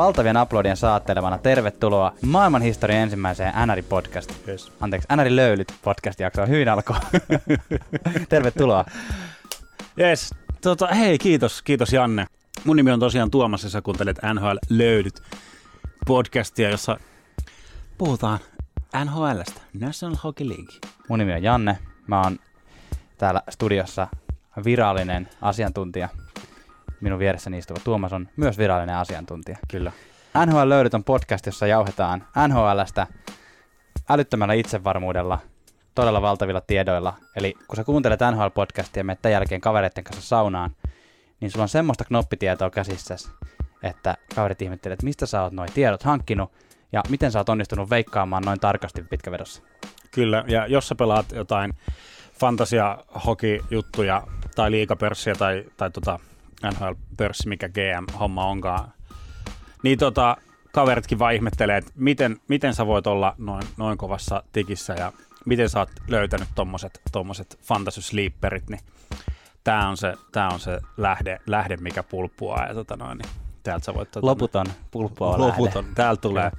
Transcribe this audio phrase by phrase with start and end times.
[0.00, 4.48] valtavien aplodien saattelevana tervetuloa maailman historian ensimmäiseen NRI podcast.
[4.48, 4.72] Yes.
[4.80, 6.46] Anteeksi, NRI löylyt podcast jaksoa.
[6.46, 6.96] Hyvin alkoi.
[8.28, 8.84] tervetuloa.
[10.00, 10.34] Yes.
[10.60, 12.26] Tota, hei, kiitos, kiitos Janne.
[12.64, 15.22] Mun nimi on tosiaan Tuomas ja sä kuuntelet NHL Löydyt
[16.06, 16.96] podcastia, jossa
[17.98, 18.38] puhutaan
[19.04, 20.74] NHLstä, National Hockey League.
[21.08, 21.78] Mun nimi on Janne.
[22.06, 22.38] Mä oon
[23.18, 24.08] täällä studiossa
[24.64, 26.08] virallinen asiantuntija.
[27.00, 29.58] Minun vieressäni istuva Tuomas on myös virallinen asiantuntija.
[29.68, 29.92] Kyllä.
[30.46, 33.06] NHL Löydyt on podcast, jossa jauhetaan NHLstä
[34.08, 35.38] älyttömällä itsevarmuudella,
[35.94, 37.14] todella valtavilla tiedoilla.
[37.36, 40.70] Eli kun sä kuuntelet NHL-podcastia ja menet tämän jälkeen kavereiden kanssa saunaan,
[41.40, 43.30] niin sulla on semmoista knoppitietoa käsissäsi,
[43.82, 46.52] että kaverit ihmettelee, että mistä sä oot noin tiedot hankkinut
[46.92, 49.62] ja miten sä oot onnistunut veikkaamaan noin tarkasti pitkävedossa.
[50.10, 51.72] Kyllä, ja jos sä pelaat jotain
[52.40, 54.22] fantasia hockey juttuja
[54.56, 56.18] tai liikapörssiä tai, tai tota
[56.64, 58.92] NHL-pörssi, mikä GM-homma onkaan,
[59.82, 60.36] niin tota,
[60.72, 65.12] kaveritkin vaan ihmettelee, että miten, miten sä voit olla noin, noin kovassa tikissä ja
[65.46, 68.80] miten sä oot löytänyt tommoset, tommoset fantasy sleeperit, niin
[69.64, 73.30] tää on se, tää on se lähde, lähde, mikä pulppuaa ja tota noin, niin
[73.62, 74.10] täältä sä voit...
[74.10, 75.84] Tota, Loputon pulppua Loputon.
[75.94, 76.50] Täältä tulee,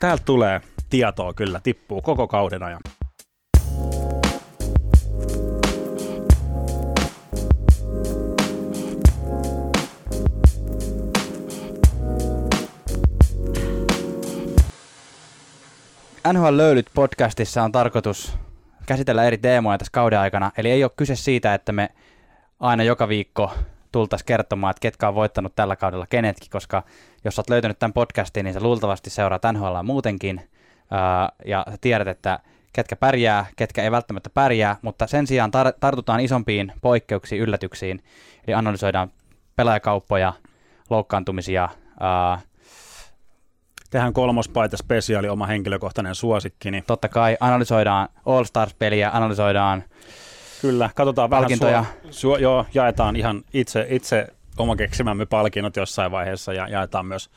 [0.00, 2.80] täältä tulee tietoa kyllä, tippuu koko kauden ajan.
[16.32, 18.36] NHL Löylyt podcastissa on tarkoitus
[18.86, 20.52] käsitellä eri teemoja tässä kauden aikana.
[20.56, 21.88] Eli ei ole kyse siitä, että me
[22.60, 23.54] aina joka viikko
[23.92, 26.82] tultaisiin kertomaan, että ketkä on voittanut tällä kaudella kenetkin, koska
[27.24, 30.50] jos olet löytänyt tämän podcastin, niin sä luultavasti seuraat NHL muutenkin,
[31.44, 32.38] ja sä tiedät, että
[32.72, 38.02] ketkä pärjää, ketkä ei välttämättä pärjää, mutta sen sijaan tar- tartutaan isompiin poikkeuksiin, yllätyksiin,
[38.46, 39.10] eli analysoidaan
[39.56, 40.32] pelaajakauppoja,
[40.90, 41.68] loukkaantumisia,
[42.00, 42.40] ää,
[43.90, 46.70] Tehdään kolmospaita spesiaali, oma henkilökohtainen suosikki.
[46.70, 49.84] Niin totta kai analysoidaan All Stars-peliä, analysoidaan
[50.60, 51.72] kyllä, katsotaan Palkintoja.
[51.72, 51.92] vähän.
[52.02, 54.26] Suo, suo, joo, jaetaan ihan itse, itse
[54.58, 57.30] oma keksimämme palkinnot jossain vaiheessa ja jaetaan myös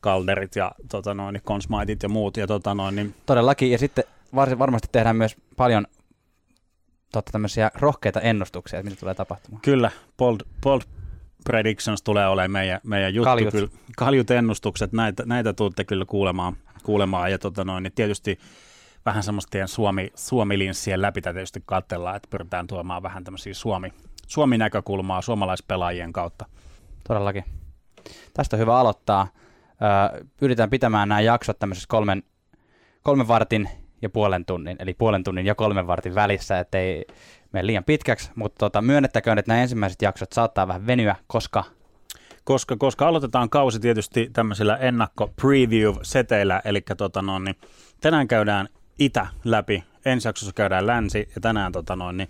[0.00, 2.36] kalderit ja tota noin, konsmaitit ja muut.
[2.36, 4.04] Ja tota noin, niin, Todellakin, ja sitten
[4.34, 5.86] var- varmasti tehdään myös paljon
[7.12, 9.62] totta, tämmöisiä rohkeita ennustuksia, että mitä tulee tapahtumaan.
[9.62, 10.80] kyllä, bold, bold
[11.44, 13.24] predictions tulee olemaan meidän, meidän juttu.
[13.24, 13.52] Kaljut.
[13.52, 16.56] Kyllä, kaljut ennustukset, näitä, näitä tuutte kyllä kuulemaan.
[16.82, 18.38] kuulemaan ja tota noin, niin tietysti
[19.06, 23.92] vähän semmoista teidän Suomi, Suomi-linssien läpi tietysti katsellaan, että pyritään tuomaan vähän tämmöisiä Suomi,
[24.26, 26.46] Suomi-näkökulmaa suomalaispelaajien kautta.
[27.08, 27.44] Todellakin.
[28.34, 29.28] Tästä on hyvä aloittaa.
[30.36, 32.22] Pyritään pitämään nämä jaksot tämmöisessä kolmen,
[33.02, 33.68] kolmen vartin
[34.02, 37.04] ja puolen tunnin, eli puolen tunnin ja kolmen vartin välissä, ettei
[37.52, 41.64] mene liian pitkäksi, mutta tota, myönnettäköön, että nämä ensimmäiset jaksot saattaa vähän venyä, koska
[42.44, 47.56] koska, koska aloitetaan kausi tietysti tämmöisillä ennakko-preview-seteillä, eli tota noin, niin
[48.00, 48.68] tänään käydään
[48.98, 52.28] itä läpi, ensi jaksossa käydään länsi, ja tänään tota noin, niin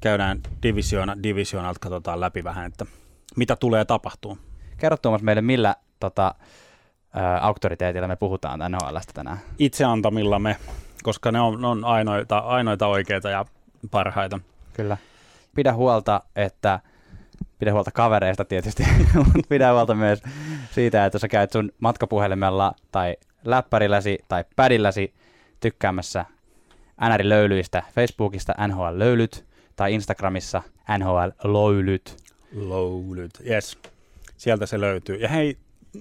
[0.00, 2.86] käydään divisioona, divisioonalta, katsotaan läpi vähän, että
[3.36, 4.38] mitä tulee tapahtuu.
[4.78, 6.34] kerro Tuomas meille, millä tota,
[7.16, 9.38] ö, auktoriteetilla me puhutaan NHLstä tänään.
[9.58, 10.56] Itse antamillamme,
[11.02, 13.44] koska ne on, ne on ainoita, ainoita oikeita ja
[13.90, 14.40] parhaita.
[14.72, 14.96] Kyllä.
[15.54, 16.80] Pidä huolta, että
[17.58, 20.22] pidä huolta kavereista tietysti, mutta pidä huolta myös
[20.70, 25.14] siitä, että sä käyt sun matkapuhelimella tai läppärilläsi tai pädilläsi
[25.60, 26.24] tykkäämässä
[27.00, 29.44] NR-löylyistä Facebookista NHL Löylyt
[29.76, 30.62] tai Instagramissa
[30.98, 32.16] NHL Löylyt.
[33.50, 33.78] Yes.
[34.36, 35.16] Sieltä se löytyy.
[35.16, 35.56] Ja hei,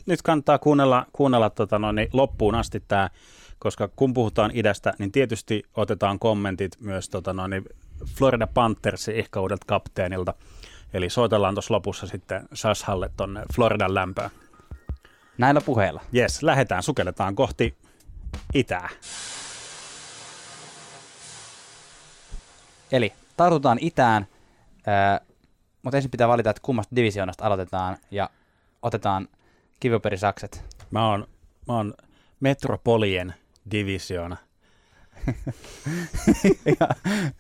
[0.06, 3.10] nyt kannattaa kuunnella, kuunnella tota noin, niin loppuun asti tämä,
[3.62, 7.66] koska kun puhutaan idästä, niin tietysti otetaan kommentit myös tota noin, niin
[8.18, 10.34] Florida Panthersin ehkä uudelta kapteenilta.
[10.94, 14.30] Eli soitellaan tuossa lopussa sitten Sashalle tonne Floridan lämpöön.
[15.38, 16.02] Näillä puheilla.
[16.16, 17.76] Yes, lähdetään, sukelletaan kohti
[18.54, 18.90] itää.
[22.92, 24.28] Eli tartutaan itään,
[24.88, 25.22] ää,
[25.82, 28.30] mutta ensin pitää valita, että kummasta divisioonasta aloitetaan ja
[28.82, 29.28] otetaan
[29.80, 30.64] kiviperisakset.
[30.92, 31.28] Mä oon,
[31.68, 31.94] mä oon
[32.40, 33.34] Metropolien
[33.72, 34.38] divisioona.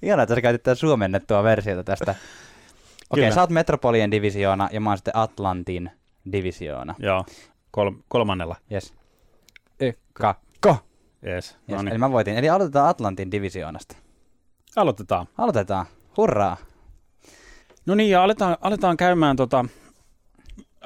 [0.01, 2.11] Ihanaa, että sä käytit tätä suomennettua versiota tästä.
[2.11, 3.35] Okei, Kyllä.
[3.35, 5.91] sä oot Metropolien divisioona ja mä oon sitten Atlantin
[6.31, 6.95] divisioona.
[6.99, 7.25] Joo,
[7.71, 8.55] kol- kolmannella.
[8.71, 8.93] Yes.
[10.13, 10.77] Kakko.
[11.25, 11.33] Yes.
[11.33, 11.57] Yes.
[11.67, 11.99] No Eli niin.
[11.99, 12.37] mä voitin.
[12.37, 13.95] Eli aloitetaan Atlantin divisioonasta.
[14.75, 15.27] Aloitetaan.
[15.37, 15.85] Aloitetaan.
[16.17, 16.57] Hurraa.
[17.85, 19.65] No niin, ja aletaan, aletaan käymään tota,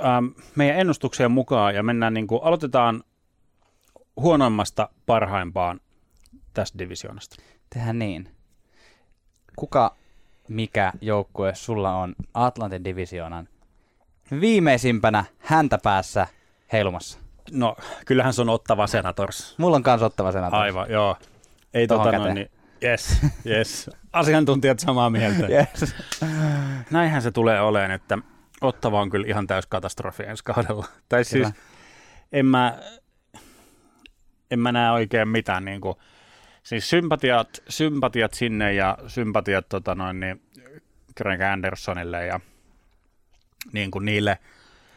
[0.06, 3.04] ähm, meidän ennustuksien mukaan ja mennään niin kuin, aloitetaan
[4.16, 5.80] huonoimmasta parhaimpaan
[6.54, 7.36] tästä divisioonasta.
[7.70, 8.36] Tehdään niin.
[9.56, 9.96] Kuka,
[10.48, 13.48] mikä joukkue sulla on Atlantin divisioonan
[14.42, 16.28] viimeisimpänä häntä päässä
[16.74, 17.20] heilumassa?
[17.52, 17.76] No,
[18.06, 19.56] kyllähän se on ottava senators.
[19.58, 20.62] Mulla on kans ottava senators.
[20.62, 21.18] Aivan, joo.
[21.74, 22.52] Ei Tohon tota noin, niin,
[22.84, 23.90] yes, yes.
[24.14, 25.48] Asiantuntijat samaa mieltä.
[25.48, 25.96] Yes.
[26.92, 28.18] Näinhän se tulee oleen, että
[28.62, 30.86] Ottava on kyllä ihan täys katastrofi ensi kaudella.
[31.10, 31.48] Tai Kyllä.
[31.48, 31.64] siis
[32.32, 32.80] en mä,
[34.52, 35.96] en mä näe oikein mitään niin kuin,
[36.64, 40.42] siis sympatiat, sympatiat sinne ja sympatiat tota noin, niin
[41.18, 42.40] Greg Andersonille ja
[43.74, 44.40] niin kuin niille,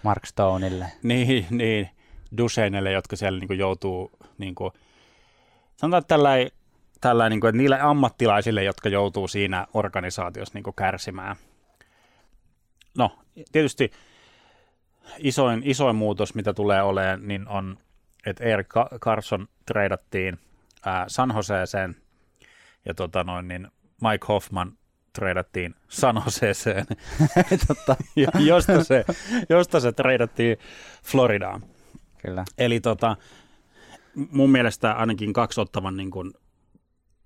[0.02, 0.86] Mark Stoneille.
[1.02, 1.90] niin, niin
[2.38, 4.72] Duseinille, jotka siellä niin kuin joutuu, niin kuin,
[5.76, 6.30] sanotaan että tällä
[7.00, 11.36] tällä, niin kuin, että niille ammattilaisille, jotka joutuu siinä organisaatiossa niin kuin kärsimään.
[12.98, 13.18] No,
[13.52, 13.90] tietysti
[15.18, 17.78] isoin, isoin muutos, mitä tulee olemaan, niin on,
[18.30, 20.38] että Eric Ca- Carson treidattiin
[20.84, 21.96] ää, San Joseeseen
[22.84, 23.68] ja tota noin, niin
[24.02, 24.72] Mike Hoffman
[25.12, 26.86] treidattiin San Joseeseen,
[27.66, 27.96] Totta.
[28.16, 29.04] ja josta se,
[29.48, 30.56] josta se treidattiin
[31.04, 31.62] Floridaan.
[32.22, 32.44] Kyllä.
[32.58, 33.16] Eli tota,
[34.32, 36.32] mun mielestä ainakin kaksi ottavan niin kuin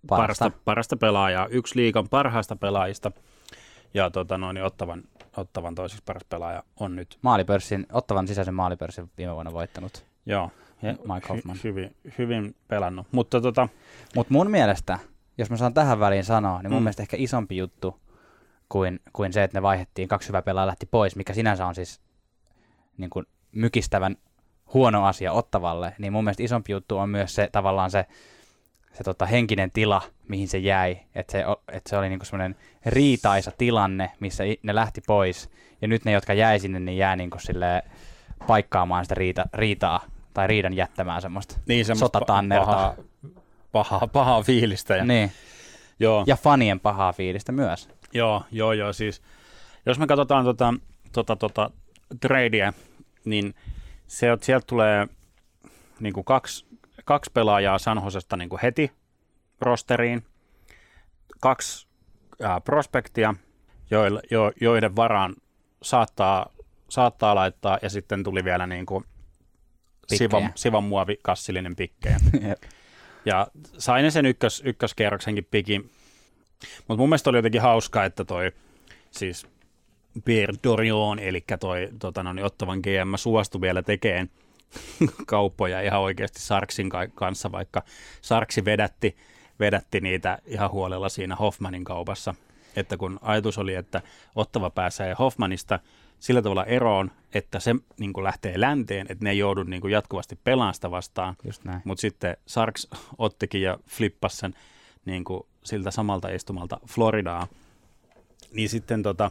[0.07, 0.45] Parasta.
[0.45, 3.13] parasta, parasta pelaajaa, yksi liikan parhaista pelaajista
[3.95, 5.03] ja tota, noin, niin ottavan,
[5.37, 7.19] ottavan toiseksi paras pelaaja on nyt.
[7.23, 10.07] Maalipörssin, ottavan sisäisen maalipörssin viime vuonna voittanut.
[10.27, 10.51] Joo,
[10.83, 11.57] Ja Mike Hoffman.
[11.57, 13.69] Hy, hyvin, hyvin pelannut, mutta tota,
[14.17, 14.99] Mutta mun mielestä,
[15.39, 16.85] jos mä saan tähän väliin sanoa, niin mun Mm.
[16.85, 18.01] mielestä ehkä isompi juttu
[18.69, 22.01] kuin, kuin se, että ne vaihdettiin, kaksi hyvää pelaajaa lähti pois, mikä sinänsä on siis
[22.99, 24.17] niin kuin mykistävän
[24.75, 28.07] huono asia ottavalle, niin mun mielestä isompi juttu on myös se tavallaan se,
[28.93, 30.99] se tota, henkinen tila, mihin se jäi.
[31.15, 32.57] Että se, et se oli niinku semmoinen
[32.87, 35.51] riitaisa tilanne, missä ne lähti pois.
[35.83, 37.83] Ja nyt ne, jotka jäi sinne, niin jää niinku silleen
[38.47, 40.01] paikkaamaan sitä riita, riitaa
[40.35, 41.57] tai riidan jättämään semmoista.
[41.69, 42.67] niin semmoista Sotatannerta.
[42.67, 42.95] pahaa,
[43.73, 44.97] pahaa, pahaa fiilistä.
[44.97, 45.33] Ja, Niin.
[46.01, 47.89] joo, Ja fanien pahaa fiilistä myös.
[48.13, 49.23] joo, joo, joo, siis
[49.87, 50.75] jos me katsotaan tota,
[51.13, 51.71] tota, tota,
[52.21, 52.73] tradea,
[53.25, 53.55] niin
[54.07, 55.07] se, sieltä tulee
[56.01, 56.67] niin kuin kaksi,
[57.05, 58.93] kaksi pelaajaa San Josesta niin kuin heti
[59.61, 60.25] rosteriin,
[61.41, 61.87] kaksi
[62.43, 63.35] ää, prospektia,
[63.91, 65.35] joille, jo, joiden varaan
[65.83, 66.47] saattaa,
[66.89, 69.05] saattaa laittaa, ja sitten tuli vielä niin kuin.
[70.09, 72.17] Sivan, sivan muovi kassillinen pikkejä.
[73.25, 73.47] Ja
[73.79, 75.91] sain sen ykkös, ykköskierroksenkin pikin.
[76.89, 78.53] Mutta mun mielestä oli jotenkin hauska, että toi
[79.11, 79.47] siis
[80.25, 84.31] Pierre Dorion, eli toi tota, no, niin ottavan GM, suostui vielä tekemään
[85.27, 87.83] kauppoja ihan oikeasti Sarksin ka- kanssa, vaikka
[88.23, 89.17] Sarksi vedätti,
[89.61, 92.35] vedätti niitä ihan huolella siinä Hoffmanin kaupassa.
[92.77, 94.03] Että kun ajatus oli, että
[94.35, 95.79] ottava pääsee Hoffmanista
[96.23, 99.93] sillä tavalla eroon, että se niin kuin lähtee länteen, että ne ei joudu niin kuin
[99.93, 101.37] jatkuvasti pelaamaan sitä vastaan,
[101.85, 102.89] mutta sitten Sarks
[103.19, 104.55] ottikin ja flippasi sen
[105.05, 107.47] niin kuin siltä samalta istumalta Floridaa.
[108.53, 109.31] Niin sitten tota,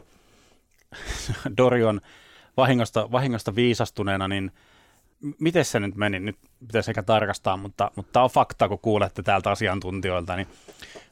[1.57, 2.01] Dorion
[2.57, 4.51] vahingosta, vahingosta viisastuneena, niin
[5.39, 6.19] miten se nyt meni?
[6.19, 6.37] Nyt
[6.67, 10.47] pitäisi ehkä tarkastaa, mutta, mutta tämä on fakta, kun kuulette täältä asiantuntijoilta, niin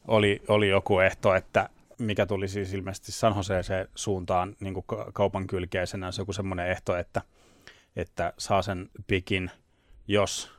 [0.07, 5.11] oli, oli joku ehto, että mikä tuli siis ilmeisesti San Joseeseen suuntaan niin kuin ka-
[5.13, 7.21] kaupan kylkeisenä, se joku semmoinen ehto, että,
[7.95, 9.51] että saa sen pikin,
[10.07, 10.51] jos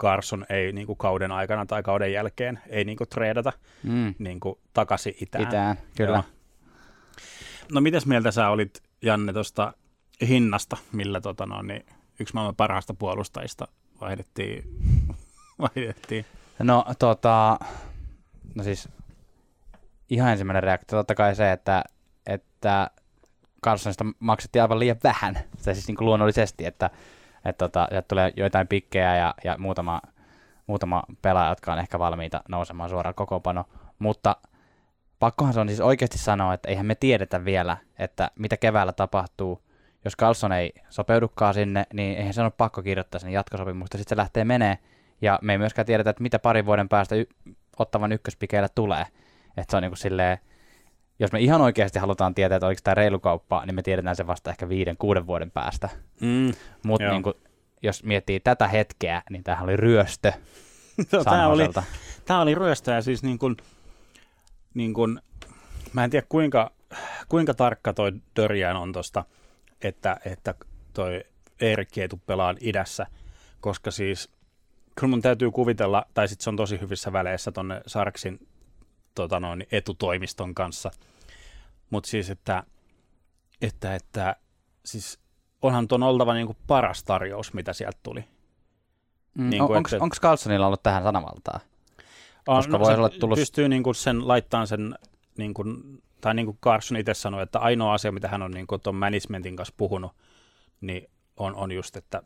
[0.00, 3.52] Carson ei niin kuin kauden aikana tai kauden jälkeen ei niin kuin treidata
[3.82, 4.14] Mm.
[4.18, 5.44] niin kuin takaisin itään.
[5.44, 6.12] Itään, kyllä.
[6.16, 6.24] Joo.
[7.72, 9.72] No mitäs mieltä sä olit, Janne, tuosta
[10.28, 11.86] hinnasta, millä tota, no, niin,
[12.20, 13.68] yksi maailman parhaista puolustajista
[14.00, 14.64] vaihdettiin?
[15.58, 16.24] vaihdettiin.
[16.58, 17.58] No tota,
[18.54, 18.88] no siis
[20.10, 21.84] ihan ensimmäinen reaktio totta kai se, että,
[22.26, 22.90] että
[23.64, 25.38] Carsonista maksettiin aivan liian vähän.
[25.56, 26.90] Se siis niin kuin luonnollisesti, että,
[27.44, 30.00] että tota, sieltä tulee joitain pikkejä ja, ja muutama,
[30.66, 33.64] muutama pelaaja, jotka on ehkä valmiita nousemaan suoraan kokoonpano.
[33.98, 34.36] Mutta
[35.18, 39.64] pakkohan se on siis oikeasti sanoa, että eihän me tiedetä vielä, että mitä keväällä tapahtuu.
[40.04, 43.98] Jos Carlson ei sopeudukaan sinne, niin eihän se ole pakko kirjoittaa sinne jatkosopimusta.
[43.98, 44.78] Sitten se lähtee menee
[45.22, 47.26] ja me ei myöskään tiedetä, että mitä parin vuoden päästä y-
[47.78, 49.06] ottavan ykköspikeillä tulee.
[49.56, 50.38] Että se on niin kuin silleen,
[51.18, 54.26] jos me ihan oikeasti halutaan tietää, että oliko tämä reilu kauppa, niin me tiedetään se
[54.26, 55.88] vasta ehkä viiden, kuuden vuoden päästä.
[56.20, 56.52] Mm.
[56.82, 57.12] Mutta Joo.
[57.12, 57.34] niin kuin,
[57.82, 60.32] jos miettii tätä hetkeä, niin tämähän oli ryöstö
[61.12, 61.68] No, tämä, oli,
[62.24, 63.56] tämä oli ryöstäjä siis niin kuin,
[64.74, 65.20] niin kuin,
[65.92, 66.70] mä en tiedä kuinka,
[67.28, 69.24] kuinka tarkka toi Dörjään on tosta,
[69.82, 70.54] että, että
[70.92, 71.24] toi
[71.60, 73.06] Eerikki ei pelaan idässä,
[73.60, 74.30] koska siis
[74.94, 78.48] kyllä mun täytyy kuvitella, tai sitten se on tosi hyvissä väleissä tonne Sarksin
[79.14, 80.90] tota noin, etutoimiston kanssa,
[81.90, 82.62] mutta siis, että,
[83.62, 84.36] että, että
[84.84, 85.18] siis
[85.62, 88.24] onhan ton oltava niin kuin paras tarjous, mitä sieltä tuli.
[89.38, 91.60] Mm, Niin on, onko, että- onko Carlsonilla ollut tähän sanavaltaa?
[92.46, 94.94] On, Koska voisi se olla tullut- Pystyy niin kuin sen laittamaan sen,
[95.38, 98.66] niin kuin, tai niin kuin Carson itse sanoi, että ainoa asia, mitä hän on niin
[98.66, 100.12] kuin tuon managementin kanssa puhunut,
[100.80, 102.22] niin on, on just, että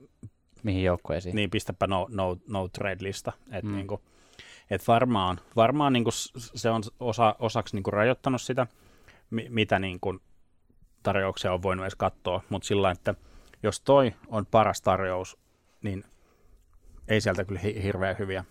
[0.62, 1.36] mihin joukkueisiin.
[1.36, 3.32] Niin, pistäpä no, no, no trade-lista.
[3.52, 3.76] Et mm.
[3.76, 4.00] niinku,
[4.70, 8.66] et varmaan, varmaan niinku se on osa, osaksi niinku rajoittanut sitä,
[9.30, 10.20] mi, mitä niinku
[11.02, 13.14] tarjouksia on voinut edes katsoa, mutta sillä että
[13.62, 15.38] jos toi on paras tarjous,
[15.82, 16.04] niin
[17.08, 18.44] ei sieltä kyllä hirveän hyviä,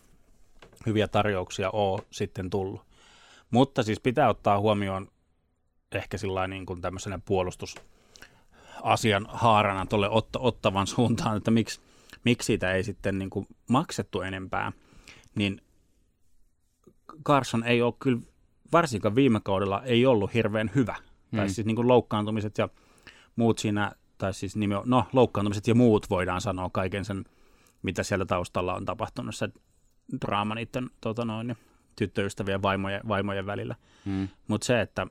[0.85, 2.81] hyviä tarjouksia ole sitten tullut.
[3.51, 5.07] Mutta siis pitää ottaa huomioon
[5.91, 11.81] ehkä sillä niin kuin tämmöisenä puolustusasian haarana tuolle otta, ottavan suuntaan, että miksi,
[12.23, 14.71] miksi siitä ei sitten niin kuin maksettu enempää,
[15.35, 15.61] niin
[17.23, 18.21] Carson ei ole kyllä,
[18.71, 20.95] varsinkaan viime kaudella ei ollut hirveän hyvä.
[21.31, 21.37] Mm.
[21.37, 22.69] Tai siis niin kuin loukkaantumiset ja
[23.35, 27.25] muut siinä, tai siis nimi, no loukkaantumiset ja muut voidaan sanoa kaiken sen,
[27.81, 29.49] mitä siellä taustalla on tapahtunut, se
[30.21, 31.57] draama niiden tota noin,
[31.95, 33.75] tyttöystävien vaimojen, vaimojen välillä.
[34.05, 34.27] Mm.
[34.47, 35.07] Mutta se, että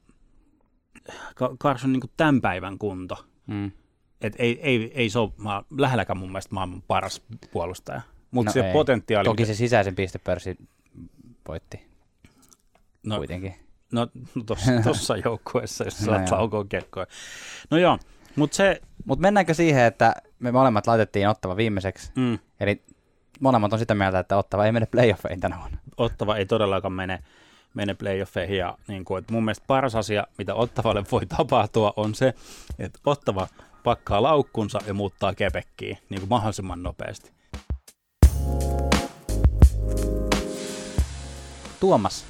[1.61, 3.71] Carson niin tämän päivän kunto, mm.
[4.21, 5.33] et ei, ei, ei se ole
[5.79, 8.01] lähelläkään mun mielestä maailman paras puolustaja.
[8.31, 8.73] Mutta no se ei.
[8.73, 9.25] potentiaali...
[9.25, 10.57] Toki se sisäisen pistepörssi
[11.49, 11.96] voitti
[13.07, 13.55] no, kuitenkin.
[13.93, 14.43] No, no
[14.85, 17.07] tuossa joukkueessa, jos no saat laukoa kekkoa.
[17.71, 17.99] No joo,
[18.37, 18.81] mutta se...
[19.05, 22.39] Mutta mennäänkö siihen, että me molemmat laitettiin Ottava viimeiseksi, mm.
[22.61, 22.83] eli
[23.41, 25.79] molemmat on sitä mieltä, että Ottava ei mene playoffeihin tänä vuonna.
[25.97, 27.23] Ottava ei todellakaan mene,
[27.75, 28.59] mene playoffeihin.
[28.59, 32.35] Ja niin kuin, että mun mielestä paras asia, mitä Ottavalle voi tapahtua, on se,
[32.79, 33.49] että Ottava
[33.85, 37.31] pakkaa laukkunsa ja muuttaa kepekkiin niin kuin mahdollisimman nopeasti.
[41.81, 42.27] Tuomas,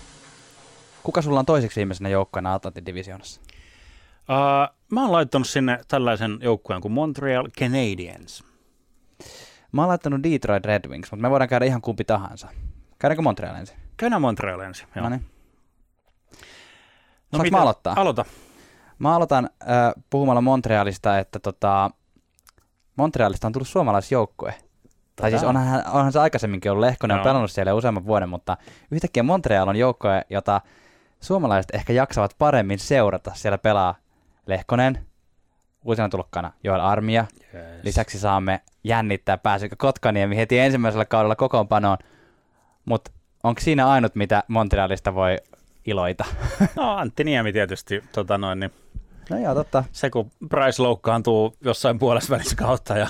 [1.07, 3.41] kuka sulla on toiseksi viimeisenä joukkueena Atlantin divisioonassa?
[3.41, 8.45] Uh, mä oon laittanut sinne tällaisen joukkueen kuin Montreal Canadiens.
[9.73, 12.49] Mä oon laittanut Detroit Red Wings, mutta me voidaan käydä ihan kumpi tahansa.
[12.99, 13.77] Käydäänkö Montreal ensin?
[13.97, 15.03] Käydään Montreal ensin, joo.
[15.03, 15.25] No niin.
[17.33, 17.95] No mä aloittaa?
[17.97, 18.25] Aloita.
[18.99, 19.69] Mä aloitan äh,
[20.11, 21.91] puhumalla Montrealista, että tota,
[22.97, 24.55] Montrealista on tullut suomalaisjoukkue.
[25.17, 28.57] Tai siis onhan, onhan se aikaisemminkin ollut, Lehkonen on pelannut siellä useamman vuoden, mutta
[28.91, 30.61] yhtäkkiä Montreal on joukkue, jota
[31.27, 33.31] suomalaiset ehkä jaksavat paremmin seurata.
[33.35, 33.95] Siellä pelaa
[34.47, 35.07] Lehkonen,
[35.85, 37.27] uusina tulokkana Joel Armia.
[37.55, 37.65] Yes.
[37.83, 41.99] Lisäksi saamme jännittää, pääsikö Kotkaniemi heti ensimmäisellä kaudella kokoonpanoon.
[42.85, 43.11] Mutta
[43.43, 45.37] onko siinä ainut, mitä Montrealista voi
[45.87, 46.25] iloita?
[46.77, 48.05] No Antti Niemi tietysti.
[48.13, 48.73] Tota noin, niin
[49.31, 49.85] No joo, totta.
[49.93, 53.07] Se kun Price loukkaantuu jossain puolessa välissä kautta ja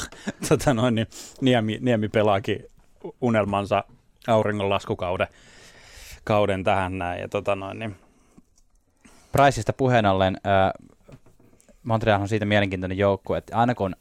[0.48, 1.06] tota noin, niin
[1.40, 2.64] Niemi, Niemi pelaakin
[3.20, 3.84] unelmansa
[4.26, 5.28] auringonlaskukauden
[6.24, 7.20] kauden tähän näin.
[7.20, 7.96] Ja tota noin, niin.
[9.36, 10.72] Priceista puheen ollen, äh,
[11.82, 13.96] Montreal on siitä mielenkiintoinen joukkue, että aina kun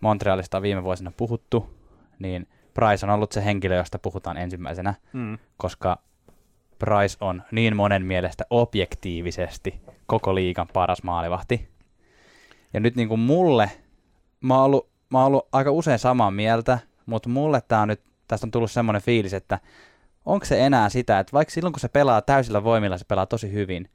[0.00, 1.74] Montrealista on viime vuosina puhuttu,
[2.18, 5.38] niin Price on ollut se henkilö, josta puhutaan ensimmäisenä, mm.
[5.56, 5.98] koska
[6.78, 11.68] Price on niin monen mielestä objektiivisesti koko liigan paras maalivahti.
[12.72, 13.70] Ja nyt niin kuin mulle,
[14.40, 18.00] mä oon, ollut, mä oon ollut aika usein samaa mieltä, mutta mulle tää on nyt,
[18.28, 19.58] tästä on tullut semmoinen fiilis, että
[20.26, 23.52] onko se enää sitä, että vaikka silloin kun se pelaa täysillä voimilla, se pelaa tosi
[23.52, 23.88] hyvin,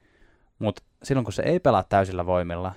[0.59, 2.73] mutta silloin kun se ei pelaa täysillä voimilla,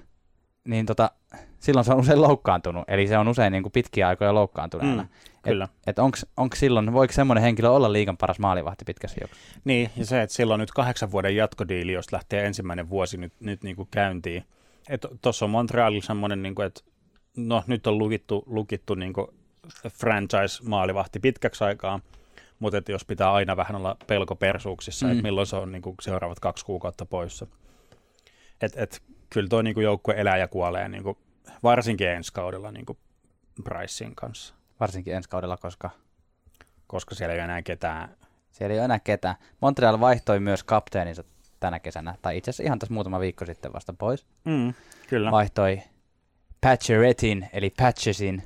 [0.65, 1.11] niin tota,
[1.59, 5.03] silloin se on usein loukkaantunut, eli se on usein niin kuin pitkiä aikoja loukkaantuneena.
[5.03, 5.09] Mm,
[5.43, 5.65] kyllä.
[5.65, 5.99] Et, et
[6.37, 9.61] onko silloin, voiko semmoinen henkilö olla liikan paras maalivahti pitkässä juoksussa?
[9.65, 13.62] Niin, ja se, että silloin nyt kahdeksan vuoden jatkodiili, jos lähtee ensimmäinen vuosi nyt, nyt
[13.62, 14.45] niin kuin käyntiin.
[15.23, 16.81] Tuossa on Montrealilla semmoinen, niin kuin, että
[17.37, 19.27] no nyt on lukittu, lukittu niin kuin
[19.89, 22.01] franchise-maalivahti pitkäksi aikaa,
[22.59, 25.12] mutta että jos pitää aina vähän olla pelko persuuksissa, mm.
[25.12, 27.47] että milloin se on niin kuin seuraavat kaksi kuukautta poissa.
[28.62, 31.19] Et, et, kyllä tuo niin joukkue elää ja kuolee niin kuin,
[31.62, 32.99] varsinkin ensi kaudella niin kuin
[33.64, 34.54] Pricein kanssa.
[34.81, 35.90] Varsinkin ensi kaudella, koska?
[36.87, 38.16] Koska siellä ei ole enää ketään.
[38.50, 39.35] Siellä ei ole enää ketään.
[39.61, 41.25] Montreal vaihtoi myös kapteeninsa
[41.61, 44.26] tänä kesänä, tai itse asiassa ihan tässä muutama viikko sitten vasta pois.
[44.45, 44.75] Mm,
[45.09, 45.31] kyllä.
[45.31, 45.83] Vaihtoi
[46.61, 48.42] Patcheretin, eli Patchesin,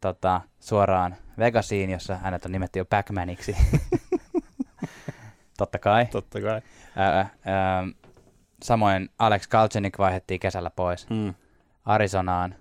[0.00, 3.56] tota, suoraan Vegasiin, jossa hänet on nimetty jo Pac-Maniksi.
[5.58, 6.06] Totta kai.
[6.06, 6.62] Totta kai.
[6.96, 7.84] Ää, ää,
[8.62, 11.34] samoin Alex Galchenik vaihdettiin kesällä pois mm.
[11.84, 12.54] Arizonaan.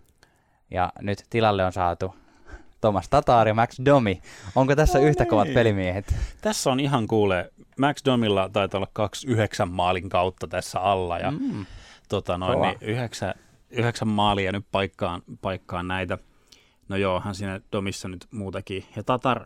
[0.71, 2.15] Ja nyt tilalle on saatu
[2.81, 4.21] Thomas Tatar ja Max Domi.
[4.55, 5.29] Onko tässä no yhtä niin.
[5.29, 6.15] kovat pelimiehet?
[6.41, 7.51] Tässä on ihan kuule.
[7.79, 11.17] Max Domilla taitaa olla kaksi yhdeksän maalin kautta tässä alla.
[11.17, 11.65] Ja mm.
[12.09, 13.33] tota noin, niin yhdeksän,
[13.69, 16.17] yhdeksän maalia nyt paikkaan, paikkaan näitä.
[16.89, 18.85] No joo, hän siinä Domissa nyt muutakin.
[18.95, 19.45] Ja Tatar,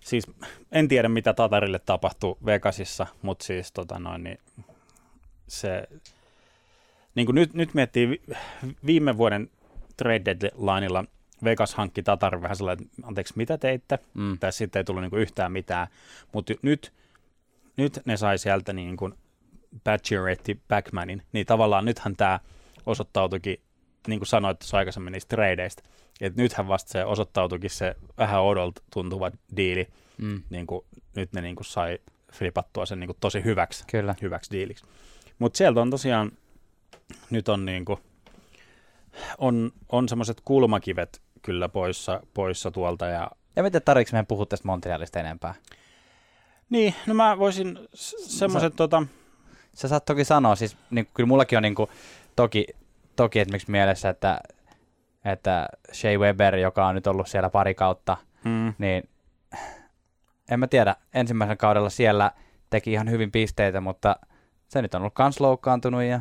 [0.00, 0.26] siis
[0.72, 4.38] en tiedä mitä Tatarille tapahtui Vegasissa, mutta siis tota noin, niin
[5.48, 5.88] se,
[7.14, 8.22] niin kuin nyt, nyt miettii
[8.86, 9.50] viime vuoden
[9.96, 11.04] trade deadlineilla
[11.44, 13.98] Vegas hankki Tatar vähän sellainen, että anteeksi, mitä teitte?
[14.14, 14.38] Mm.
[14.38, 15.86] Tässä sitten ei tullut niin kuin yhtään mitään.
[16.32, 16.92] Mutta nyt,
[17.76, 19.14] nyt ne sai sieltä niin kuin
[19.84, 22.40] Badgeretti Backmanin, niin tavallaan nythän tämä
[22.86, 23.60] osoittautuikin
[24.08, 25.82] niin kuin sanoit tuossa aikaisemmin niistä tradeista,
[26.20, 29.88] että nythän vasta se osoittautuikin se vähän odolta tuntuva diili,
[30.18, 30.42] Mm.
[30.50, 30.84] niin kuin,
[31.16, 31.98] nyt ne niin kuin sai
[32.32, 34.14] flipattua sen niin kuin tosi hyväksi, Kyllä.
[34.22, 34.84] hyväksi diiliksi.
[35.38, 36.32] Mutta sieltä on tosiaan,
[37.30, 38.00] nyt on niin kuin,
[39.38, 44.68] on, on semmoiset kulmakivet kyllä poissa, poissa tuolta ja Ja miten tarvitsen meidän puhua tästä
[44.68, 45.54] Montrealista enempää?
[46.70, 49.02] niin, no mä voisin semmoiset tota,
[49.76, 51.90] Sä saat toki sanoa, siis niin, kyllä mullakin on niin kuin,
[52.36, 52.66] toki,
[53.16, 54.40] toki esimerkiksi mielessä, että,
[55.24, 59.08] että Shea Weber, joka on nyt ollut siellä pari kautta, mm, niin
[60.50, 62.32] en mä tiedä, ensimmäisen kaudella siellä
[62.70, 64.16] teki ihan hyvin pisteitä, mutta
[64.68, 66.20] se nyt on ollut kans loukkaantunut ja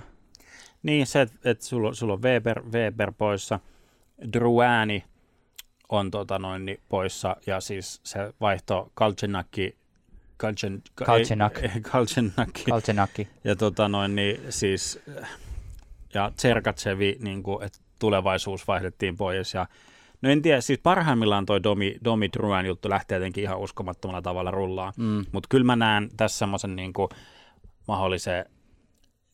[0.84, 3.60] Niin, se, että et sulla, sulla on Weber, Weber poissa,
[4.34, 5.04] Druani
[5.90, 9.76] on tota noin, niin poissa, ja siis se vaihto Kalchenakki,
[10.38, 11.58] Kalchen, Kalchenak.
[11.58, 13.28] ei- Kalchenakki, Kalchenakki.
[13.44, 15.00] ja tota noin, niin siis,
[16.14, 19.68] ja Tserkatsevi, niin kuin, että tulevaisuus vaihdettiin pois, ja
[20.22, 24.52] No en tiedä, siis parhaimmillaan toi Domi, Domi Druan juttu lähtee jotenkin ihan uskomattomalla tavalla
[24.52, 24.94] rullaan.
[24.98, 25.26] Mm.
[25.32, 26.94] Mutta kyllä mä näen tässä semmoisen niin
[27.88, 28.46] mahdollisen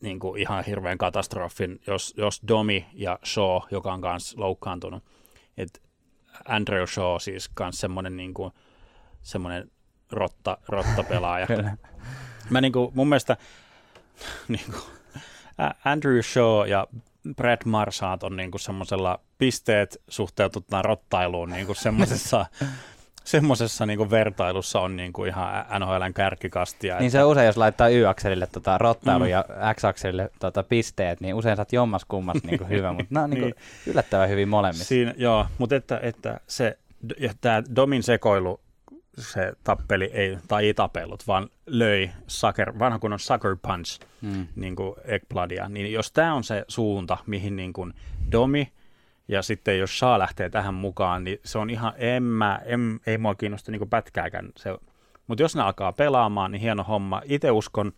[0.00, 5.04] niin kuin ihan hirveän katastrofin, jos, jos Domi ja Shaw, joka on myös loukkaantunut,
[5.56, 5.80] että
[6.48, 8.52] Andrew Shaw siis myös semmoinen niin kuin,
[9.22, 9.70] semmoinen
[10.10, 11.46] rotta, rottapelaaja.
[12.50, 13.36] Mä niin kuin, mun mielestä
[14.48, 14.82] niin kuin,
[15.84, 16.86] Andrew Shaw ja
[17.36, 22.46] Brad Marsaat on niin kuin semmoisella pisteet suhteutettuna rottailuun niin kuin semmoisessa
[23.24, 26.98] semmoisessa niin vertailussa on niin kuin ihan NHLn kärkikastia.
[26.98, 29.30] Niin se usein, jos laittaa Y-akselille tota, rottailu mm.
[29.30, 33.42] ja X-akselille tota, pisteet, niin usein saat jommas kummas niin hyvä, mutta nämä on niin
[33.42, 33.54] Niin.
[33.86, 34.84] yllättävän hyvin molemmissa.
[34.84, 36.78] Siinä, joo, mutta että, että se,
[37.40, 38.60] tämä Domin sekoilu,
[39.18, 44.46] se tappeli, ei, tai ei tapellut, vaan löi sucker, vanha kunnon sucker punch, Mm.
[44.56, 47.94] niin kuin Ekbladia, niin jos tämä on se suunta, mihin niin kuin
[48.32, 48.72] Domi
[49.32, 53.18] ja sitten jos Shaw lähtee tähän mukaan, niin se on ihan, en mä, en, ei
[53.18, 54.52] mua kiinnosta niin pätkääkään.
[54.56, 54.78] Se,
[55.26, 57.22] mutta jos ne alkaa pelaamaan, niin hieno homma.
[57.24, 57.92] Itse uskon,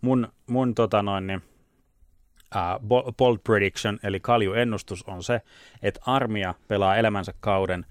[0.00, 1.42] mun, mun tota noin, niin,
[2.54, 5.40] uh, bold prediction, eli kaljuennustus on se,
[5.82, 7.86] että armia pelaa elämänsä kauden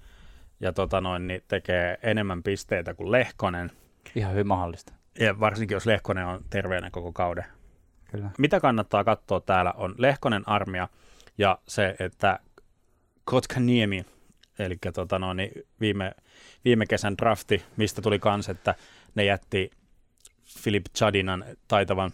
[0.60, 3.70] ja tota noin, niin tekee enemmän pisteitä kuin Lehkonen,
[4.14, 4.92] Ihan hyvin mahdollista.
[5.18, 7.44] ja varsinkin jos Lehkonen on terveenä koko kauden.
[8.10, 8.30] Kyllä.
[8.38, 10.88] Mitä kannattaa katsoa täällä on Lehkonen armia
[11.38, 12.38] ja se, että
[13.24, 14.04] Kotkaniemi,
[14.58, 16.12] eli tota no, niin viime,
[16.64, 18.74] viime kesän drafti, mistä tuli kans, että
[19.14, 19.70] ne jätti
[20.58, 22.12] Filip Chadinan taitavan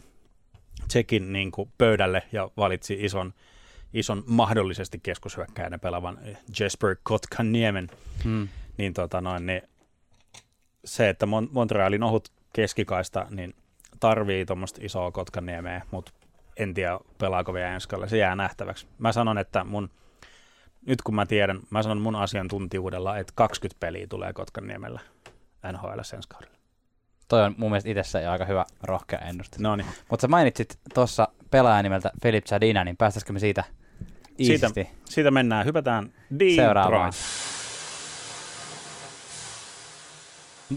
[0.89, 3.35] tsekin niin kuin pöydälle ja valitsi ison,
[3.93, 6.19] ison mahdollisesti keskushyökkäjänä pelaavan
[6.61, 7.89] Jesper Kotkaniemen,
[8.25, 8.49] Mm.
[8.77, 9.63] niin, tota noin, niin
[10.85, 13.55] se, että Mon- Montrealin ohut keskikaista, niin
[14.01, 16.13] tarvii tuommoista isoa Kotkaniemeä, mutta
[16.57, 17.89] en tiedä pelaako vielä ensi.
[18.07, 18.87] Se jää nähtäväksi.
[18.99, 19.91] Mä sanon, että mun,
[20.89, 25.01] nyt kun mä tiedän, mä sanon mun asiantuntijuudella, että 20 peliä tulee Kotkaniemellä
[25.73, 26.59] NHL ensi kaudella.
[27.29, 29.57] Toi on mun mielestä itsessään jo aika hyvä rohkea ennuste.
[29.61, 33.65] No niin, Mutta sä mainitsit tuossa pelaajan nimeltä Philip Zadina, niin päästäisikö me siitä
[34.43, 35.67] Siitä- iisisti siitä mennään.
[35.67, 36.13] Hypätään
[36.57, 37.13] seuraavaan?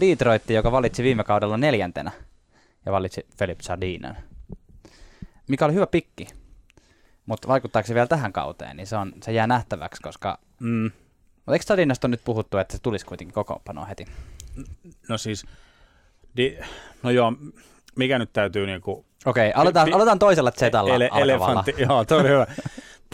[0.00, 2.10] Detroit, joka valitsi viime kaudella neljäntenä
[2.86, 4.16] ja valitsi Philip Sardinan.
[5.48, 6.26] Mikä oli hyvä pikki,
[7.32, 10.38] mutta vaikuttaako se vielä tähän kauteen, niin se, on, se jää nähtäväksi, koska...
[10.60, 10.90] Mm,
[11.36, 14.06] Mutta eikö Sardinasta on nyt puhuttu, että se tulisi kuitenkin kokoonpanoon heti?
[15.08, 15.46] no siis,
[16.36, 16.58] di,
[17.02, 17.32] no joo,
[17.96, 22.28] mikä nyt täytyy niinku Okei, aloitetaan, Pi- aloitetaan toisella zetalla Ele- elefantti, joo, toi oli
[22.28, 22.46] hyvä.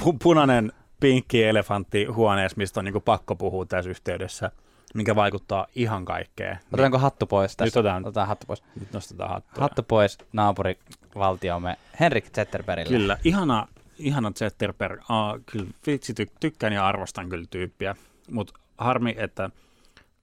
[0.00, 4.50] Pu- punainen pinkki elefantti huoneessa, mistä on niinku pakko puhua tässä yhteydessä,
[4.94, 6.58] mikä vaikuttaa ihan kaikkeen.
[6.72, 7.64] Otetaanko hattu pois tässä?
[7.64, 8.04] Nyt otetaan.
[8.04, 8.62] otetaan hattu pois.
[8.80, 9.62] Nyt nostetaan hattua.
[9.62, 12.98] Hattu pois naapurivaltiomme Henrik Zetterbergille.
[12.98, 15.00] Kyllä, ihana, ihana Zetterberg.
[15.08, 17.96] Aa, kyllä vitsi, ty- tykkään ja arvostan kyllä tyyppiä,
[18.30, 19.50] mutta harmi, että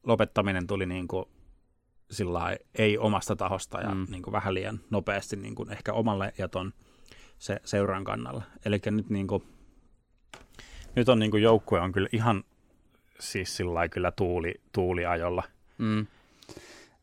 [0.04, 1.30] lopettaminen tuli niinku
[2.12, 3.98] sillä lailla ei omasta tahosta ja Mm.
[3.98, 4.08] mm.
[4.10, 6.74] niinku vähän liian nopeasti niinku ehkä omalle ja ton
[7.40, 8.44] se, seuran kannalla.
[8.66, 9.44] Eli nyt, niinku,
[10.96, 12.44] nyt on niinku joukkue on kyllä ihan
[13.20, 15.44] siis sillä kyllä tuuli, tuuliajolla.
[15.78, 16.08] Mm.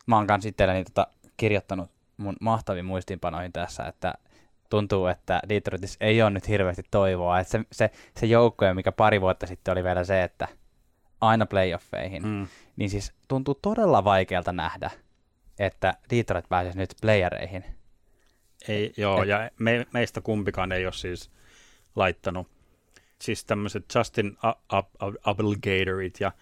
[0.07, 1.07] Mä oon kans itselleni tota
[1.37, 4.15] kirjoittanut mun mahtaviin muistiinpanoihin tässä, että
[4.73, 7.41] tuntuu, että Detroitissa ei ole nyt hirveästi toivoa.
[7.41, 10.49] Että se, se, se joukkoja, mikä pari vuotta sitten oli vielä se, että
[11.21, 12.47] aina playoffeihin, mm.
[12.77, 14.91] Niin siis tuntuu todella vaikealta nähdä,
[15.59, 17.65] että Detroit pääsisi nyt playereihin.
[18.69, 21.31] Ei, joo, Et- ja me, meistä kumpikaan ei ole siis
[21.97, 22.47] laittanut
[23.21, 24.37] siis tämmöiset Justin
[25.25, 26.33] Abelgatorit ja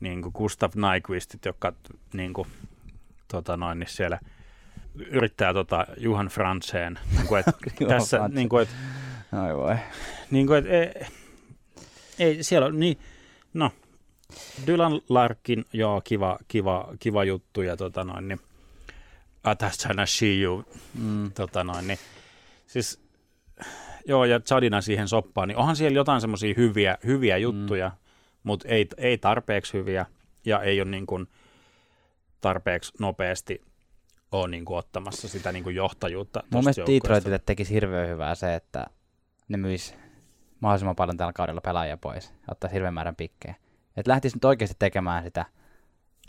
[0.00, 1.72] niin kuin Gustav Nyquistit, jotka
[2.12, 2.48] niin kuin,
[3.28, 4.20] tota noin, niin siellä
[4.94, 7.46] yrittää tota Juhan Franzeen, niin kuin, et,
[7.80, 8.68] Johan tässä, niin kuin, et,
[9.32, 9.76] Ai voi.
[10.30, 11.06] niin kuin, et, e,
[12.18, 12.98] Ei, siellä on, niin,
[13.54, 13.70] no,
[14.66, 18.40] Dylan Larkin, joo, kiva, kiva, kiva juttu, ja tota noin, niin,
[19.44, 21.32] Atashana Shiyu, mm.
[21.32, 21.98] tota noin, niin,
[22.66, 23.00] siis,
[24.06, 27.94] joo, ja Chadina siihen soppaan, niin onhan siellä jotain semmoisia hyviä, hyviä juttuja, mm.
[28.42, 30.06] mutta ei, ei tarpeeksi hyviä,
[30.44, 31.26] ja ei ole niin kuin
[32.40, 33.69] tarpeeksi nopeasti
[34.32, 36.42] ole niin kuin ottamassa sitä niin kuin johtajuutta.
[36.50, 38.86] Mun mielestä Detroitille tekisi hirveän hyvää se, että
[39.48, 39.94] ne myisi
[40.60, 43.54] mahdollisimman paljon tällä kaudella pelaajia pois ja ottaisi hirveän määrän pikkejä.
[43.96, 45.44] Että lähtisi nyt oikeasti tekemään sitä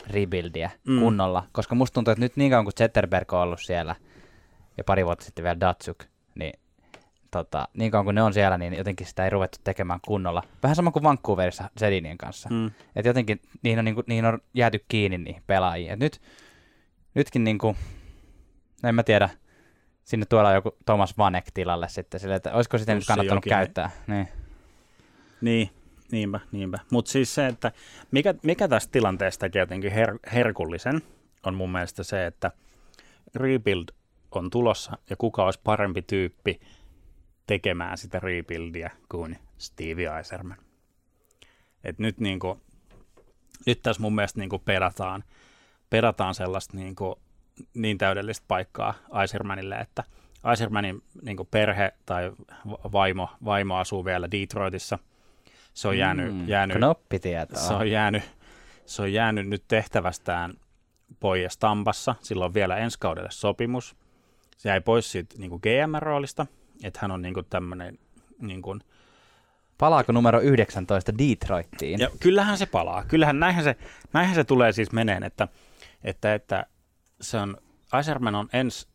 [0.06, 1.00] rebuildia mm.
[1.00, 3.96] kunnolla, koska musta tuntuu, että nyt niin kauan kuin Zetterberg on ollut siellä
[4.78, 6.52] ja pari vuotta sitten vielä Datsuk, niin
[7.30, 10.42] tota, niin kauan kuin ne on siellä, niin jotenkin sitä ei ruvettu tekemään kunnolla.
[10.62, 12.48] Vähän sama kuin Vancouverissa Zedinien kanssa.
[12.48, 12.66] Mm.
[12.66, 15.92] Että jotenkin niihin on, niin kuin, niihin on jääty kiinni niihin pelaajiin.
[15.92, 16.20] Et nyt,
[17.14, 17.76] nytkin niin kuin,
[18.84, 19.28] en mä tiedä,
[20.04, 23.50] sinne tuolla joku Thomas Vanek tilalle sitten, sille, että olisiko sitä nyt kannattanut jokin.
[23.50, 23.90] käyttää.
[24.06, 24.28] Niin.
[25.40, 25.70] niin,
[26.12, 26.78] niinpä, niinpä.
[26.90, 27.72] Mutta siis se, että
[28.10, 31.02] mikä, mikä tästä tilanteesta tekee jotenkin her- herkullisen,
[31.46, 32.50] on mun mielestä se, että
[33.34, 33.88] rebuild
[34.30, 36.60] on tulossa ja kuka olisi parempi tyyppi
[37.46, 40.56] tekemään sitä rebuildia kuin Stevie Eiserman.
[41.84, 42.60] Et nyt, niin kuin,
[43.66, 44.62] nyt tässä mun mielestä niin kuin
[45.92, 47.14] perataan, sellaista niin, kuin,
[47.74, 50.04] niin täydellistä paikkaa Eisermanille, että
[50.50, 52.32] Eisermanin niin kuin perhe tai
[52.92, 54.98] vaimo, vaimo asuu vielä Detroitissa.
[55.74, 56.76] Se on jäänyt, mm, jäänyt,
[57.54, 58.22] se on jäänyt,
[58.86, 60.54] se on jäänyt nyt tehtävästään
[61.20, 62.14] pois Tampassa.
[62.20, 63.96] Sillä on vielä ensi kaudelle sopimus.
[64.56, 66.46] Se jäi pois siitä niin GM-roolista–
[66.82, 67.98] että hän on niinku tämmöinen...
[68.40, 68.78] Niinku,
[69.78, 72.00] Palaako numero 19 Detroittiin?
[72.00, 73.04] Ja kyllähän se palaa.
[73.04, 73.76] Kyllähän näinhän se,
[74.12, 75.48] näinhän se tulee siis meneen, että,
[76.04, 76.66] että, että
[77.20, 77.56] se on,
[78.00, 78.88] Iserman on ens,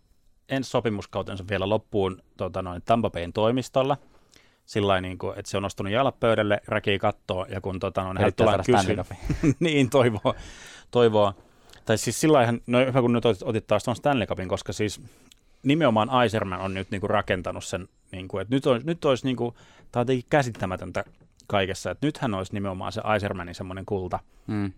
[0.50, 3.98] ensi sopimuskautensa vielä loppuun tota noin, Tampa Bayn toimistolla.
[4.66, 8.18] Sillä niin kuin, että se on nostunut jalat pöydälle, räkii kattoo, ja kun tota, noin,
[8.18, 9.06] hän tulee kysyä,
[9.60, 10.36] niin toivoo,
[10.92, 11.34] toivoo.
[11.86, 15.02] Tai siis sillä no hyvä kun nyt otit taas tuon Stanley Cupin, koska siis
[15.64, 19.54] nimenomaan Eiserman on nyt niinku rakentanut sen, niinku, että nyt olisi, nyt olisi niinku,
[19.92, 21.04] tämä on jotenkin käsittämätöntä
[21.48, 24.20] kaikessa, että nythän olisi nimenomaan se Eisermanin semmoinen kulta.
[24.48, 24.72] Mm.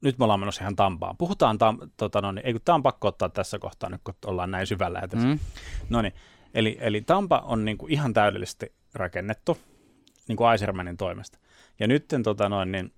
[0.00, 1.16] Nyt me ollaan menossa ihan Tampaan.
[1.16, 4.14] Puhutaan, tam, tota, no niin, ei kun tämä on pakko ottaa tässä kohtaa nyt, kun
[4.26, 5.02] ollaan näin syvällä.
[5.14, 5.38] Mm.
[5.90, 6.12] No niin,
[6.54, 9.58] eli, eli Tampa on niinku ihan täydellisesti rakennettu
[10.28, 11.38] niin kuin Eisermanin toimesta.
[11.80, 12.92] Ja nyt tota noin, niin,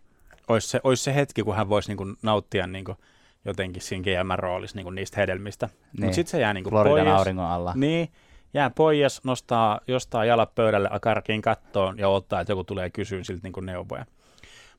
[0.48, 2.98] olisi, se, olisi se hetki, kun hän voisi niin kuin, nauttia niin kuin,
[3.44, 5.66] jotenkin siinä GM-roolissa niin niistä hedelmistä.
[5.66, 6.04] Niin.
[6.04, 7.18] Mutta sitten se jää niin kuin Floridan pois.
[7.18, 7.72] auringon alla.
[7.76, 8.08] Niin,
[8.54, 13.42] jää pois, nostaa jostain jalat pöydälle, akarkiin kattoon ja ottaa, että joku tulee kysyä siltä
[13.42, 14.06] niin kuin neuvoja.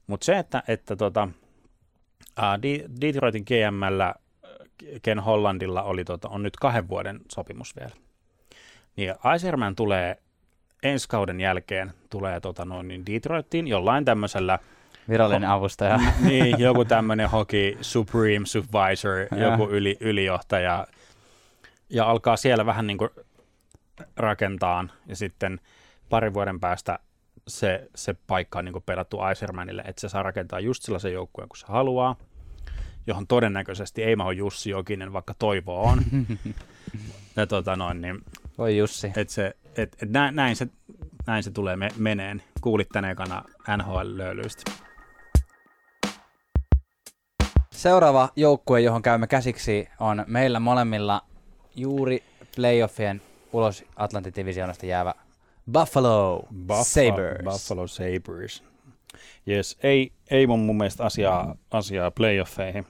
[0.07, 1.27] Mutta se, että, että tota,
[2.39, 2.61] uh,
[3.01, 4.15] Detroitin GMllä
[5.01, 7.95] Ken Hollandilla oli, tota, on nyt kahden vuoden sopimus vielä.
[8.95, 10.17] Niin Iserman tulee
[10.83, 14.59] ensi kauden jälkeen tulee tota, noin, niin Detroitiin jollain tämmöisellä–
[15.09, 15.99] Virallinen avustaja.
[16.29, 19.17] niin, joku tämmöinen hockey supreme supervisor,
[19.49, 20.87] joku yli, ylijohtaja.
[21.89, 23.09] Ja alkaa siellä vähän niin kuin
[24.17, 25.59] rakentaa ja sitten
[26.09, 26.99] parin vuoden päästä
[27.47, 31.49] se, se paikka on niin kuin pelattu Isermanille, että se saa rakentaa just sellaisen joukkueen,
[31.49, 32.15] kun se haluaa,
[33.07, 36.01] johon todennäköisesti ei mahu Jussi Jokinen, vaikka toivo on.
[37.35, 38.21] ja tota noin, niin,
[38.59, 39.11] Voi Jussi.
[39.15, 40.67] Et se, et, et näin, näin, se,
[41.27, 42.43] näin se tulee me, meneen.
[42.61, 43.43] Kuulit tänne ekana
[43.77, 44.71] NHL-löylyistä.
[47.71, 51.21] Seuraava joukkue, johon käymme käsiksi, on meillä molemmilla
[51.75, 52.23] juuri
[52.55, 53.21] playoffien
[53.53, 55.13] ulos Atlantin divisioonasta jäävä
[55.71, 57.43] Buffalo Buff- Sabres.
[57.43, 58.63] Buffalo Sabres.
[59.47, 62.85] Yes, ei, ei mun, mun mielestä asiaa, asiaa playoffeihin.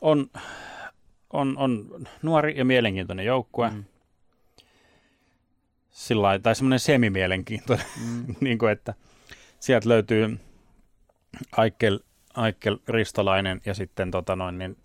[0.00, 0.30] On,
[1.32, 3.70] on, on nuori ja mielenkiintoinen joukkue.
[3.70, 3.84] Mm.
[5.90, 8.34] Sillä tai semmoinen semimielenkiintoinen, mm.
[8.40, 8.94] niin kuin, että
[9.60, 10.38] sieltä löytyy
[11.56, 11.98] Aikkel
[12.34, 14.76] Aikkel Ristolainen ja sitten tota noin, niin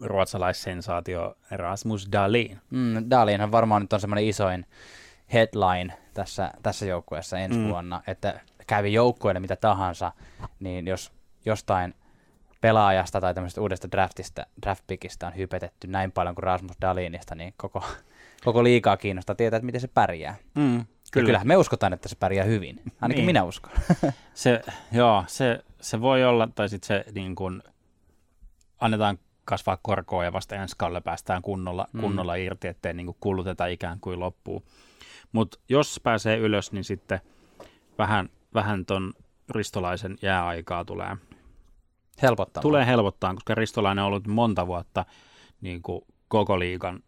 [0.00, 2.58] ruotsalaissensaatio Erasmus Dahlin.
[2.70, 4.66] Mm, Dahlinhan varmaan nyt on semmoinen isoin
[5.32, 7.68] headline tässä, tässä joukkueessa ensi mm.
[7.68, 10.12] vuonna, että kävi joukkueelle mitä tahansa,
[10.60, 11.12] niin jos
[11.44, 11.94] jostain
[12.60, 17.84] pelaajasta tai tämmöisestä uudesta draftista, draftpickistä on hypetetty näin paljon kuin Rasmus Dalinista, niin koko,
[18.44, 20.36] koko liikaa kiinnostaa tietää, että miten se pärjää.
[20.54, 21.26] Mm, kyllä.
[21.26, 22.80] kyllähän me uskotaan, että se pärjää hyvin.
[23.00, 23.26] Ainakin niin.
[23.26, 23.72] minä uskon.
[24.34, 27.62] se, joo, se, se voi olla, tai sitten se niin kun,
[28.80, 32.00] annetaan kasvaa korkoa ja vasta ensi kaudella päästään kunnolla, mm.
[32.00, 34.64] kunnolla irti, ettei niin kuluteta ikään kuin loppuu.
[35.32, 37.20] Mutta jos pääsee ylös, niin sitten
[37.98, 39.12] vähän, vähän ton
[39.50, 41.16] ristolaisen jääaikaa tulee.
[42.22, 42.60] Helpottaa.
[42.60, 45.04] Tulee helpottaa, koska ristolainen on ollut monta vuotta
[45.60, 47.02] niin kuin koko liigan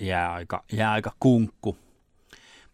[0.00, 1.76] jääaika, jääaika kunkku.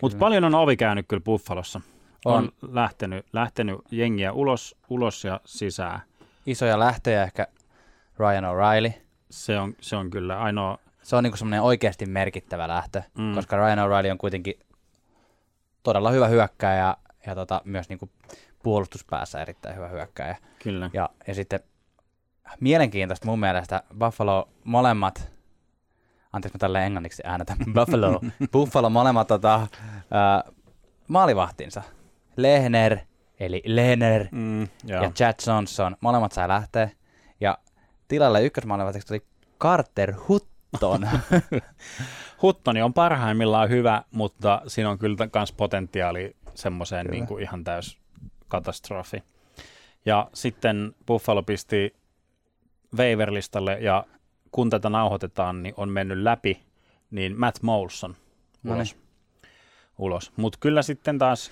[0.03, 1.81] Mutta paljon on ovi käynyt kyllä Buffalossa.
[2.25, 2.73] on, On.
[2.73, 6.01] lähtenyt, lähtenyt jengiä ulos, ulos ja sisään.
[6.47, 7.47] Isoja lähtöjä ehkä
[8.19, 8.93] Ryan O'Reilly.
[9.31, 13.35] Se on, se on kyllä ainoa, Se on niinku semmoinen oikeasti merkittävä lähtö, Mm.
[13.35, 14.55] koska Ryan O'Reilly on kuitenkin
[15.83, 18.11] todella hyvä hyökkääjä ja, ja tota, myös niinku
[18.63, 20.37] puolustuspäässä erittäin hyvä hyökkääjä.
[20.63, 20.91] kyllä.
[20.93, 21.61] Ja, ja sitten
[22.61, 25.33] mielenkiintoista mun mielestä Buffalo molemmat,
[26.33, 28.21] anteeksi mä tälle englanniksi äänetän, Buffalo,
[28.53, 29.67] Buffalo molemmat tota,
[30.11, 30.45] ää,
[31.09, 31.83] maalivahtinsa.
[32.37, 32.99] Lehner,
[33.41, 35.03] eli Lehner Mm, ja.
[35.03, 36.91] ja Chad Johnson, molemmat sai lähteä.
[37.41, 37.59] Ja
[38.09, 39.23] tilalle ykkösmaalivahtiksi tuli
[39.61, 40.15] Carter
[40.75, 41.09] Hutton.
[42.43, 47.99] Huttoni on parhaimmillaan hyvä, mutta siinä on kyllä myös potentiaali semmoiseen niin kuin ihan täys
[48.49, 49.23] katastrofi.
[50.07, 51.95] Ja sitten Buffalo pisti
[52.97, 54.05] waiver-listalle ja
[54.53, 56.63] kun tätä nauhoitetaan, niin on mennyt läpi,
[57.11, 58.17] niin Matt Molson
[58.63, 58.81] Noniin.
[58.81, 58.97] ulos.
[59.99, 60.33] ulos.
[60.37, 61.51] Mutta kyllä sitten taas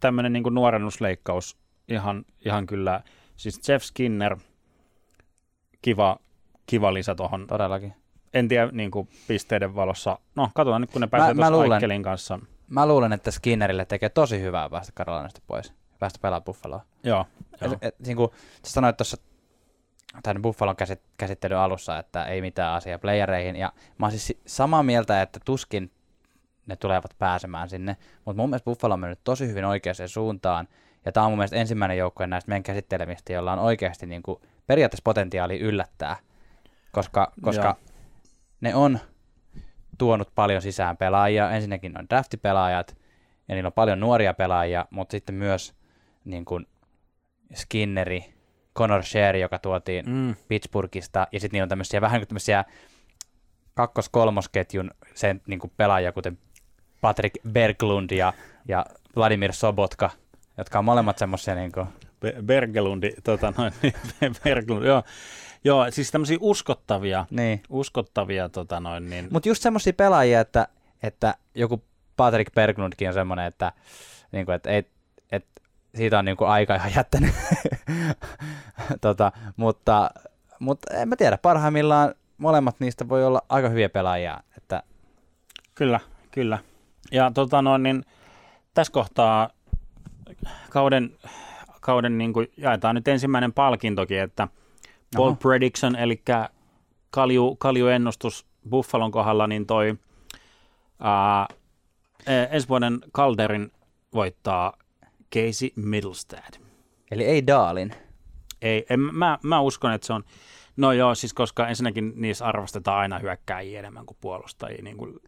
[0.00, 1.56] tämmöinen niin nuorennusleikkaus
[1.88, 3.00] ihan, ihan kyllä,
[3.36, 4.36] siis Jeff Skinner,
[5.82, 6.16] kiva,
[6.66, 7.94] kiva lisä tuohon Todellakin.
[8.38, 10.18] En tiedä niin kuin pisteiden valossa.
[10.34, 12.38] No, katsotaan nyt, kun ne pääsee mä tuossa luulen- Aikkelin kanssa.
[12.68, 15.72] Mä luulen, että Skinnerille tekee tosi hyvää päästä Carolinasta pois.
[15.98, 16.80] Päästä pelaamaan Buffaloa.
[17.04, 17.26] Joo,
[17.60, 17.72] joo.
[17.72, 18.30] Et, et, niin kuin
[18.64, 19.16] sä sanoit tuossa
[20.22, 23.56] tämän Buffalon käsit, käsittelyn alussa, että ei mitään asiaa playereihin.
[23.56, 25.90] Ja mä oon siis si- samaa mieltä, että tuskin
[26.66, 27.96] ne tulevat pääsemään sinne.
[28.24, 30.68] Mutta mun mielestä Buffalo on mennyt tosi hyvin oikeaan suuntaan.
[31.04, 34.40] Ja tämä on mun mielestä ensimmäinen joukkue näistä meidän käsittelemistä, jolla on oikeasti niin kuin
[34.66, 36.16] periaatteessa potentiaali yllättää.
[36.92, 37.95] Koska, koska Joo.
[38.60, 38.98] Ne on
[39.98, 41.50] tuonut paljon sisään pelaajia.
[41.50, 42.96] Ensinnäkin on draftipelaajat,
[43.48, 45.74] ja niillä on paljon nuoria pelaajia, mutta sitten myös
[46.24, 46.66] niin kuin
[47.54, 48.34] Skinneri,
[48.76, 52.64] Connor Sherry, joka tuotiin Mm, Pittsburghista, ja sitten niillä on tämmöisiä vähän kuin tämmöisiä
[53.74, 56.38] kakkos-kolmosketjun sen niin kuin pelaajia, kuten
[57.00, 58.32] Patrick Berglund ja,
[58.68, 60.10] ja Vladimir Sobotka,
[60.58, 61.86] jotka on molemmat semmoisia niin kuin,
[62.20, 63.72] Be- Bergelundi, tota noin,
[64.44, 65.02] Berglund, joo.
[65.66, 67.62] Joo, siis tämmöisiä uskottavia, niin.
[67.68, 70.68] uskottavia tota noin, niin, Mutta just semmoisia pelaajia, että,
[71.02, 71.82] että joku
[72.16, 73.72] Patrick Berglundkin on semmoinen, että,
[74.32, 74.90] niin kuin, että, ei,
[75.32, 75.62] että
[75.94, 77.34] siitä on niin kuin aika ihan jättänyt.
[79.00, 80.10] tota, mutta,
[80.58, 84.40] mutta en mä tiedä, parhaimmillaan molemmat niistä voi olla aika hyviä pelaajia.
[84.56, 84.82] Että,
[85.74, 86.00] kyllä,
[86.30, 86.58] kyllä.
[87.12, 88.04] Ja tota noin, niin
[88.74, 89.50] tässä kohtaa
[90.70, 91.16] kauden,
[91.80, 94.48] kauden niin kuin jaetaan nyt ensimmäinen palkintokin, että
[95.16, 95.34] Ball.
[95.34, 96.22] Prediction, eli
[97.10, 99.94] kalju, kaljuennustus Buffalon kohdalla, niin toi
[101.00, 101.46] ää,
[102.26, 103.72] e- ensi vuoden Calderin
[104.14, 104.72] voittaa
[105.34, 106.60] Casey Middlestad.
[107.10, 107.94] eli ei Daalin.
[108.62, 110.24] Ei, en, mä, mä uskon, että se on,
[110.76, 115.20] no joo, siis koska ensinnäkin niissä arvostetaan aina hyökkääjiä enemmän kuin puolustajia, niin kuin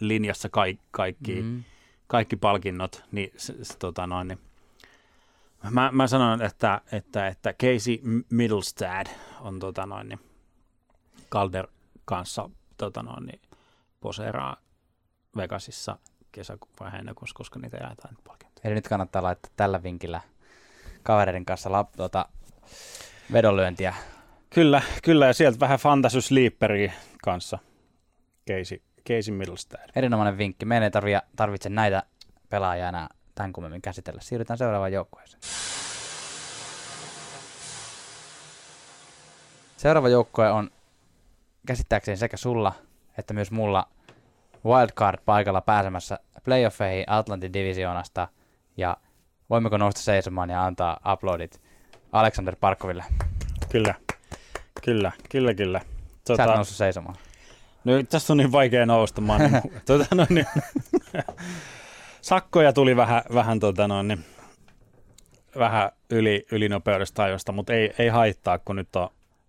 [0.00, 1.42] linjassa kaikki, kaikki.
[1.42, 1.62] Mm.
[2.06, 4.38] kaikki palkinnot, niin, se, se, tota noin, niin
[5.70, 7.98] mä, mä sanon, että, että, että Casey
[8.30, 9.06] Middlestad
[9.40, 10.20] on tota noin, niin
[11.30, 11.66] Calder
[12.04, 13.40] kanssa tota noin, niin
[14.00, 14.56] poseeraa
[15.36, 15.98] Vegasissa
[16.32, 18.60] kesäku- vai heinäkuussa, koska niitä jaetaan nyt palkintoja.
[18.64, 20.20] Eli nyt kannattaa laittaa tällä vinkillä
[21.02, 22.28] kavereiden kanssa lap, tota,
[23.32, 23.94] vedonlyöntiä.
[24.50, 27.58] Kyllä, kyllä, ja sieltä vähän Fantasy Sleeperia kanssa.
[28.48, 29.90] Casey, Casey Middlestad.
[29.96, 30.64] Erinomainen vinkki.
[30.64, 32.02] Meidän ei tarvitse näitä
[32.48, 34.20] pelaajia enää tämän kummemmin käsitellä.
[34.20, 35.42] Siirrytään seuraavaan joukkueeseen.
[39.76, 40.70] Seuraava joukkue on
[41.66, 42.72] käsittääkseni sekä sulla
[43.18, 43.88] että myös mulla
[44.64, 48.28] wildcard paikalla pääsemässä playoffeihin Atlantin divisioonasta.
[48.76, 48.96] Ja
[49.50, 51.60] voimmeko nousta seisomaan ja antaa uploadit
[52.12, 53.04] Alexander Parkoville?
[53.72, 53.94] Kyllä,
[54.84, 55.78] kyllä, kyllä, kyllä.
[55.78, 55.86] Sä
[56.34, 57.14] et Tota, noussut seisomaan.
[57.84, 59.20] no, tässä on niin vaikea nousta.
[59.20, 60.46] Mä oon niin, tota, no, niin,
[62.22, 64.24] sakkoja tuli vähän, vähän, tota, no, niin,
[65.58, 69.08] vähän yli, ylinopeudesta ajosta, mutta ei, ei haittaa, kun nyt on,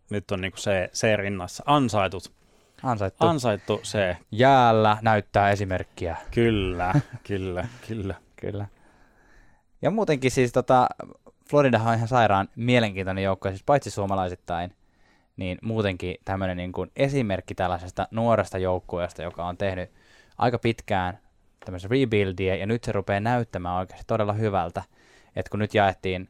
[0.09, 1.63] nyt on niin se, se rinnassa.
[1.65, 2.31] Ansaitut,
[2.83, 3.25] Ansaittu.
[3.25, 4.17] ansaittu se.
[4.31, 6.17] Jäällä näyttää esimerkkiä.
[6.31, 6.93] Kyllä,
[7.27, 8.15] kyllä, kyllä.
[8.43, 8.67] Kyllä.
[9.81, 10.87] Ja muutenkin siis tota,
[11.49, 14.75] Floridahan on ihan sairaan mielenkiintoinen joukkue, siis paitsi suomalaisittain,
[15.37, 19.91] niin muutenkin tämmöinen niin kuin esimerkki tällaisesta nuoresta joukkueesta, joka on tehnyt
[20.37, 21.19] aika pitkään
[21.65, 24.83] tämmöistä rebuildia, ja nyt se rupeaa näyttämään oikeasti todella hyvältä.
[25.35, 26.29] että kun nyt jaettiin,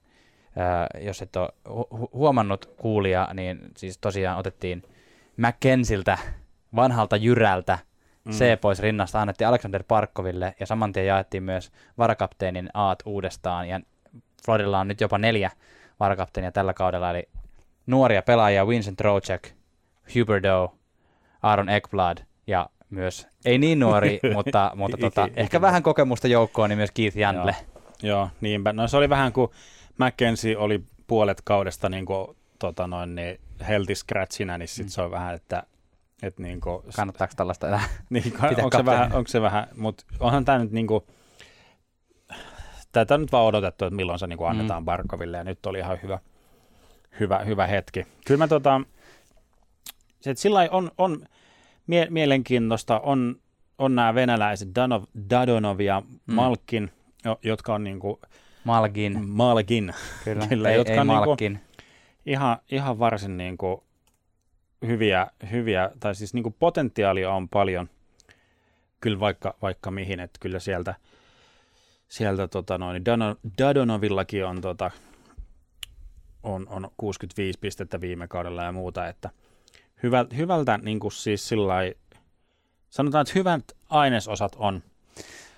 [0.55, 4.83] ää, jos et ole hu- huomannut kuulia, niin siis tosiaan otettiin
[5.37, 6.17] McKensiltä,
[6.75, 7.79] vanhalta jyrältä,
[8.25, 8.31] Mm.
[8.31, 13.79] C pois rinnasta, annettiin Alexander Parkkoville ja saman tien jaettiin myös varakapteenin Aat uudestaan ja
[14.45, 15.51] Floridilla on nyt jopa neljä
[15.99, 17.29] varakapteenia tällä kaudella, eli
[17.87, 19.49] nuoria pelaajia Vincent Trocek,
[20.15, 20.67] Huberdeau,
[21.41, 22.17] Aaron Ekblad
[22.47, 27.17] ja myös, ei niin nuori, mutta, mutta tota, ehkä vähän kokemusta joukkoon, niin myös Keith
[27.17, 27.55] Jantle.
[28.03, 28.73] Joo, niinpä.
[28.73, 29.51] No se oli vähän kuin
[29.97, 32.27] McKenzie oli puolet kaudesta niin kuin,
[32.59, 34.89] tota noin, niin healthy scratchina, niin sitten mm.
[34.89, 35.63] se on vähän, että
[36.23, 40.45] et niin kuin, Kannattaako tällaista enää niin, onko, se vähän, onko se vähän, mutta onhan
[40.45, 41.03] tämä nyt niin kuin,
[42.91, 44.85] tätä on nyt vaan odotettu, että milloin se niin kuin annetaan mm.
[44.85, 46.19] Barkoville, ja nyt oli ihan hyvä,
[47.19, 48.07] hyvä, hyvä hetki.
[48.25, 48.81] Kyllä mä tota,
[50.21, 51.25] se, että sillä on, on
[51.87, 53.35] mie- mielenkiintoista, on,
[53.77, 56.33] on nämä venäläiset Danov, Dadonov ja mm.
[56.33, 56.91] Malkin,
[57.25, 58.17] jo, jotka on niin kuin,
[58.63, 59.29] Malgin.
[59.29, 59.93] Malgin.
[60.23, 61.53] Kyllä, Kyllä ei, jotka ei on Malkin.
[61.53, 61.85] Niin kuin,
[62.25, 63.81] ihan, ihan varsin niin kuin
[64.87, 67.89] hyviä, hyviä, tai siis niin kuin potentiaalia on paljon,
[69.01, 70.95] kyllä vaikka, vaikka mihin, että kyllä sieltä,
[72.09, 73.03] sieltä tota noin,
[73.57, 74.91] Dadonovillakin on, tota,
[76.43, 79.29] on, on 65 pistettä viime kaudella ja muuta, että
[80.03, 81.95] hyvä, hyvältä niin kuin siis sillai,
[82.89, 84.83] sanotaan, että hyvät ainesosat on.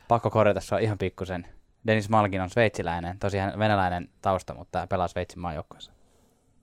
[0.08, 1.48] Pakko korjata, se on ihan pikkusen.
[1.88, 5.92] Dennis Malkin on sveitsiläinen, tosiaan venäläinen tausta, mutta pelaa Sveitsin maajoukkoissa.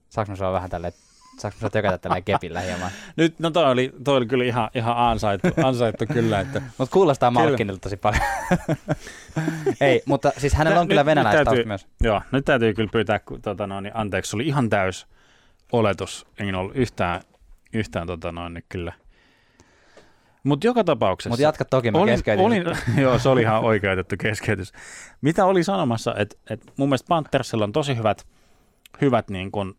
[0.09, 0.93] Saanko mä vähän tälle
[1.39, 2.91] Saanko mä tökätä tällä kepillä hieman?
[3.15, 6.39] Nyt, no toi oli, toi oli kyllä ihan, ihan ansaittu, ansaittu kyllä.
[6.39, 6.61] Että...
[6.77, 8.23] mutta kuulostaa Malkinilta tosi paljon.
[9.81, 11.87] Ei, mutta siis hänellä on nyt, kyllä venäläistä myös.
[12.01, 15.07] Joo, nyt täytyy kyllä pyytää, tota noin, niin anteeksi, se oli ihan täys
[15.71, 16.27] oletus.
[16.39, 17.21] En ollut yhtään,
[17.73, 18.93] yhtään tota noin, niin kyllä.
[20.43, 21.29] Mutta joka tapauksessa...
[21.29, 22.63] Mutta jatka toki, mä olin, olin,
[23.01, 24.73] Joo, se oli ihan oikeutettu keskeytys.
[25.21, 28.27] Mitä oli sanomassa, että et mun mielestä Panthersilla on tosi hyvät,
[29.01, 29.77] hyvät niin kun,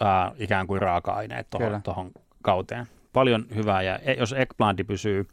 [0.00, 1.46] ää, ikään kuin raaka-aineet
[1.84, 2.10] tuohon
[2.42, 2.86] kauteen.
[3.12, 5.28] Paljon hyvää, ja e, jos Ekblandi pysyy,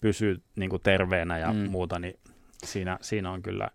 [0.00, 1.70] pysyy niin kuin terveenä ja mm.
[1.70, 2.18] muuta, niin
[2.64, 3.70] siinä, siinä on kyllä...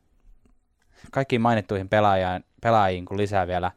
[1.11, 3.71] Kaikkiin mainittuihin pelaajiin, pelaajiin kun lisää vielä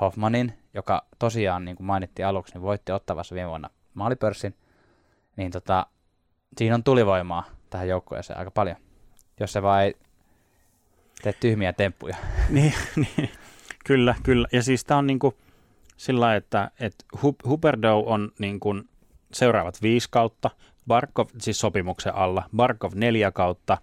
[0.00, 4.54] Hoffmanin, joka tosiaan, niin kuin mainittiin aluksi, niin voitti ottavassa viime vuonna maalipörssin,
[5.36, 5.86] niin tota,
[6.58, 8.76] siinä on tulivoimaa tähän joukkueeseen aika paljon,
[9.40, 9.94] jos se vaan ei
[11.22, 12.16] tee tyhmiä temppuja.
[12.50, 13.30] niin, niin,
[13.84, 14.48] kyllä, kyllä.
[14.52, 15.34] Ja siis tämä on niinku,
[15.96, 17.04] sillä että, että
[17.46, 18.88] Huberdo on niin kuin
[19.32, 20.50] seuraavat viisi kautta,
[20.86, 23.78] Barkov siis sopimuksen alla, Barkov neljä kautta,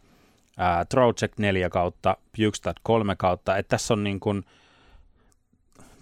[0.89, 4.43] Trocek neljä kautta, Bjukstad kolme kautta, että tässä on niin kuin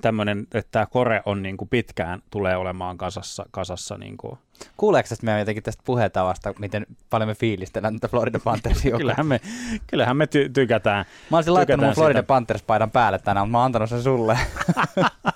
[0.02, 3.46] tämmöinen, että tämä kore on niin kuin pitkään tulee olemaan kasassa.
[3.52, 4.38] kasassa niin kuin.
[4.78, 8.98] Kuuleeko tästä meidän jotenkin tästä puhetavasta, miten paljon me fiilistellään tätä Florida Panthersia?
[8.98, 9.42] kyllähän me,
[9.88, 11.06] kyllähän me ty- tykätään.
[11.32, 12.28] Mä olisin laittanut mun Florida sitä.
[12.28, 14.40] Panthers paidan päälle tänään, mutta mä oon antanut sen sulle.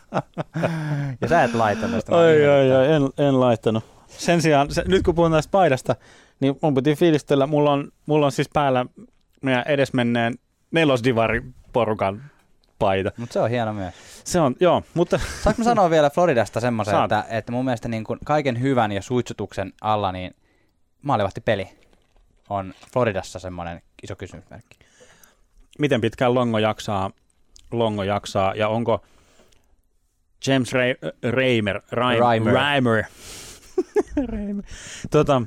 [1.21, 2.15] ja sä et laittanut sitä.
[2.15, 3.83] Oi, oi, oi, en, en laittanut.
[4.07, 5.95] Sen sijaan, se, nyt kun puhun tästä paidasta,
[6.39, 8.85] niin mun piti fiilistellä, mulla on, mulla on siis päällä
[9.41, 10.35] meidän edesmenneen
[10.71, 11.41] nelosdivari
[11.73, 12.23] porukan
[12.83, 13.11] paita.
[13.17, 13.93] Mutta se on hieno myös.
[14.23, 15.19] Se on, joo, mutta...
[15.43, 19.01] Saanko mä sanoa vielä Floridasta semmoisen, että, että mun mielestä niin kuin kaiken hyvän ja
[19.01, 20.35] suitsutuksen alla, niin
[21.01, 21.69] maalivahti peli
[22.49, 24.79] on Floridassa semmoinen iso kysymysmerkki.
[25.79, 27.11] Miten pitkään Longo jaksaa,
[27.71, 29.03] Longo jaksaa ja onko
[30.47, 30.93] James Ray,
[31.23, 33.03] Reimer, Reimer, Reimer.
[34.31, 34.65] Reimer.
[35.11, 35.41] tota,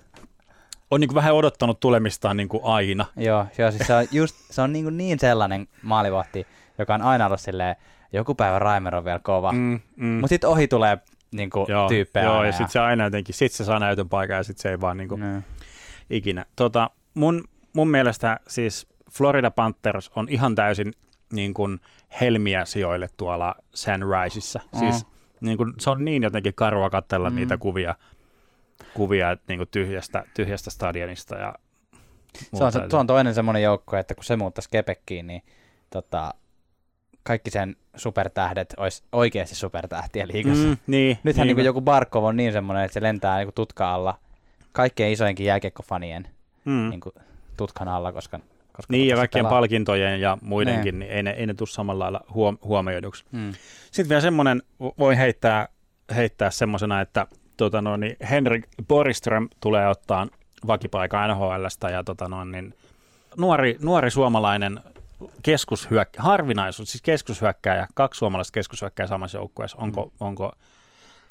[0.91, 3.07] on niin vähän odottanut tulemistaan niin kuin aina.
[3.17, 6.47] Joo, joo siis se on, just, se on niin, kuin niin sellainen maalivahti,
[6.79, 7.77] joka on aina ollut silleen,
[8.13, 9.53] joku päivä Raimer on vielä kova.
[9.53, 10.07] Mm, mm.
[10.07, 10.99] Mutta sitten ohi tulee
[11.33, 14.09] niin kuin, joo, tyyppejä Joo, ja, ja sitten se aina jotenkin, sitten se saa näytön
[14.09, 15.43] paikan ja sitten se ei vaan niin kuin, mm.
[16.11, 16.45] ikinä.
[16.57, 20.93] Tota, mun, mun mielestä siis Florida Panthers on ihan täysin
[21.33, 21.81] niin kuin
[22.21, 24.61] helmiä sijoille tuolla Sunriseissa.
[24.73, 24.79] Mm.
[24.79, 25.07] Siis
[25.41, 27.37] niin kuin, se on niin jotenkin karua katsella mm.
[27.37, 27.95] niitä kuvia,
[28.95, 31.37] kuvia niin kuin tyhjästä, tyhjästä stadionista.
[31.37, 31.55] Ja
[32.55, 35.43] se, on, se, on toinen semmoinen joukko, että kun se muuttaisi Kepekkiin, niin
[35.91, 36.35] tota,
[37.27, 40.67] kaikki sen supertähdet olisi oikeasti supertähtiä liikassa.
[40.67, 43.95] Mm, niin, Nythän niin, niin joku Barkov on niin semmoinen, että se lentää niin tutka
[43.95, 44.19] alla
[44.73, 46.29] kaikkein isoinkin jääkiekkofanien
[46.65, 46.91] mm.
[46.91, 47.01] niin
[47.57, 48.39] tutkan alla, koska
[48.73, 49.59] koska niin, ja kaikkien pelaa.
[49.59, 53.25] palkintojen ja muidenkin, niin ei ne, ei ne tule samalla lailla huom- huomioiduksi.
[53.33, 53.53] Mm.
[53.85, 54.63] Sitten vielä semmoinen,
[54.99, 55.69] voi heittää,
[56.15, 60.27] heittää semmoisena, että tota no, niin Henrik Boriström tulee ottaa
[60.67, 62.75] vakipaikan NHLstä ja tota no, niin
[63.37, 64.81] nuori, nuori suomalainen
[65.43, 70.11] keskushyökkä, harvinaisuus, siis keskushyökkäjä, kaksi suomalaista keskushyökkäjää samassa joukkueessa, onko, mm.
[70.21, 70.53] onko,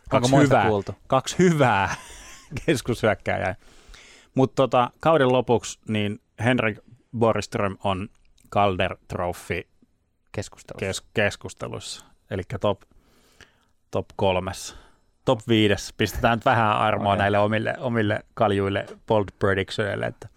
[0.10, 0.96] kaksi, onko hyvää, kuultu?
[1.08, 1.96] kaksi hyvää
[2.66, 3.56] keskushyökkäjää.
[4.36, 6.78] Mutta tota, kauden lopuksi niin Henrik
[7.18, 8.10] Boriström on
[8.52, 9.68] Calder Trophy
[10.32, 12.06] keskustelussa, kes, keskustelussa.
[12.32, 12.82] eli top,
[13.92, 14.76] top kolmes.
[15.26, 15.94] Top viides.
[15.98, 17.18] Pistetään nyt vähän armoa okay.
[17.18, 20.30] näille omille, omille kaljuille bold predictionille, että,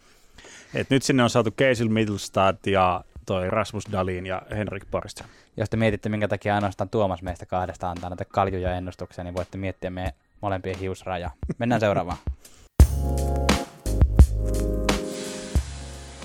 [0.75, 5.23] että nyt sinne on saatu Casey Middlestad ja toi Rasmus Dalin ja Henrik Borst.
[5.57, 9.59] Jos te mietitte, minkä takia ainoastaan Tuomas meistä kahdesta antaa näitä kaljuja ennustuksia, niin voitte
[9.59, 11.31] miettiä meidän molempien hiusraja.
[11.59, 12.19] Mennään seuraavaan.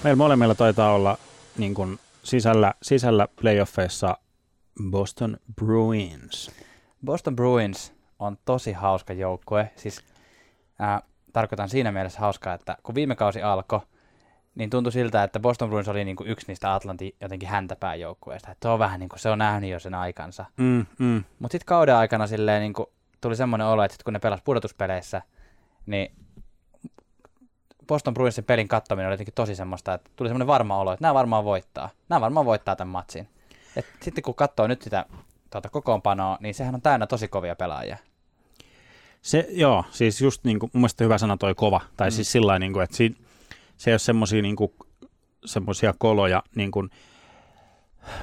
[0.04, 1.18] Meillä molemmilla taitaa olla
[1.58, 4.18] niin kuin sisällä, sisällä playoffeissa
[4.90, 6.52] Boston Bruins.
[7.06, 9.72] Boston Bruins on tosi hauska joukkue.
[9.76, 10.04] Siis
[10.80, 11.02] ää,
[11.34, 13.80] tarkoitan siinä mielessä hauskaa, että kun viime kausi alkoi,
[14.56, 18.52] niin tuntui siltä, että Boston Bruins oli niin kuin yksi niistä Atlantin jotenkin häntäpään joukkueista.
[18.52, 20.46] Että se on vähän niin kuin se on nähnyt jo sen aikansa.
[20.58, 21.24] Mm, mm.
[21.40, 22.88] Mutta sitten kauden aikana silleen niin kuin
[23.22, 25.22] tuli semmoinen olo, että sit kun ne pelas pudotuspeleissä,
[25.86, 26.12] niin
[27.88, 31.14] Boston Bruinsin pelin kattominen oli jotenkin tosi semmoista, että tuli semmoinen varma olo, että nämä
[31.14, 31.90] varmaan voittaa.
[32.10, 33.28] Nämä varmaan voittaa tämän matsin.
[33.76, 35.06] Et sitten kun katsoo nyt sitä
[35.50, 37.98] tuota, kokoonpanoa, niin sehän on täynnä tosi kovia pelaajia.
[39.22, 42.12] Se, joo, siis just niin kuin, mun mielestä hyvä sana toi kova, tai mm.
[42.12, 43.16] siis sillä niin kuin, että siinä,
[43.84, 44.56] se ei ole semmoisia niin
[45.46, 46.90] semmoisia koloja, niin kuin,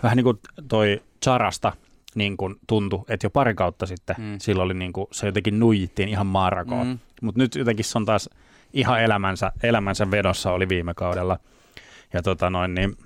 [0.02, 0.38] vähän niin kuin
[0.68, 1.72] toi Charasta
[2.14, 4.38] niin kuin tuntui, että jo pari kautta sitten mm.
[4.38, 6.98] silloin oli niin kuin, se jotenkin nuijittiin ihan maarakoon, mm.
[7.22, 8.30] mutta nyt jotenkin se on taas
[8.72, 11.38] ihan elämänsä, elämänsä vedossa oli viime kaudella,
[12.12, 12.96] ja tota noin, niin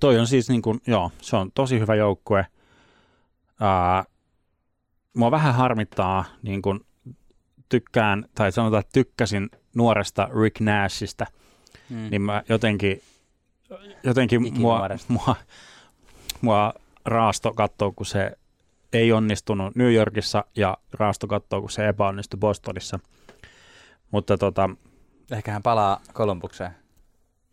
[0.00, 2.46] toi on siis niin kuin, joo, se on tosi hyvä joukkue,
[3.60, 4.04] Ää,
[5.16, 6.80] mua vähän harmittaa niin kuin
[7.68, 11.26] tykkään, tai sanotaan, että tykkäsin nuoresta Rick Nashista,
[11.92, 12.10] mm.
[12.10, 13.02] niin mä jotenkin,
[14.02, 15.36] jotenkin mua, mua,
[16.40, 16.74] mua
[17.04, 18.32] raasto katsoo, kun se
[18.92, 22.98] ei onnistunut New Yorkissa ja raasto katsoo, kun se epäonnistui Bostonissa.
[24.10, 24.70] Mutta tota...
[25.30, 26.70] Ehkä hän palaa Kolumbukseen.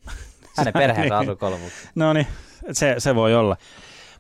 [0.58, 1.14] Hänen perheensä niin.
[1.14, 1.92] asuu Kolumbukseen.
[1.96, 2.28] No niin,
[2.72, 3.58] se, se voi olla.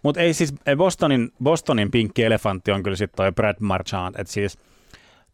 [0.04, 4.58] Mutta ei siis, Bostonin, Bostonin pinkki elefantti on kyllä sitten toi Brad Marchand, että siis–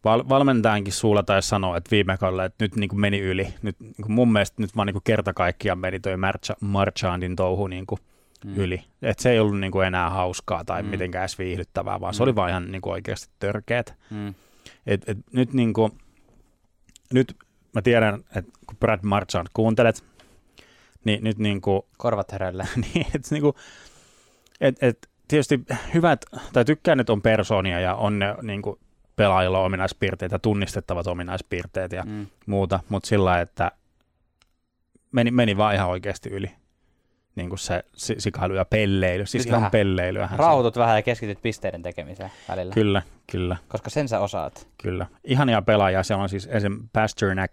[0.06, 3.54] val- valmentajankin suulla tai sanoa, että viime kaudella, että nyt niin kuin meni yli.
[3.62, 7.36] Nyt, niin kuin mun mielestä nyt vaan niin kuin kerta kaikkiaan meni toi Marcha- Marchandin
[7.36, 8.00] touhu niin kuin
[8.44, 8.56] mm.
[8.56, 8.82] yli.
[9.02, 10.88] Että se ei ollut niin kuin enää hauskaa tai mm.
[10.88, 12.16] mitenkään edes viihdyttävää, vaan mm.
[12.16, 13.94] se oli vaan ihan niin kuin oikeasti törkeät.
[14.10, 14.34] Mm.
[14.86, 15.92] Et, et, nyt, niin kuin,
[17.12, 17.36] nyt
[17.74, 20.04] mä tiedän, että kun Brad Marchand kuuntelet,
[21.04, 22.68] niin nyt niin kuin, Korvat hereille.
[22.76, 23.54] niin, että niin kuin,
[24.60, 25.60] et, et, tietysti
[25.94, 28.78] hyvät, tai tykkään, että on persoonia ja on ne niin kuin,
[29.16, 32.26] pelaajilla on ominaispiirteitä, tunnistettavat ominaispiirteet ja mm.
[32.46, 33.72] muuta, mutta sillä että
[35.12, 36.50] meni, meni vaan ihan oikeasti yli
[37.36, 37.84] niin kuin se
[38.18, 40.28] sikailu ja pelleily, siis Nyt ihan pelleilyä.
[40.36, 42.74] Rautut vähän ja keskityt pisteiden tekemiseen välillä.
[42.74, 43.56] Kyllä, kyllä.
[43.68, 44.68] Koska sen sä osaat.
[44.82, 45.06] Kyllä.
[45.24, 46.88] Ihania pelaajia, siellä on siis esim.
[46.92, 47.50] Pasternak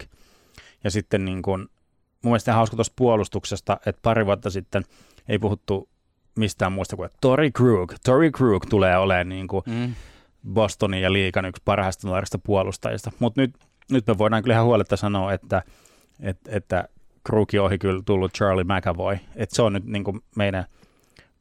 [0.84, 1.60] ja sitten niin kuin,
[2.22, 4.84] mun mielestä hauska tuosta puolustuksesta, että pari vuotta sitten
[5.28, 5.90] ei puhuttu
[6.36, 9.94] mistään muusta kuin, että Tori Krug, Tori Krug tulee olemaan niin kuin, mm
[10.50, 13.12] Bostonin ja liikan yksi parhaista nuorista puolustajista.
[13.20, 13.56] Mutta nyt,
[13.92, 15.64] nyt me voidaan kyllä ihan huoletta sanoa, että,
[16.20, 16.88] että, että
[17.24, 19.18] Kruki ohi kyllä tullut Charlie McAvoy.
[19.36, 20.66] Että se on nyt niin kuin meidän,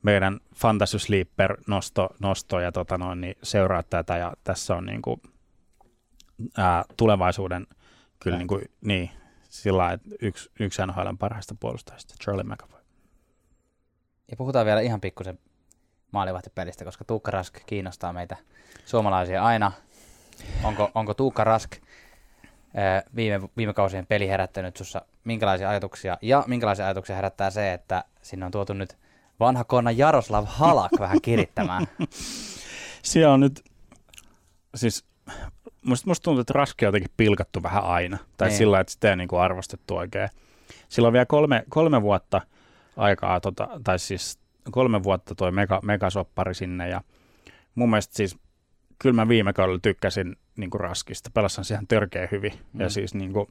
[0.02, 5.02] meidän Fantasy Sleeper nosto, nosto ja tota noin, niin seuraa tätä ja tässä on niin
[5.02, 5.20] kuin,
[6.56, 7.66] ää, tulevaisuuden
[8.20, 9.10] kyllä niin, kuin, niin
[9.48, 12.80] sillä että yksi, yksi NHL parhaista puolustajista, Charlie McAvoy.
[14.30, 15.38] Ja puhutaan vielä ihan pikkusen
[16.12, 18.36] maalivahtipelistä, koska Tuukka Rask kiinnostaa meitä
[18.84, 19.72] suomalaisia aina.
[20.64, 21.72] Onko, onko Tuukka Rask
[23.16, 28.46] viime, viime kausien peli herättänyt sinussa minkälaisia ajatuksia, ja minkälaisia ajatuksia herättää se, että sinne
[28.46, 28.96] on tuotu nyt
[29.40, 31.86] vanha konna Jaroslav Halak vähän kirittämään?
[33.02, 33.64] Siellä on nyt,
[34.74, 35.04] siis
[35.84, 38.58] musta, musta tuntuu, että Raski on jotenkin pilkattu vähän aina, tai niin.
[38.58, 40.28] sillä että sitä ei niin kuin arvostettu oikein.
[40.88, 42.40] Sillä on vielä kolme, kolme vuotta
[42.96, 44.38] aikaa, tota, tai siis
[44.70, 47.00] kolme vuotta toi mega, megasoppari sinne ja
[47.74, 48.38] mun mielestä siis
[48.98, 52.80] kyllä mä viime kaudella tykkäsin niin kuin Raskista, pelassan siihen törkeä hyvin mm.
[52.80, 53.48] ja siis niin kuin,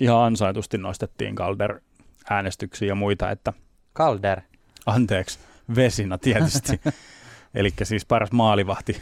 [0.00, 1.80] ihan ansaitusti nostettiin Calder
[2.30, 3.52] äänestyksiä ja muita, että
[3.96, 4.40] Calder?
[4.86, 5.38] Anteeksi,
[5.76, 6.80] Vesina tietysti.
[7.54, 9.00] Eli siis paras maalivahti,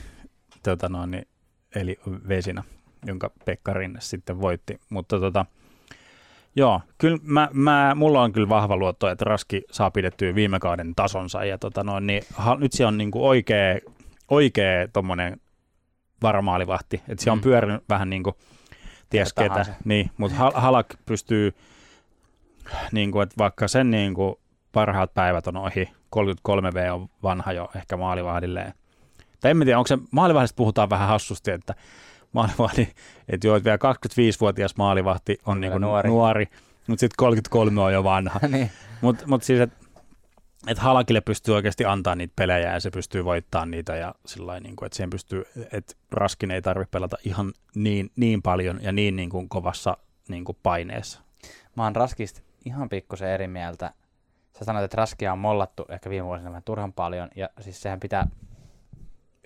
[0.62, 1.28] tota noin, niin,
[1.74, 2.64] eli Vesina,
[3.06, 4.80] jonka Pekka Rinne sitten voitti.
[4.90, 5.46] Mutta tota,
[6.56, 10.94] Joo, kyllä mä, mä, mulla on kyllä vahva luotto, että Raski saa pidettyä viime kauden
[10.94, 13.78] tasonsa ja tota noin, niin, ha, nyt se on niinku oikea,
[14.28, 15.40] oikea tommonen
[16.22, 17.42] varamaalivahti, että se on mm.
[17.42, 18.36] pyörinyt vähän niin kuin
[19.10, 21.54] ties ketä, niin, mutta Halak pystyy,
[22.92, 24.34] niin kuin, että vaikka sen niin kuin
[24.72, 28.74] parhaat päivät on ohi, 33V on vanha jo ehkä maalivahdilleen.
[29.40, 31.74] Tai en tiedä, onko se, maalivahdista puhutaan vähän hassusti, että
[32.32, 32.94] maalivahti,
[33.28, 36.48] että joo, että vielä 25-vuotias maalivahti on niin nuori, nuori
[36.88, 38.40] mutta sitten 33 on jo vanha.
[38.48, 38.70] niin.
[39.00, 39.76] Mutta mut siis, että
[40.66, 44.76] et Halakille pystyy oikeasti antaa niitä pelejä ja se pystyy voittamaan niitä ja sillä niin
[44.76, 49.16] kuin, että siihen pystyy, että Raskin ei tarvitse pelata ihan niin, niin paljon ja niin,
[49.16, 49.96] niin kuin kovassa
[50.28, 51.20] niin kuin paineessa.
[51.76, 53.92] Mä oon Raskista ihan pikkusen eri mieltä.
[54.58, 58.00] Sä sanoit, että Raskia on mollattu ehkä viime vuosina vähän turhan paljon ja siis sehän
[58.00, 58.26] pitää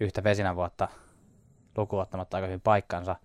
[0.00, 0.88] yhtä vesinä vuotta
[1.76, 3.16] lukuottamatta aika hyvin paikkansa.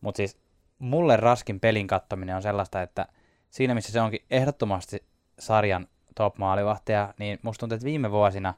[0.00, 0.38] Mutta siis
[0.78, 3.06] mulle Raskin pelin kattominen on sellaista, että
[3.50, 5.04] siinä missä se onkin ehdottomasti
[5.38, 8.54] sarjan top maalivahtia, niin musta tuntuu, että viime vuosina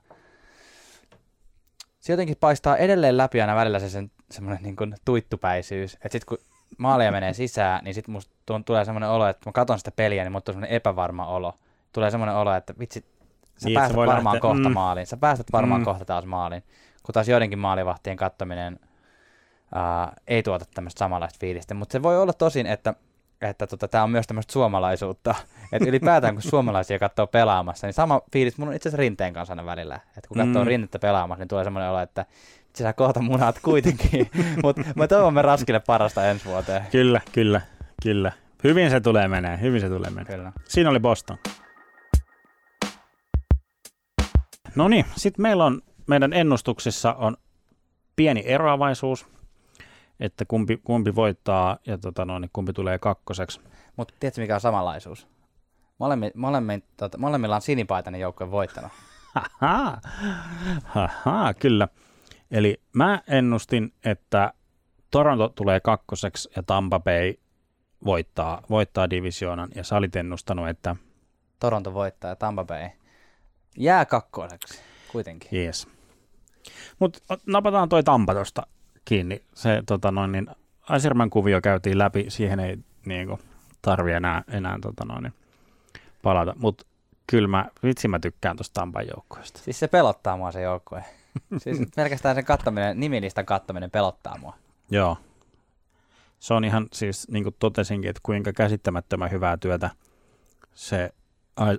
[2.01, 6.26] se jotenkin paistaa edelleen läpi aina välillä se sen, semmoinen niin kuin tuittupäisyys, että sitten
[6.28, 6.38] kun
[6.78, 10.22] maalia menee sisään, niin sitten musta tuon, tulee semmoinen olo, että mä katson sitä peliä,
[10.24, 11.55] niin mulla tulee semmoinen epävarma olo.
[11.92, 13.01] Tulee semmoinen olo, että vitsi,
[13.57, 14.72] sä Niin, päästät varmaan lähteä- kohta mm.
[14.74, 15.07] maaliin.
[15.07, 15.84] Sä päästät varmaan Mm.
[15.84, 16.62] kohta taas maaliin.
[17.03, 18.80] Kun taas joidenkin maalivahtien kattominen
[19.75, 21.75] ää, ei tuota tämmöistä samanlaista fiilistä.
[21.75, 22.95] Mutta se voi olla tosin, että
[23.41, 25.35] että tota, tämä on myös tämmöistä suomalaisuutta.
[25.73, 29.53] Että ylipäätään kun suomalaisia katsoo pelaamassa, niin sama fiilis mun on itse asiassa Rinteen kanssa
[29.53, 29.95] aina välillä.
[29.95, 30.69] Että kun katsoo Mm.
[30.69, 32.27] Rinnettä pelaamassa, niin tulee semmoinen olo, että
[32.79, 34.31] sä kohta munaat kuitenkin.
[34.64, 36.83] Mutta mä toivon me Raskille parasta ensi vuoteen.
[36.91, 37.61] Kyllä, kyllä,
[38.03, 38.33] kyllä.
[38.64, 40.37] Hyvin se tulee menee, hyvin se tulee menee.
[40.37, 40.53] Kyllä.
[40.64, 41.39] Siinä oli Boston.
[44.75, 47.37] No niin, sitten meillä on, meidän ennustuksissa on
[48.16, 49.27] pieni eroavaisuus,
[50.21, 53.61] että kumpi, kumpi voittaa ja tota noin, niin kumpi tulee kakkoseksi.
[53.97, 55.29] Mutta tiedätkö mikä on samanlaisuus?
[55.99, 58.93] Molemmi, molemmi, tota, molemmilla on sinipaitainen joukkue voittanut.
[59.35, 59.99] Haha,
[60.85, 61.89] haha, kyllä.
[62.51, 64.53] Eli mä ennustin, että
[65.11, 67.35] Toronto tulee kakkoseksi ja Tampa Bay
[68.05, 70.97] voittaa, voittaa divisioonan ja sä olit ennustanut, että
[71.61, 72.89] Toronto voittaa ja Tampa Bay
[73.77, 74.81] jää kakkoseksi
[75.12, 75.49] kuitenkin.
[75.53, 75.89] Jees.
[76.99, 78.66] Mutta napataan toi Tampa tosta
[79.09, 79.42] kiinni.
[79.54, 80.46] Se tota noin, niin
[80.82, 83.38] Aiserman kuvio käytiin läpi, siihen ei niinku,
[83.82, 85.34] tarvi enää, enää tota noin, niin,
[86.22, 86.54] palata.
[86.59, 86.86] Mutta
[87.26, 89.61] kyllä mä, vitsi mä tykkään tuosta Tampan joukkueesta.
[89.62, 91.04] Siis se pelottaa mua se joukkue.
[91.62, 94.54] Siis pelkästään sen kattaminen, nimilistan kattaminen pelottaa mua.
[94.90, 95.16] Joo.
[96.38, 99.90] Se on ihan siis, niin kuin totesinkin, että kuinka käsittämättömän hyvää työtä
[100.74, 101.11] se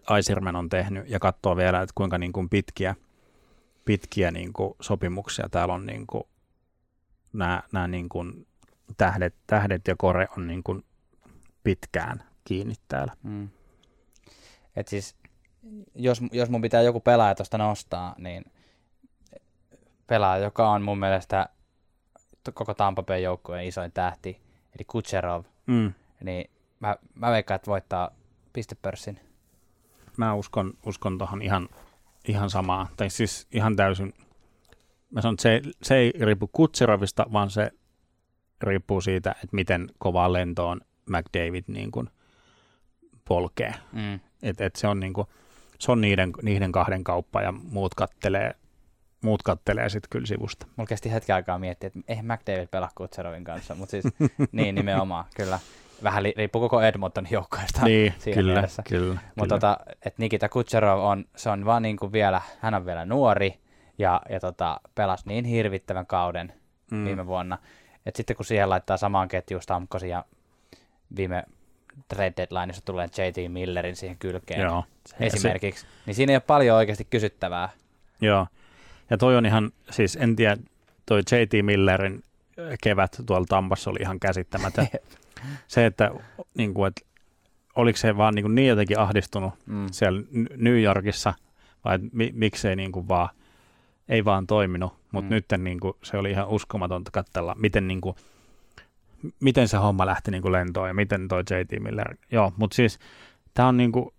[0.08, 2.96] Aiserman on tehnyt ja katsoo vielä, että kuinka niin kuin pitkiä,
[3.86, 6.24] pitkiä niin kuin sopimuksia täällä on niin kuin,
[7.34, 8.48] nämä, nämä niin kuin
[8.98, 10.86] tähdet, tähdet ja kore on niin kuin
[11.64, 13.14] pitkään kiinni täällä.
[13.24, 13.50] Mm.
[14.76, 15.16] Et siis,
[15.96, 18.46] jos, jos mun pitää joku pelaaja tuosta nostaa, niin
[20.08, 21.50] pelaaja, joka on mun mielestä
[22.54, 24.42] koko Tampa Bay joukkueen isoin tähti,
[24.76, 25.94] eli Kucherov, Mm.
[26.24, 26.50] niin
[26.80, 28.12] mä, mä veikkaan, että voittaa
[28.54, 29.20] pistepörssin.
[30.18, 31.70] Mä uskon, uskon tuohon ihan,
[32.28, 32.88] ihan samaa.
[32.98, 34.14] Tai siis ihan täysin.
[35.10, 37.72] Mä sanon, että se, se ei riipu Kutserovista, vaan se
[38.64, 42.10] riippuu siitä, että miten kovaa lentoon McDavid niin kuin
[43.26, 43.74] polkee.
[43.94, 44.20] Mm.
[44.44, 45.28] Et, et se on, niin kuin,
[45.80, 48.56] se on niiden, niiden kahden kauppa ja muut kattelee,
[49.22, 50.68] muut kattelee sitten kyllä sivusta.
[50.76, 54.04] Mulla kesti hetken aikaa miettiä, että eihän McDavid pelaa Kutserovin kanssa, mutta siis
[54.52, 55.60] niin nimenomaan, kyllä.
[56.04, 58.84] Vähän li- riippuu koko Edmontonin joukkueesta niin, siinä kyllä, mielessä.
[58.90, 62.86] kyllä, Mutta tota, että Nikita Kutserov on, se on vaan niin kuin vielä, hän on
[62.86, 63.60] vielä nuori
[64.00, 66.54] ja, ja tota, pelasi niin hirvittävän kauden
[66.92, 67.06] mm.
[67.06, 67.58] viime vuonna.
[68.06, 70.26] Että sitten kun siihen laittaa samaan ketjuun Stamkosin ja
[71.16, 71.44] viime
[72.08, 74.84] trade deadlineissa tulee JT Millerin siihen kylkeen Joo.
[75.20, 77.70] esimerkiksi, niin siinä ei ole paljon oikeasti kysyttävää.
[78.22, 78.48] Joo.
[79.10, 80.58] Ja toi on ihan, siis en tiedä,
[81.06, 81.54] toi J.T.
[81.66, 82.24] Millerin
[82.84, 84.88] kevät tuolla Tampassa oli ihan käsittämätön.
[85.68, 86.12] se, että,
[86.58, 87.02] niin kuin, että
[87.76, 89.88] oliko se vaan niin, kuin niin jotenkin ahdistunut Mm.
[89.92, 90.22] siellä
[90.56, 91.34] New Yorkissa,
[91.86, 93.30] vai et mi, miksei niin kuin vaan,
[94.10, 95.36] ei vaan toiminut, mutta Mm.
[95.36, 98.16] nyt niin kuin, se oli ihan uskomatonta katsella, miten, niin kuin,
[99.40, 101.84] miten se homma lähti niin kuin lentoon ja miten toi J.T.
[101.84, 103.00] Miller, joo, mutta siis
[103.54, 104.10] tämä on niin kuin,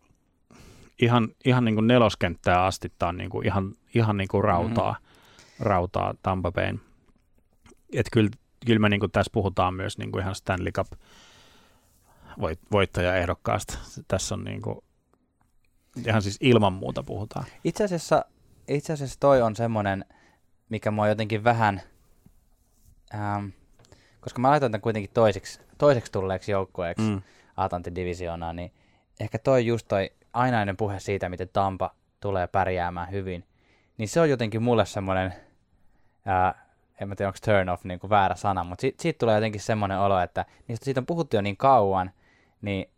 [1.03, 4.93] ihan, ihan niin kuin neloskenttää asti, tämä on niin kuin ihan, ihan niin kuin rautaa,
[4.93, 5.67] mm-hmm.
[5.67, 6.81] rautaa Tampa Bayn.
[7.93, 8.31] Että kyllä,
[8.67, 10.87] kyllä me niin kuin tässä puhutaan myös niin kuin ihan Stanley Cup
[12.41, 13.79] voit, voittajaehdokkaasta.
[14.09, 14.79] Tässä on niin kuin,
[16.07, 17.45] ihan siis ilman muuta puhutaan.
[17.65, 18.25] Itse asiassa,
[18.75, 20.05] itse asiassa toi on semmoinen,
[20.69, 21.83] mikä mua jotenkin vähän,
[23.15, 23.47] ähm,
[24.21, 27.23] koska mä laitan tämän kuitenkin toiseksi, toiseksi tulleeksi joukkueeksi mm.
[27.57, 28.73] Atlantin divisioonaan, niin
[29.21, 33.45] ehkä toi just toi ainainen puhe siitä, miten Tampa tulee pärjäämään hyvin,
[33.99, 35.35] niin se on jotenkin mulle semmoinen,
[36.27, 36.67] ää,
[37.01, 39.61] en mä tiedä onko turn off niin kuin väärä sana, mutta siitä, siitä tulee jotenkin
[39.61, 42.11] semmoinen olo, että niistä siitä on puhuttu jo niin kauan,
[42.63, 42.91] niin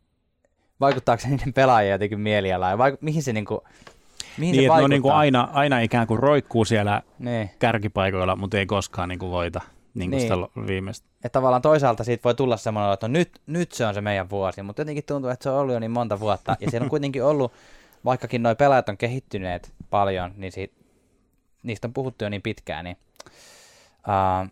[0.81, 3.61] vaikuttaako se niiden pelaajien jotenkin mielialaan, vai mihin se, niin kuin,
[4.39, 7.51] mihin Niin, se että ne on niin kuin aina, aina ikään kuin roikkuu siellä Niin.
[7.59, 9.61] kärkipaikoilla, mutta ei koskaan niin kuin voita
[9.95, 10.49] niin kuin Niin.
[10.53, 11.07] sitä viimeistä.
[11.17, 14.31] Että tavallaan toisaalta siitä voi tulla semmoinen, että no nyt, nyt se on se meidän
[14.31, 16.91] vuosi, mutta jotenkin tuntuu, että se on ollut jo niin monta vuotta, ja siellä on
[16.91, 17.53] kuitenkin ollut,
[18.05, 20.75] vaikkakin nuo pelaajat on kehittyneet paljon, niin siitä,
[21.63, 22.97] niistä on puhuttu jo niin pitkään, niin
[24.09, 24.49] uh,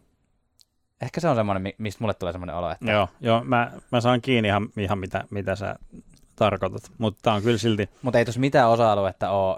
[1.02, 4.00] ehkä se on semmoinen, mi- mistä mulle tulee semmoinen olo, että Joo, joo mä, mä
[4.00, 5.76] saan kiinni ihan, ihan mitä, mitä sä
[6.36, 9.56] tarkoitat, mutta tämä on kyllä silti, mutta ei tuossa mitään osa-aluetta ole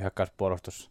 [0.00, 0.90] hyökkäyspuolustus,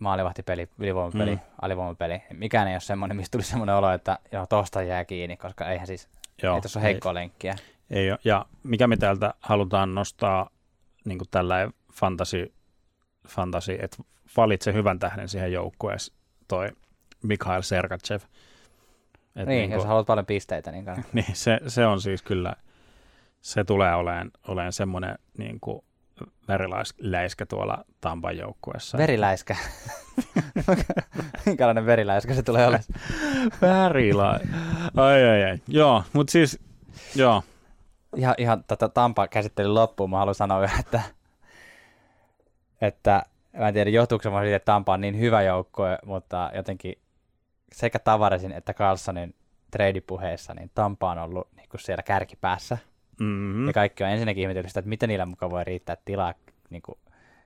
[0.00, 1.40] maalivahtipeli, ylivoimapeli, Mm.
[1.62, 2.22] alivoimapeli.
[2.32, 5.86] Mikään ei ole semmoinen, mistä tuli semmoinen olo, että joo, tosta jää kiinni, koska eihän
[5.86, 6.08] siis,
[6.42, 7.56] joo, ei tuossa ole heikkoa lenkkiä.
[7.90, 8.18] Ei, ei ole.
[8.24, 10.50] Ja mikä me täältä halutaan nostaa
[11.04, 12.52] niin kuin tällä fantasy,
[13.28, 14.02] fantasy että
[14.36, 16.18] valitse hyvän tähden siihen joukkueeseen
[16.48, 16.68] toi
[17.22, 18.20] Mikhail Sergachev.
[19.36, 21.10] Et niin, niin kun, jos haluat paljon pisteitä, niin kannattaa.
[21.18, 22.54] niin, se, se on siis kyllä,
[23.40, 25.84] se tulee olemaan, olemaan semmoinen niin kuin
[26.48, 28.98] veriläiskä tuolla Tampan joukkueessa.
[28.98, 29.56] Veriläiskä?
[31.46, 32.84] Minkälainen veriläiskä se tulee olemaan?
[33.62, 34.40] Värilä.
[34.96, 35.58] Ai, ai, ai.
[35.68, 36.60] Joo, mutta siis,
[37.14, 37.42] joo.
[38.16, 41.02] Ihan, ihan tota Tampa käsittelyn loppuun mä haluan sanoa, että,
[42.80, 43.22] että
[43.58, 46.98] mä en tiedä johtuuko se siitä, että Tampa on niin hyvä joukkue, mutta jotenkin
[47.72, 49.34] sekä Tavaresin että Carlsonin
[49.70, 52.78] treidipuheessa, niin Tampa on ollut niin kuin siellä kärkipäässä.
[53.20, 53.66] Mm-hmm.
[53.66, 56.34] Ja kaikki on ensinnäkin ihmetellyt sitä, että miten niillä mukaan voi riittää tilaa
[56.70, 56.98] niin kuin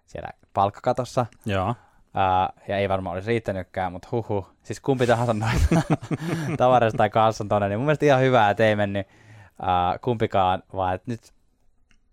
[0.06, 1.26] siellä palkkakatossa.
[1.46, 1.70] Joo.
[1.70, 4.46] Uh, ja ei varmaan olisi riittänytkään, mutta huhu.
[4.62, 5.96] Siis kumpi tahansa noita
[6.58, 10.94] Tavares tai Carlson tonne, niin mun mielestä ihan hyvää, että ei mennyt uh, kumpikaan, vaan
[10.94, 11.32] että nyt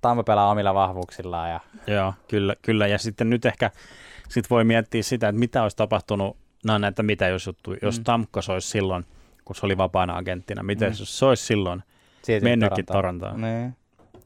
[0.02, 1.50] Tampa pelaa omilla vahvuuksillaan.
[1.50, 1.60] Ja...
[1.88, 2.88] Joo, kyllä, kyllä.
[2.88, 3.72] Ja sitten nyt ehkä
[4.30, 8.04] sit voi miettiä sitä, että mitä olisi tapahtunut, no näitä mitä jos juttu, jos mm.
[8.04, 9.06] Tamko olisi silloin,
[9.46, 10.96] kun se oli vapaana agenttina, miten mm.
[11.00, 11.84] jos se olisi silloin
[12.44, 13.42] mennytkin Torontoon.
[13.42, 13.76] Niin.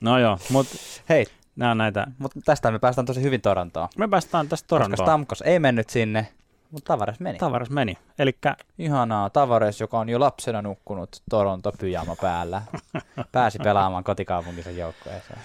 [0.02, 0.76] No joo, mutta
[1.10, 1.26] hei,
[1.56, 2.08] nämä on näitä.
[2.18, 3.88] Mutta tästä me päästään tosi hyvin Torontoon.
[3.98, 4.92] Me päästään tästä Torontoon.
[4.92, 6.28] Koska Stamkos ei mennyt sinne,
[6.72, 7.38] mutta Tavares meni.
[7.38, 7.98] Tavares meni.
[8.20, 8.56] Elikkä...
[8.80, 12.62] Ihanaa, Tavares, joka on jo lapsena nukkunut Toronto pyjama päällä,
[13.32, 15.40] pääsi pelaamaan kotikaupunkinsa joukkueeseen.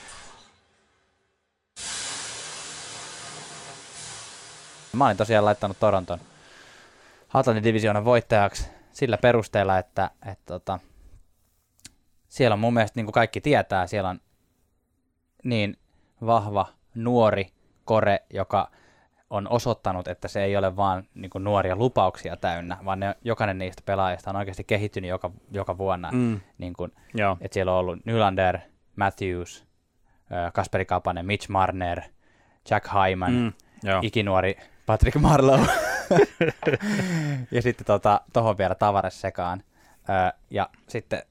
[4.92, 6.18] Mä olin tosiaan laittanut Toronton
[7.34, 10.78] Atlantin divisioonan voittajaksi sillä perusteella, että, että, että tota,
[12.28, 14.20] siellä on mun mielestä, niin kuin kaikki tietää, siellä on
[15.44, 15.76] niin
[16.26, 17.46] vahva nuori
[17.84, 18.70] kore, joka
[19.30, 23.58] on osoittanut, että se ei ole vain niin kuin nuoria lupauksia täynnä, vaan ne, jokainen
[23.58, 26.10] niistä pelaajista on oikeasti kehittynyt joka, joka vuonna.
[26.12, 26.40] Mm.
[26.58, 26.92] Niin kuin,
[27.40, 28.58] että siellä on ollut Nylander,
[28.96, 29.64] Matthews,
[30.52, 32.02] Kasperi Kapanen, Mitch Marner,
[32.70, 33.52] Jack Hyman, mm.
[34.02, 34.56] ikinuori
[34.86, 35.66] Patrick Marlowe.
[37.50, 39.62] ja sitten tuohon tota, vielä Tavares sekaan.
[40.50, 41.22] ja sitten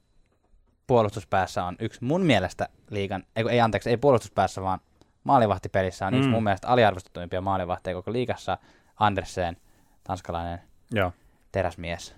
[0.88, 4.80] puolustuspäässä on yksi mun mielestä liigan, ei, ei anteeksi, ei puolustuspäässä, vaan
[5.24, 6.18] maalivahtipelissä on mm.
[6.18, 8.58] yksi mun mielestä aliarvostetuimpia maalivahteja koko liigassa,
[9.00, 9.58] Andersen,
[10.04, 10.60] tanskalainen
[10.92, 11.14] Joo.
[11.52, 12.16] teräsmies.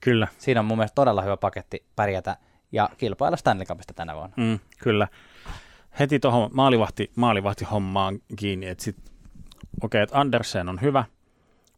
[0.00, 0.28] Kyllä.
[0.38, 2.36] Siinä on mun mielestä todella hyvä paketti pärjätä
[2.72, 4.34] ja kilpailla Stanley Cupista tänä vuonna.
[4.36, 5.08] Mm, kyllä.
[5.98, 9.12] Heti tuohon maalivahti, maalivahti hommaan kiinni, että sit, okei,
[9.82, 11.04] okay, että Andersen on hyvä,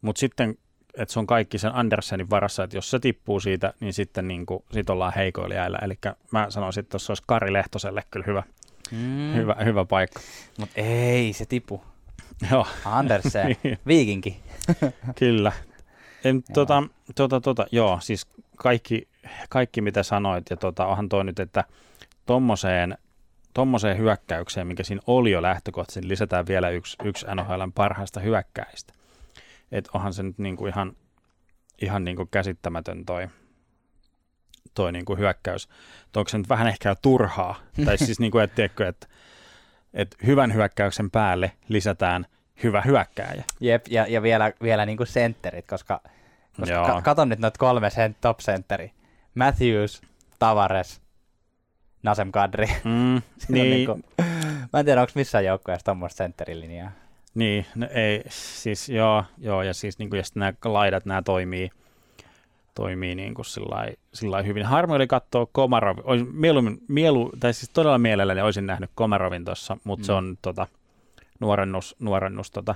[0.01, 0.55] mutta sitten
[0.97, 4.45] että se on kaikki sen Andersenin varassa, että jos se tippuu siitä, niin sitten niin
[4.45, 5.79] kuin, sit ollaan heikoilla jäillä.
[5.81, 5.93] Eli
[6.31, 8.43] mä sanoisin, että se olisi Kari Lehtoselle kyllä hyvä,
[8.91, 9.33] mm.
[9.35, 10.19] hyvä, hyvä paikka.
[10.57, 11.81] Mutta ei se tipu.
[12.51, 12.67] Joo.
[12.85, 13.79] Andersen, niin.
[13.87, 14.39] viikinki.
[15.19, 15.51] kyllä.
[16.23, 16.83] En, tota,
[17.15, 18.27] tota, tota, joo, siis
[18.57, 19.07] kaikki,
[19.49, 21.63] kaikki mitä sanoit, ja tota, onhan toi nyt, että
[22.25, 22.97] tommoseen,
[23.53, 28.93] tommoseen hyökkäykseen, mikä siinä oli jo lähtökohtaisesti, lisätään vielä yksi, yksi NHLn parhaista hyökkäistä
[29.71, 30.95] että onhan se nyt niin kuin ihan,
[31.81, 33.27] ihan niin kuin käsittämätön toi,
[34.73, 35.69] toi niin kuin hyökkäys.
[36.15, 37.55] Onko se nyt vähän ehkä turhaa?
[37.85, 39.07] tai siis niin kuin, että, tiedätkö, että,
[39.93, 42.25] että hyvän hyökkäyksen päälle lisätään
[42.63, 43.43] hyvä hyökkääjä.
[43.59, 46.01] Jep, ja, ja vielä, vielä niin kuin sentterit, koska,
[46.59, 48.91] koska ka- katon nyt noita kolme sen, top sentteri.
[49.35, 50.01] Matthews,
[50.39, 51.01] Tavares,
[52.03, 52.67] Nasem Kadri.
[52.83, 52.91] Mm,
[53.49, 53.69] niin.
[53.69, 54.03] niin kuin,
[54.73, 56.91] mä en tiedä, onko missään joukkueessa tuommoista sentterilinjaa.
[57.35, 61.69] Niin, no ei, siis joo, joo ja siis niin kuin, ja nämä laidat, nämä toimii,
[62.75, 64.65] toimii niin kuin sillai, sillai hyvin.
[64.65, 69.77] Harmi oli katsoa Komarov, olisi mielu, mielu, tai siis todella mielelläni olisin nähnyt Komarovin tuossa,
[69.83, 70.05] mutta mm.
[70.05, 70.67] se on tota,
[71.39, 72.75] nuorennus, nuorennus tota,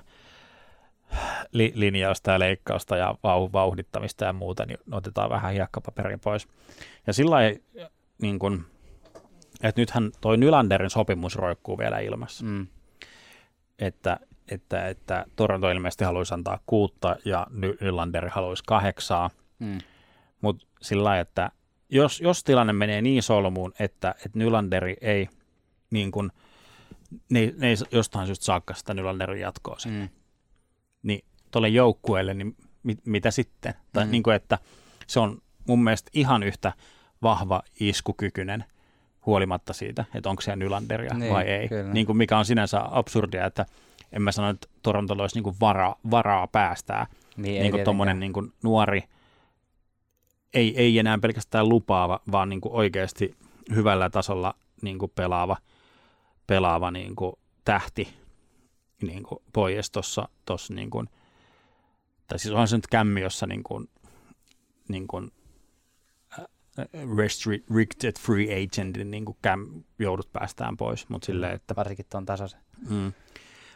[1.51, 6.47] li, linjausta ja leikkausta ja vau, vauhdittamista ja muuta, niin otetaan vähän hiekkapaperia pois.
[7.07, 7.37] Ja sillä
[8.21, 8.65] niin kuin,
[9.63, 12.45] että nythän toi Nylanderin sopimus roikkuu vielä ilmassa.
[12.45, 12.67] Mm.
[13.79, 14.19] Että
[14.51, 17.47] että, että Toronto ilmeisesti haluaisi antaa kuutta ja
[17.81, 19.29] Nylander haluaisi kahdeksaa.
[19.59, 19.77] Mm.
[20.41, 21.51] Mutta sillä että
[21.89, 25.29] jos, jos tilanne menee niin solmuun, että, että Nylanderi ei
[25.91, 26.31] niin kuin,
[27.29, 30.09] ne, ne ei jostain syystä saakka sitä Nylanderin jatkoa sinne, mm.
[31.03, 33.73] niin tuolle joukkueelle, niin mit, mitä sitten?
[33.73, 33.89] Mm.
[33.93, 34.57] Tai niin kuin, että
[35.07, 36.73] se on mun mielestä ihan yhtä
[37.21, 38.65] vahva iskukykyinen
[39.25, 41.69] huolimatta siitä, että onko se Nylanderia niin, vai ei.
[41.93, 43.65] Niin kuin mikä on sinänsä absurdia, että
[44.11, 47.07] en mä sano, että Torontolla olisi niin varaa, varaa päästää.
[47.37, 48.33] Niin, niin tuommoinen niin
[48.63, 49.03] nuori,
[50.53, 53.35] ei, ei enää pelkästään lupaava, vaan niin oikeasti
[53.75, 55.57] hyvällä tasolla niin pelaava,
[56.47, 57.15] pelaava niin
[57.65, 58.25] tähti
[59.01, 61.09] niin pois tuossa, tossa, niin kuin,
[62.27, 63.89] tai siis onhan se nyt kämmi, jossa niin kuin,
[64.87, 65.31] niin kuin,
[67.17, 72.59] restricted free agentin niin kuin käm, joudut päästään pois, mutta silleen, että Varsinkin tuon tasoisen.
[72.89, 73.13] mm,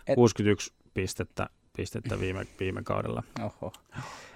[0.09, 3.23] Et- 61 pistettä, pistettä viime, viime kaudella.
[3.43, 3.73] Oho.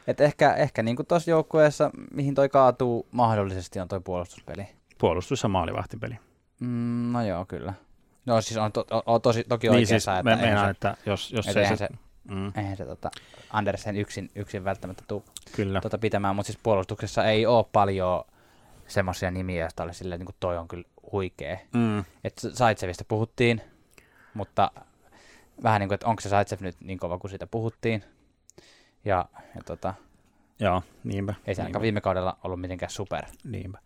[0.08, 4.68] Et ehkä, ehkä niin tuossa joukkueessa, mihin toi kaatuu mahdollisesti, on toi puolustuspeli.
[4.98, 6.16] Puolustus ja maalivahtipeli.
[6.60, 7.74] Mm, no joo, kyllä.
[8.26, 11.32] No siis on, to, on tosi, toki Niin oikeassa, siis että meinaan, se, että jos,
[11.32, 11.88] jos et se, se, se,
[12.30, 13.12] mm, eihän se tota,
[13.50, 15.82] Andersen yksin, yksin välttämättä tuu kyllä.
[15.82, 18.24] tota pitämään, mutta siis puolustuksessa ei ole paljon
[18.88, 21.58] semmoisia nimiä, joista oli silleen, niin kuin toi on kyllä huikea.
[21.74, 23.62] Mm, Et Saitsevista puhuttiin,
[24.34, 24.72] mutta
[25.64, 28.04] vähän niin kuin, että onko se Saitsev nyt niin kova kuin siitä puhuttiin.
[29.06, 29.26] Ja,
[29.56, 29.94] ja tota,
[30.60, 31.34] joo, niinpä.
[31.48, 33.24] ei se ainakaan viime kaudella ollut mitenkään super.
[33.44, 33.78] niinpä.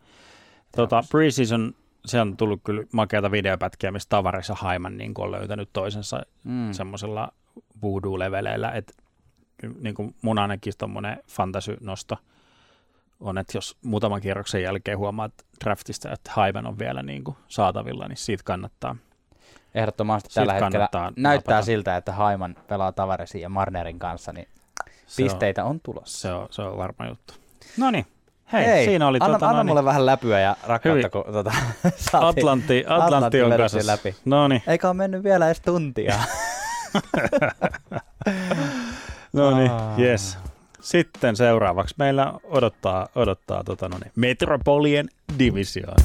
[0.76, 1.74] Tota, preseason,
[2.06, 6.72] se on tullut kyllä makeata videopätkiä, missä Tavares ja Haiman niin on löytänyt toisensa Mm.
[6.72, 7.32] semmoisella
[7.82, 8.94] voodoo-leveleillä, että
[9.80, 12.18] niin kuin mun ainakin tommonen fantasy-nosto
[13.20, 18.08] on, että jos muutaman kierroksen jälkeen huomaat draftista, että Haiman on vielä niin kuin saatavilla,
[18.08, 18.96] niin siitä kannattaa.
[19.78, 21.66] Ehdottomasti tällä hetkellä näyttää napata.
[21.66, 24.48] siltä, että Haiman pelaa Tavaresin ja Marnerin kanssa, niin
[25.08, 26.36] Se pisteitä on, tulossa.
[26.36, 27.34] On, se, on, se on varma juttu.
[27.78, 28.06] No niin,
[28.54, 31.52] hei, hei, siinä oli anna, tota, anna mulle vähän läpyä ja rakkautta, kun tota,
[32.12, 33.92] saatiin- Atlantti, Atlantti on kasassa.
[33.92, 34.16] läpi.
[34.26, 36.16] No niin, Eikä ole mennyt vielä edes tuntia.
[39.34, 39.96] no niin, Aa.
[40.00, 40.38] yes.
[40.82, 45.10] Sitten seuraavaksi meillä odottaa, odottaa tota, no niin, Metropolien
[45.40, 45.96] divisioon.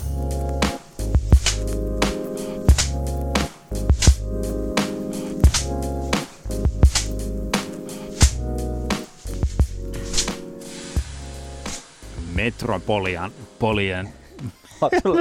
[12.35, 14.09] Metropolian, Polien,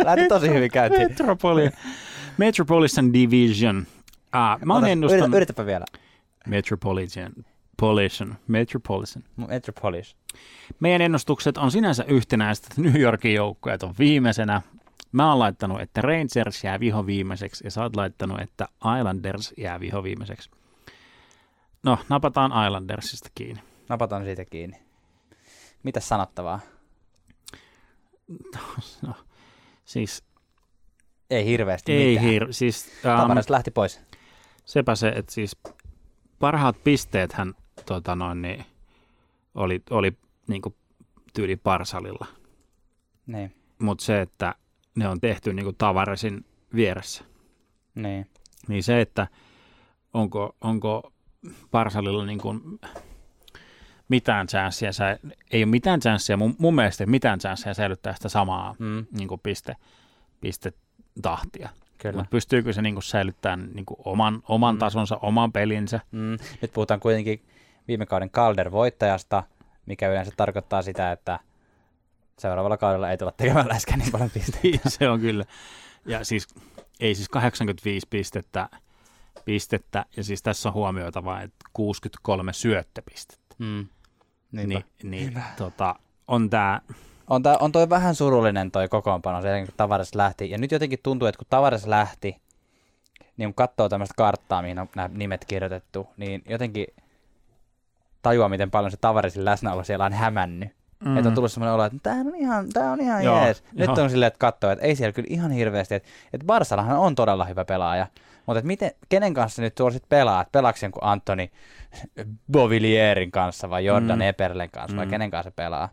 [0.04, 1.10] Lähti tosi hyvin käyntiin.
[1.10, 1.72] Metropolian,
[2.38, 3.88] Metropolitan Division.
[4.32, 5.24] Ah, mä oon Otas, ennustanut...
[5.24, 5.86] yritä, yritäpä vielä.
[6.48, 7.34] Metropolitan,
[7.80, 9.24] Politan, Metropolitan.
[9.48, 10.16] Metropolis.
[10.80, 14.62] Meidän ennustukset on sinänsä yhtenäiset, että New Yorkin joukkueet on viimeisenä.
[15.12, 18.68] Mä oon laittanut, että Rangers jää viho viimeiseksi ja sä oot laittanut, että
[19.00, 20.50] Islanders jää viho viimeiseksi.
[21.84, 23.62] No, napataan Islandersista kiinni.
[23.90, 24.78] Napataan siitä kiinni.
[25.84, 26.60] Mitäs sanottavaa?
[29.08, 29.14] No,
[29.86, 30.24] siis
[31.30, 32.26] Ei hirveästi ei mitään.
[32.26, 32.48] hir...
[32.54, 34.02] Siis, Tavares lähti pois.
[34.66, 35.58] sepä se, että siis
[36.40, 37.54] parhaat pisteet hän
[37.86, 38.66] tota noin, niin,
[39.56, 40.18] oli, oli
[40.48, 40.62] niin
[41.34, 42.28] tyyli Parsalilla.
[43.28, 43.56] Niin.
[43.80, 44.56] Mutta se, että
[44.96, 47.24] ne on tehty niin Tavaresin vieressä.
[47.96, 48.28] Niin.
[48.68, 49.28] Niin se, että
[50.14, 51.14] onko, onko
[51.72, 52.62] Parsalilla niin kuin
[54.12, 55.20] mitään chanssiä, sä,
[55.52, 59.40] ei ole mitään chanssiä, mun, mun mielestä mitään chanssiä säilyttää sitä samaa Mm, niin kuin
[59.44, 59.76] piste,
[60.42, 61.70] pistetahtia.
[61.98, 62.16] kyllä.
[62.18, 64.80] Mutta pystyykö se niin kuin säilyttämään niin kuin oman, oman Mm.
[64.80, 66.00] tasonsa, oman pelinsä?
[66.12, 66.38] Mm.
[66.62, 67.42] Nyt puhutaan kuitenkin
[67.88, 69.44] viime kauden Calder-voittajasta,
[69.86, 71.40] mikä yleensä tarkoittaa sitä, että
[72.40, 74.90] seuraavalla kaudella ei tulla tekemään läheskään niin paljon pisteitä.
[75.00, 75.46] se on kyllä.
[76.06, 76.48] Ja siis
[77.00, 78.70] ei siis 85 pistettä,
[79.46, 83.56] pistettä ja siis tässä on huomioitava, että 63 syöttöpistettä.
[83.58, 83.88] Mm.
[84.52, 84.88] Niin, Niinpä.
[85.04, 85.96] niin tota,
[86.28, 86.82] on tämä
[87.30, 90.50] On, tää, on toi vähän surullinen toi kokoonpano, se kun Tavares lähti.
[90.50, 92.38] Ja nyt jotenkin tuntuu, että kun Tavares lähti,
[93.38, 96.88] niin kun katsoo tämmöistä karttaa, mihin on nämä nimet kirjoitettu, niin jotenkin
[98.22, 100.70] tajuaa, miten paljon se Tavaresin läsnäolo siellä on hämännyt.
[101.06, 101.18] Mm.
[101.18, 103.64] Että on tullut semmoinen olo, että tämä on ihan, tää on ihan Joo, jees.
[103.74, 104.04] Nyt joo.
[104.04, 105.96] on silleen, että katsoo, että ei siellä kyllä ihan hirveästi.
[105.96, 108.08] Että, että Barsallahan on todella hyvä pelaaja.
[108.46, 110.42] Mutta että miten, kenen kanssa nyt tuolla sitten pelaa?
[110.42, 111.52] Että pelaako sen kuin Antoni
[112.52, 114.22] Bovillierin kanssa vai Jordan Mm.
[114.22, 115.10] Eperlen kanssa vai Mm.
[115.10, 115.90] kenen kanssa se pelaa?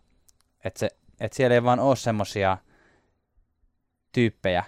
[0.65, 0.91] Että se,
[1.21, 2.59] et siellä ei vaan ole semmosia
[4.13, 4.65] tyyppejä.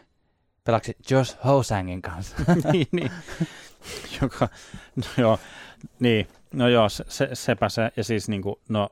[0.65, 2.37] Pelaako se Josh Hosangin kanssa?
[2.73, 3.11] niin, niin.
[4.23, 4.49] Joka,
[4.97, 5.39] no joo,
[6.01, 8.89] niin, no joo, se, se, sepä se, ja siis niin kuin, no,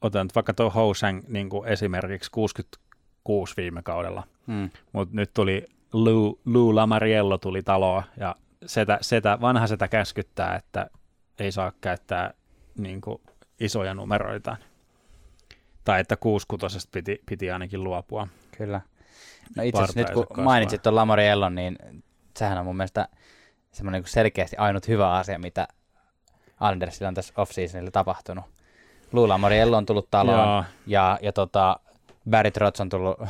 [0.00, 4.70] otan nyt vaikka tuo Hosang niin kuin esimerkiksi 66 viime kaudella, Mm.
[4.92, 8.36] mutta nyt tuli Lou, Lou Lamariello tuli taloa, ja
[8.66, 10.90] setä, setä, vanha setä käskyttää, että
[11.38, 12.34] ei saa käyttää
[12.78, 13.20] niin kuin,
[13.60, 14.56] isoja numeroita.
[15.84, 18.28] Tai että 66 piti, piti ainakin luopua.
[18.56, 18.80] Kyllä.
[19.56, 20.44] No itse asiassa nyt kun kasvaa.
[20.44, 21.78] mainitsit tuon Lamoriellon, niin
[22.36, 23.08] sehän on mun mielestä
[23.72, 25.68] semmoinen selkeästi ainut hyvä asia, mitä
[26.60, 28.44] Andersilla on tässä off-seasonilla tapahtunut.
[29.12, 30.64] Lou Lamoriello on tullut taloon Joo.
[30.86, 31.80] ja, ja tota,
[32.30, 33.20] Barry Trotz on tullut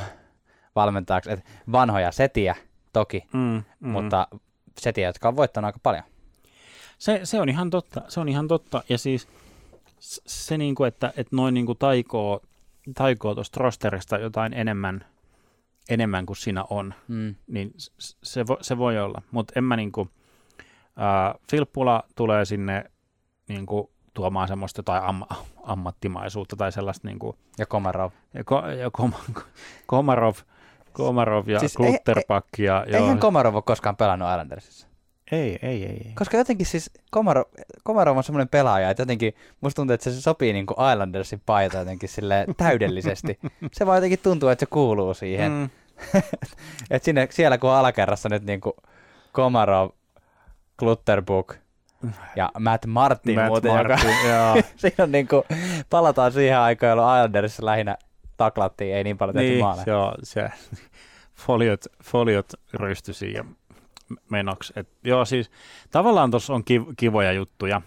[0.75, 1.31] valmentajaksi.
[1.31, 2.55] Et vanhoja setiä
[2.93, 3.89] toki, Mm, mm.
[3.89, 4.27] mutta
[4.79, 6.03] setiä, jotka on voittanut aika paljon.
[6.97, 8.83] Se, se on ihan totta, se on ihan totta.
[8.89, 9.27] Ja siis
[9.99, 12.41] se, niinku, että, että noin niinku taikoo,
[12.95, 15.05] taikoo tuosta rosterista jotain enemmän,
[15.89, 17.35] enemmän kuin siinä on, Mm.
[17.47, 17.73] niin
[18.23, 19.21] se, vo, se voi olla.
[19.31, 20.07] Mutta en mä niinku,
[20.87, 22.91] äh, Filppula tulee sinne
[23.47, 25.27] niinku, tuomaan semmoista jotain amma,
[25.63, 28.11] ammattimaisuutta tai sellaista niin kuin, Ja Komarov.
[28.33, 29.13] ja, ko, ja kom,
[29.85, 30.35] Komarov,
[30.93, 34.87] Komarov ja Siis siis ei- ja joo, Eihän Komarov ole koskaan pelannut Islandersissa.
[35.31, 36.11] ei, ei, ei, ei.
[36.15, 37.43] Koska jotenkin siis Komarov,
[37.83, 41.77] Komarov on semmoinen pelaaja, että jotenkin musta tuntuu, että se sopii niin kuin Islandersin paita
[41.77, 43.39] jotenkin sille täydellisesti.
[43.73, 45.51] Se vaan jotenkin tuntuu, että se kuuluu siihen.
[45.51, 45.69] Mm.
[46.91, 48.73] Että sinne, siellä kun on alakerrassa nyt niin kuin
[49.31, 49.89] Komarov,
[50.79, 51.55] Klutterbook
[52.35, 54.55] ja Matt Martin Matt muuten, joka Martin, joo.
[54.75, 55.43] siinä on niin kuin,
[55.89, 57.97] palataan siihen aikaan, jolloin Islandersissa lähinnä
[58.43, 59.85] taklattiin, ei niin paljon tehty niin, maaleja.
[59.87, 60.49] joo, se
[61.45, 63.45] foliot, foliot rystysi ja
[64.29, 64.73] menoksi.
[64.75, 65.51] Et, joo, siis
[65.91, 67.81] tavallaan tuossa on kiv, kivoja juttuja.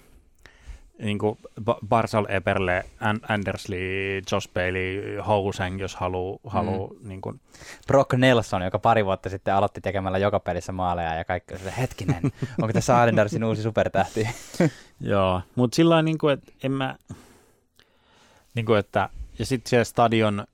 [1.02, 7.08] Niin kuin Ba- Barsal Eberle, An- Andersley, Josh Bailey, Houseng, jos haluaa haluu, mm.
[7.08, 7.40] niin kuin,
[7.86, 11.76] Brock Nelson, joka pari vuotta sitten aloitti tekemällä joka pelissä maaleja ja kaikki oli silleen,
[11.76, 12.22] hetkinen,
[12.62, 14.28] onko tässä Islandersin uusi supertähti?
[15.00, 16.96] Joo, mutta sillä niin kuin, että en mä,
[18.54, 19.08] niin kuin, että,
[19.38, 20.46] ja sitten se stadion,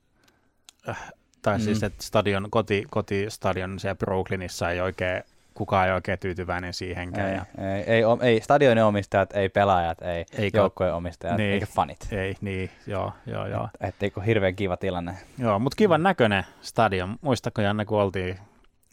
[0.88, 1.12] äh,
[1.42, 1.60] tai Mm.
[1.60, 1.64] mm.
[1.64, 5.22] siis, että stadion, koti, kotistadion siellä Brooklynissa ei oikein,
[5.54, 7.28] kukaan ei oikein tyytyväinen siihenkään.
[7.30, 11.52] ei, Ja, ei, ei, ei, stadionin omistajat, ei pelaajat, ei Eikä- joukkojen omistajat, Niin.
[11.54, 12.08] eikä fanit.
[12.12, 13.68] ei, niin, joo, joo, joo.
[13.80, 15.14] Että eikö hirveän kiva tilanne.
[15.38, 17.16] joo mutta kivan näköinen stadion.
[17.20, 18.38] Muistako Janne, kun oltiin,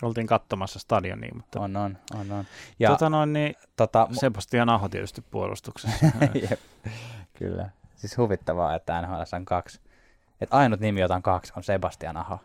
[0.02, 2.46] oltiin katsomassa stadionia, mutta On, on, on, on.
[2.80, 6.06] ja, tota noin, niin tota, Sebastian Aho tietysti puolustuksessa.
[6.50, 6.60] Jep,
[7.34, 7.70] kyllä.
[8.00, 9.82] Siis huvittavaa, että NHL on kaksi.
[10.42, 12.40] Että ainut nimi, jota on kaksi, on Sebastian Aho.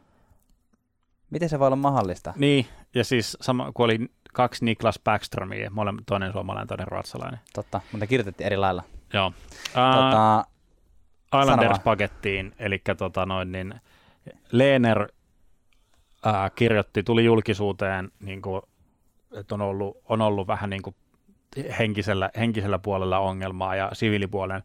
[1.30, 2.32] Miten se voi olla mahdollista?
[2.36, 7.40] niin, ja siis sama, kun oli kaksi Niklas Backstromia, molemmat toinen suomalainen, toinen ruotsalainen.
[7.52, 8.82] Totta, mutta kirjoitettiin eri lailla.
[9.12, 9.26] Joo.
[9.26, 9.34] Uh,
[9.74, 10.44] Tota,
[11.40, 13.74] Islanders sano pakettiin, eli tota noin, niin
[14.52, 18.62] Lehner uh, kirjoitti, tuli julkisuuteen, niin kuin,
[19.32, 20.96] että on ollut, on ollut vähän niin kuin
[21.78, 24.62] henkisellä, henkisellä puolella ongelmaa ja siviilipuolen,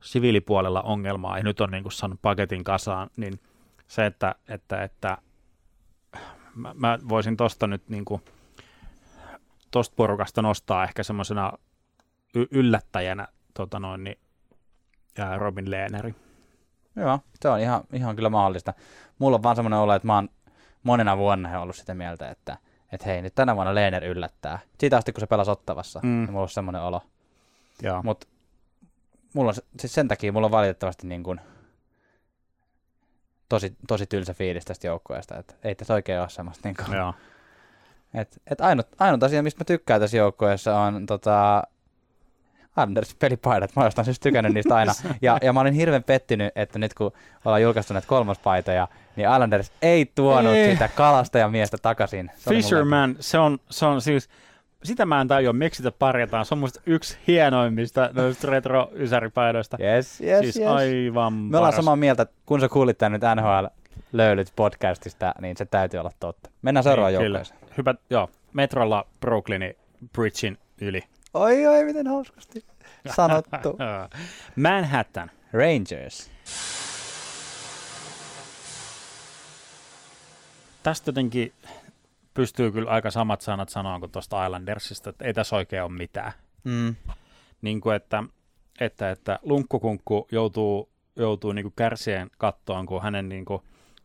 [0.00, 3.40] siviilipuolella ongelmaa, ja nyt on niin kuin saanut paketin kasaan, niin
[3.88, 5.18] se, että, että, että
[6.54, 8.22] mä, mä voisin tuosta nyt niin kuin,
[9.70, 11.52] tosta porukasta nostaa ehkä semmoisena
[12.34, 14.18] y- yllättäjänä tota noin, niin,
[15.18, 16.14] ja Robin Lehneri.
[16.96, 18.74] Joo, se on ihan, ihan kyllä mahdollista.
[19.18, 20.28] Mulla on vaan semmoinen olo, että mä oon
[20.82, 22.56] monena vuonna ollut sitä mieltä, että,
[22.92, 24.58] että hei, nyt tänä vuonna Leener yllättää.
[24.78, 26.08] Siitä asti, kun se pelasi Ottavassa, mm.
[26.08, 27.02] Niin mulla on semmoinen olo.
[27.82, 28.02] Joo.
[28.02, 28.26] Mutta
[29.32, 31.40] mulla on, siis sen takia mulla on valitettavasti niin kuin
[33.48, 37.14] tosi, tosi tylsä fiilis tästä joukkueesta, että ei tässä oikein ole semmoista niin kuin, Joo.
[38.14, 41.62] et, et ainut, ainut asia, mistä mä tykkään tässä joukkueessa on tota,
[42.76, 43.76] Anders pelipaidat.
[43.76, 44.92] Mä jostain syystä tykännyt niistä aina.
[45.22, 47.12] Ja, ja mä olin hirveän pettynyt, että nyt kun
[47.44, 50.72] ollaan julkaistu näitä kolmospaitoja, niin Islanders ei tuonut Ei.
[50.72, 52.30] sitä kalastajamiestä takaisin.
[52.36, 54.28] Se Fisherman, se on, se on siis,
[54.84, 56.44] sitä mä en tajua, miksi sitä parjataan.
[56.46, 59.76] Se on musta yksi hienoimmista noista retro-ysäripaidoista.
[59.80, 60.68] Yes, yes, siis yes.
[60.68, 61.76] aivan Me ollaan paras.
[61.76, 63.66] samaa mieltä, kun sä kuulit tän nyt NHL
[64.12, 66.50] löylyt podcastista, niin se täytyy olla totta.
[66.62, 67.38] Mennään seuraavaan Niin, kyllä.
[67.38, 67.76] joukkueeseen.
[67.78, 68.30] Hyvä, joo.
[68.52, 69.76] Metrolla Brooklynin
[70.12, 71.04] Bridgein yli.
[71.34, 72.64] Oi, oi, miten hauskasti
[73.16, 73.78] sanottu.
[74.56, 75.30] Manhattan.
[75.52, 76.30] Rangers.
[80.82, 81.52] Tästä jotenkin
[82.34, 86.32] pystyy kyllä aika samat sanat sanoa kuin tuosta Islandersista, että ei tässä oikein ole mitään.
[86.64, 86.96] Mm.
[87.62, 88.24] Niin kuin että,
[88.80, 93.62] että, että lunkkukunkku joutuu, joutuu niin kuin kärsien kattoon, kun hänen niin kuin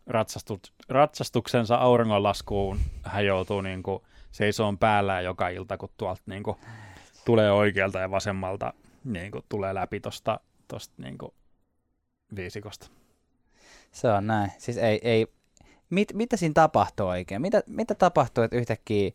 [0.08, 6.58] ratsastut, ratsastuksensa auringonlaskuun hän joutuu niin kuin seisoon päällään joka ilta, kun tuolta niin kuin
[7.26, 8.74] tulee oikealta ja vasemmalta
[9.04, 11.32] niin kuin tulee läpi tuosta tosta niin kuin
[12.36, 12.88] viisikosta.
[13.92, 14.52] Se on näin.
[14.58, 15.28] Siis ei, ei.
[15.90, 17.42] Mit, mitä siinä tapahtuu oikein?
[17.42, 19.12] Mitä, mitä tapahtui, että yhtäkkiä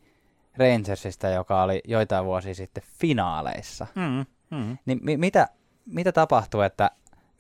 [0.59, 4.27] Rangersista, joka oli joitain vuosia sitten finaaleissa, Mm,
[4.59, 4.79] mm.
[4.87, 5.49] niin mi, mitä,
[5.87, 6.91] mitä tapahtuu, että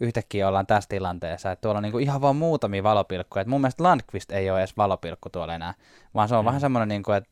[0.01, 3.41] yhtäkkiä ollaan tässä tilanteessa, että tuolla on niinku ihan vaan muutamia valopilkkuja.
[3.41, 5.75] Et mun mielestä Landqvist ei ole edes valopilkku tuolla enää,
[6.15, 6.47] vaan se on Mm.
[6.47, 7.31] vähän semmoinen, niinku, että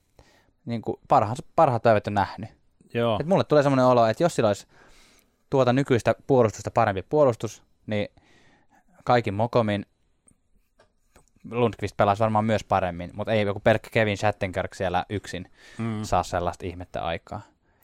[0.64, 2.50] niinku parhaat, parhaat päivät on nähnyt.
[2.94, 4.66] Joo, Et mulle tulee semmoinen olo, että jos sillä olisi
[5.50, 8.08] tuota nykyistä puolustusta parempi puolustus, niin
[9.04, 9.86] kaikin mokomin
[11.50, 16.02] Lundqvist pelasi varmaan myös paremmin, mutta ei joku pelkkä Kevin Shattenkirk siellä yksin mm.
[16.02, 17.40] saa sellaista ihmettä aikaa.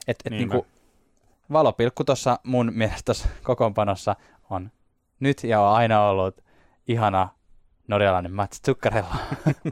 [0.09, 0.55] Et, et Niinpä.
[0.55, 0.67] niinku,
[1.53, 4.17] valopilkku tuossa mun mielestä tossa kokoonpanossa
[4.51, 4.71] on
[5.21, 6.45] nyt ja on aina ollut
[6.89, 7.29] ihana
[7.89, 9.15] norjalainen Mats Zuccarello.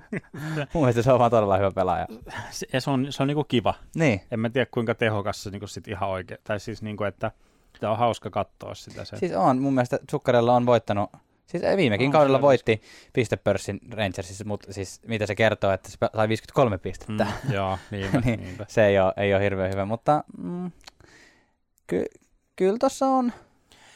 [0.72, 2.06] mun mielestä se on vaan todella hyvä pelaaja.
[2.50, 3.74] se, ja se on, se on niinku kiva.
[3.94, 7.30] Niin, En mä tiedä kuinka tehokas se niinku sit ihan oikein, tai siis niinku, että
[7.74, 9.04] sitä on hauska katsoa sitä.
[9.04, 9.16] Se.
[9.16, 11.10] Siis on, mun mielestä Zuccarello on voittanut,
[11.46, 12.82] siis viimekin On kaudella voitti
[13.12, 17.26] pistepörssin Rangersissa, mutta siis mitä se kertoo, että se sai 53 pistettä.
[17.44, 18.40] Mm, joo, niinpä, Niin.
[18.40, 18.66] niinpä.
[18.68, 20.70] Se ei ole, ei ole hirveän hyvä, mutta mm,
[21.86, 22.06] ky-
[22.56, 23.32] kyllä tuossa on,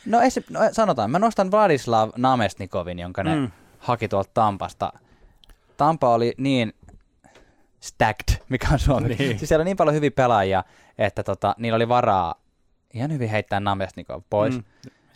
[0.07, 3.51] No, esi- no sanotaan, mä nostan Vladislav Namestnikovin, jonka ne Mm.
[3.79, 4.93] haki tuolta Tampasta.
[5.77, 6.73] Tampa oli niin
[7.81, 9.09] stacked, mikä on suomi.
[9.09, 9.39] Niin.
[9.39, 10.65] Siis siellä oli niin paljon hyviä pelaajia,
[10.99, 12.35] että tota, niillä oli varaa
[12.95, 14.65] ihan hyvin heittää Namestnikov pois, mm.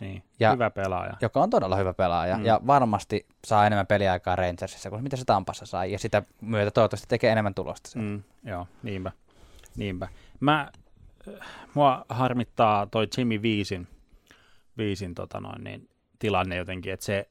[0.01, 1.13] Niin, Ja- hyvä pelaaja.
[1.21, 2.45] joka on todella hyvä pelaaja, mm.
[2.45, 7.07] Ja varmasti saa enemmän peliaikaa Rangersissa kuin mitä se Tampassa sai, ja sitä myötä toivottavasti
[7.07, 7.89] tekee enemmän tulosta.
[7.99, 8.03] Mm.
[8.05, 9.11] Mm, joo, niinpä.
[9.75, 10.07] niinpä.
[10.39, 10.71] Mä,
[11.27, 13.87] äh, mua harmittaa toi Jimmy Viisin,
[14.77, 15.89] Viisin tota noin, niin,
[16.19, 17.29] tilanne jotenkin, että se,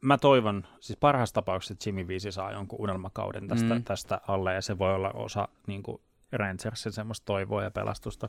[0.00, 3.84] mä toivon, siis parhaassa tapauksessa että Jimmy Viisi saa jonkun unelmakauden tästä, mm.
[3.84, 6.00] tästä alle, ja se voi olla osa niin kuin
[6.32, 8.28] Rangersin semmoista toivoa ja pelastusta.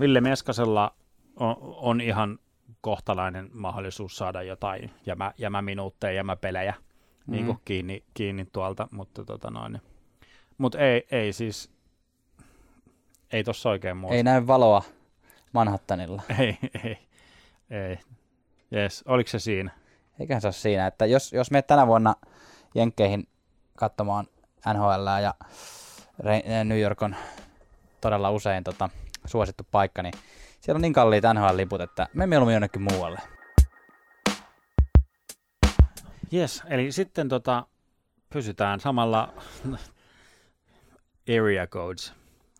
[0.00, 0.94] Ville Meskasella
[1.36, 2.38] on, on ihan
[2.80, 6.74] kohtalainen mahdollisuus saada jotain jämä, jämäminuutteja, jämäpelejä
[7.26, 7.32] mm.
[7.32, 9.80] niin kiinni, kiinni tuolta, mutta tota noin.
[10.58, 11.70] Mut ei, ei siis,
[13.32, 14.14] ei tossa oikein muuta.
[14.14, 14.82] Ei näy valoa
[15.52, 16.22] Manhattanilla.
[16.38, 16.98] ei, ei,
[17.70, 17.98] ei.
[18.74, 19.04] Yes.
[19.06, 19.70] Oliko se siinä?
[20.20, 22.14] Eiköhän se ole siinä, että jos, jos menet tänä vuonna
[22.74, 23.28] Jenkkeihin
[23.76, 24.26] katsomaan
[24.74, 25.34] NHL ja
[26.64, 27.16] New York on
[28.00, 28.88] todella usein tota,
[29.24, 30.14] suosittu paikka, niin
[30.62, 33.18] siellä on niin kalliit NHL-liput, että me mieluummin jonnekin muualle.
[36.34, 37.66] Yes, eli sitten tota,
[38.30, 39.32] pysytään samalla
[41.38, 42.12] area codes.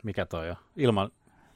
[0.02, 0.56] Mikä toi on?
[0.76, 1.10] Ilman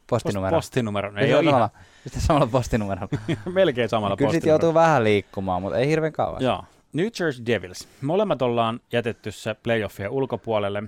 [0.07, 0.57] Postinumero.
[0.57, 1.13] postinumero.
[1.17, 1.71] Ei ole ihan, samalla,
[2.03, 3.19] sitten samalla postinumerolla.
[3.53, 4.65] melkein samalla Kyllä postinumerolla.
[4.65, 6.43] joutuu vähän liikkumaan, mutta ei hirveän kauan.
[6.43, 6.65] Joo.
[6.93, 7.89] New Jersey Devils.
[8.03, 10.83] Molemmat ollaan jätetty se playoffien ulkopuolelle,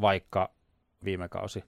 [0.00, 0.50] vaikka
[1.04, 1.64] viime kausi.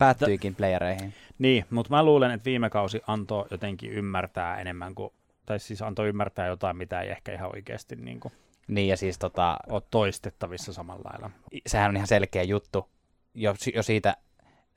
[0.00, 1.14] Päättyikin playereihin.
[1.38, 5.12] Niin, mutta mä luulen, että viime kausi antoi jotenkin ymmärtää enemmän kuin,
[5.46, 8.32] tai siis antoi ymmärtää jotain, mitä ei ehkä ihan oikeasti niin kuin,
[8.68, 11.30] Niin ja siis tota, ole toistettavissa samalla lailla.
[11.66, 12.88] sehän on ihan selkeä juttu
[13.34, 14.16] jo, jo siitä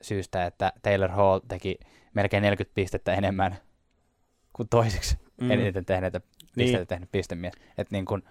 [0.02, 1.78] syystä, että Taylor Hall teki
[2.14, 3.56] melkein 40 pistettä enemmän
[4.52, 5.50] kuin toiseksi mm.
[5.50, 6.20] eniten tehneitä
[6.54, 6.86] pisteitä Niin.
[6.86, 7.54] tehnyt pistemies.
[7.78, 8.22] Että niin kuin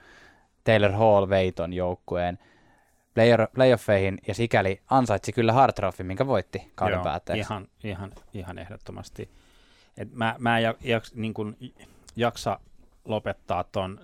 [0.64, 2.40] Taylor Hall vei ton joukkueen
[3.14, 7.40] player, playoffeihin ja sikäli ansaitsi kyllä Trophy, minkä voitti kauden Joo, päätteeksi.
[7.40, 9.30] Ihan, ihan, ihan ehdottomasti.
[9.98, 11.58] Et mä, mä en ja- jaks, niin kun
[12.16, 12.60] jaksa
[13.06, 14.00] lopettaa ton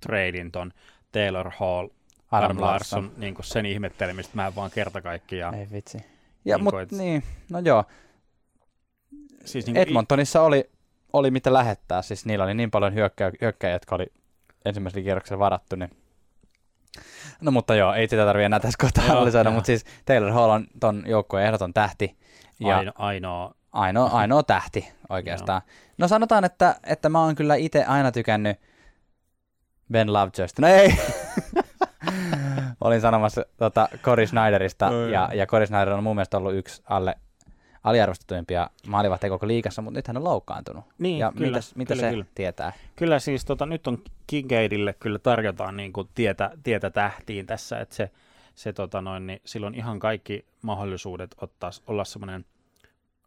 [0.00, 0.72] treidin, ton
[1.12, 1.88] Taylor Hall,
[2.30, 2.60] Adam.
[2.60, 5.54] Larsson, niin sen ihmettelemistä mä en vaan kerta kaikkiaan.
[5.54, 5.98] Ei vitsi.
[6.44, 7.84] Ja, Niin mut, et- niin, no joo.
[9.44, 10.70] Siis niin Edmontonissa oli,
[11.12, 14.06] oli mitä lähettää, siis niillä oli niin paljon hyökkäjä, hyökkäjä jotka oli
[14.64, 15.90] ensimmäisellä kierroksella varattu, niin
[17.40, 19.54] No mutta joo, ei sitä tarvitse enää tässä kohtaa Joo, analysoida, joo.
[19.54, 22.16] mutta siis Taylor Hall on ton joukkueen ehdoton tähti
[22.60, 25.62] ja aino, ainoa, ainoa, ainoa tähti oikeastaan.
[25.98, 28.60] No sanotaan, että, että mä oon kyllä itse aina tykännyt
[29.92, 30.62] Ben Lovejoysta.
[30.62, 30.94] No ei!
[32.80, 35.12] Olin sanomassa tota, Cory Snyderista, Oi.
[35.12, 37.14] ja, ja Cory Snyder on mun mielestä ollut yksi alle
[37.88, 40.84] aliarvostetuimpia maalivahteja koko liikassa, mutta nyt hän on loukkaantunut.
[40.98, 42.24] Niin, ja kyllä, mitäs, mitä kyllä, se kyllä.
[42.34, 42.72] tietää?
[42.96, 47.94] Kyllä siis tota, nyt on Kincaidille kyllä tarjotaan niin kuin tietä, tietä tähtiin tässä, että
[47.94, 48.10] se,
[48.54, 52.44] se tota noin, niin silloin ihan kaikki mahdollisuudet ottaa, olla semmoinen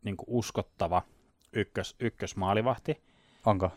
[0.03, 1.01] niin uskottava
[1.53, 3.01] ykkös, ykkösmaalivahti.
[3.45, 3.71] Onko?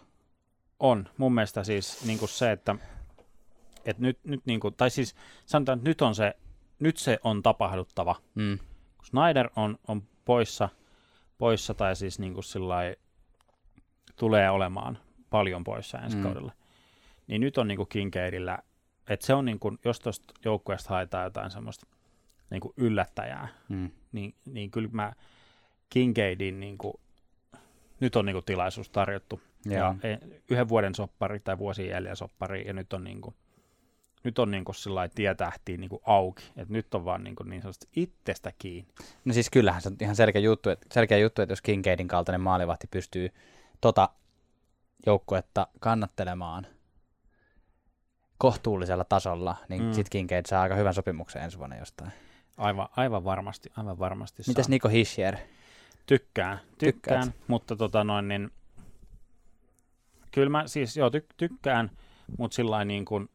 [0.80, 2.76] On mun mielestä siis niin kuin se, että,
[3.85, 5.14] että nyt, nyt niin kuin, tai siis
[5.47, 6.35] sanotaan, että nyt on se,
[6.78, 8.16] nyt se on tapahduttava.
[8.35, 8.59] Mm.
[9.03, 10.68] Snyder on, on poissa,
[11.39, 12.97] poissa tai siis niin kuin sillai,
[14.16, 14.99] tulee olemaan
[15.31, 16.22] paljon poissa ensi Mm.
[16.22, 16.53] kaudella,
[17.27, 17.89] niin nyt on niin kuin
[19.09, 21.87] että se on niin kuin, jos tuosta joukkueesta haetaan jotain semmoista
[22.51, 23.91] niin kuin yllättäjää, Mm.
[24.12, 25.12] niin, niin kyllä mä
[25.91, 26.95] Kincaidin niin kuin,
[28.01, 29.41] nyt on niin kuin tilaisuus tarjottu.
[29.64, 29.75] Joo.
[29.77, 30.18] Ja e-
[30.51, 33.35] yhden vuoden soppari tai vuosien jäljen soppari, ja nyt on niin kuin,
[34.25, 37.51] nyt on niin kuin sillä tietähtiin niin kuin auki, että nyt on vaan niin, kuin
[37.51, 38.93] niin sanotusti itsestä kiinni.
[39.25, 42.41] No siis kyllähän se on ihan selkeä juttu, että, selkeä juttu, että jos Kincaidin kaltainen
[42.41, 43.29] maalivahti pystyy
[43.81, 44.09] tota
[45.07, 46.66] joukkuetta kannattelemaan
[48.39, 49.89] kohtuullisella tasolla, niin mm.
[49.89, 49.93] Mm.
[49.93, 52.12] sit Kincaid saa aika hyvän sopimuksen ensi vuonna jostain.
[52.57, 54.70] Aivan, aivan varmasti, aivan varmasti Mitäs saa.
[54.70, 55.37] Niko Hischier?
[56.07, 57.49] Tykkään, tykkään, Tykkäät?
[57.49, 58.51] mutta tota noin, niin
[60.31, 61.91] kyllä mä siis, joo, ty- tykkään,
[62.39, 63.29] mutta sillä niin kuin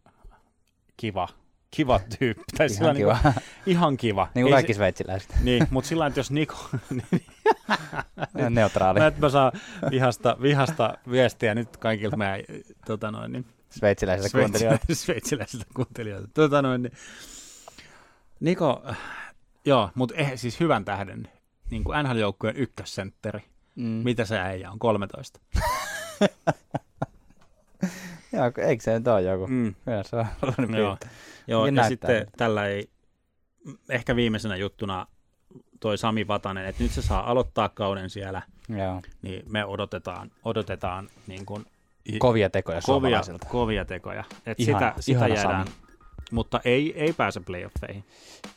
[0.99, 1.27] kiva,
[1.71, 2.43] kiva tyyppi.
[2.57, 3.13] Tai Ihan sillä kiva.
[3.13, 4.27] Niin kuin, ihan kiva.
[4.35, 5.29] niin kuin kaikki sveitsiläiset.
[5.31, 6.69] Se, niin, mutta sillä että jos Niko,
[8.39, 8.99] Ihan Neutraali.
[8.99, 9.51] mä, että mä saan
[9.91, 12.39] vihasta, vihasta viestiä nyt kaikilta meidän
[12.85, 14.85] tota noin, niin, Sveitsiläisiltä kuuntelijoilta.
[14.85, 16.29] Sveitsi- sveitsiläisiltä kuuntelijoilta.
[16.33, 16.93] Tota noin, niin,
[18.39, 18.83] Niko,
[19.65, 21.27] joo, mutta eh, siis hyvän tähden,
[21.71, 23.43] niin kuin NHL-joukkueen ykkössentteri.
[23.75, 23.83] Mm.
[23.85, 24.79] Mitä se äijä on?
[24.79, 25.39] 13.
[28.33, 29.47] Joo, eikö se nyt ole joku?
[29.47, 29.75] Mm.
[29.85, 30.25] Kyllä se on
[30.77, 30.97] Joo,
[31.47, 32.31] joo ja sitten siltä.
[32.37, 32.89] tällä ei,
[33.89, 35.07] ehkä viimeisenä juttuna
[35.79, 38.41] toi Sami Vatanen, että nyt se saa aloittaa kauden siellä
[38.77, 39.01] Joo.
[39.21, 41.65] niin me odotetaan, odotetaan niin kuin
[42.19, 44.23] Kovia tekoja kovia, kovia tekoja.
[44.45, 45.77] Et Ihana- sitä, sitä ihana jäädään, Sami.
[46.31, 48.03] mutta ei, ei pääse playoffeihin.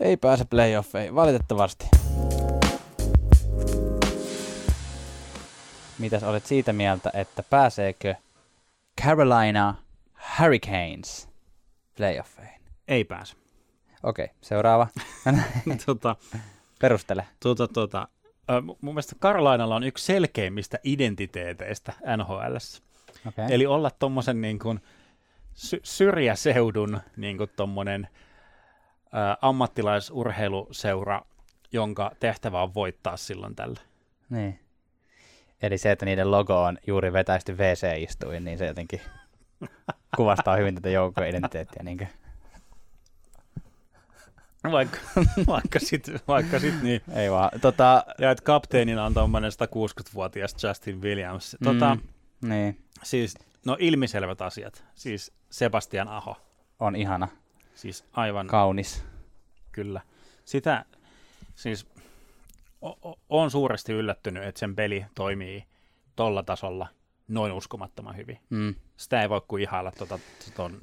[0.01, 1.87] Ei pääse playoffeihin, valitettavasti.
[5.99, 8.15] Mitäs olet siitä mieltä, että pääseekö
[9.01, 9.75] Carolina
[10.39, 11.29] Hurricanes
[11.97, 12.61] playoffeihin?
[12.89, 13.37] Ei pääse.
[14.03, 14.89] Okei, seuraava.
[15.87, 16.17] tota,
[16.81, 17.27] Perustele.
[17.41, 18.09] tota, tota,
[18.61, 22.83] mun mielestä Karolainalla on yksi selkeimmistä identiteeteistä NHLssä.
[23.29, 23.47] Okay.
[23.51, 24.81] Eli olla tuommoisen niin kuin
[25.55, 28.09] sy- syrjäseudun niin kuin tommonen,
[29.15, 31.23] ä, ammattilaisurheiluseura,
[31.73, 33.81] jonka tehtävä on voittaa silloin tällä.
[34.31, 34.61] Niin.
[35.63, 39.01] Eli se, että niiden logo on juuri vetäisty WC-istuin, niin se jotenkin
[40.17, 41.83] kuvastaa hyvin tätä joukkojen identiteettiä.
[41.83, 42.09] Niin
[44.73, 44.99] Vaikka,
[45.47, 47.01] vaikka sit, vaikka sit niin.
[47.15, 47.51] Ei vaan.
[47.61, 51.57] Tota, Ja että kapteenina on tuommoinen 160-vuotias Justin Williams.
[51.65, 53.35] Tota, mm, niin, Siis,
[53.67, 54.85] no ilmiselvät asiat.
[54.95, 56.37] Siis Sebastian Aho.
[56.81, 57.29] on ihana,
[57.75, 59.05] Siis aivan kaunis.
[59.73, 60.01] kyllä.
[60.45, 60.85] Sitä,
[61.55, 61.87] siis
[63.29, 65.65] on suuresti yllättynyt, että sen peli toimii
[66.17, 66.89] tolla tasolla
[67.29, 68.39] noin uskomattoman hyvin.
[68.51, 68.75] Mm.
[68.97, 70.19] Sitä ei voi kuin ihailla tuota,
[70.57, 70.79] ton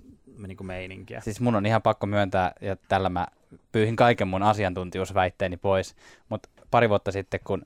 [0.47, 1.21] niin kuin meininkiä.
[1.21, 3.27] Siis mun on ihan pakko myöntää, ja tällä mä
[3.71, 5.95] pyyhin kaiken mun asiantuntijuusväitteeni pois,
[6.29, 7.65] mutta pari vuotta sitten, kun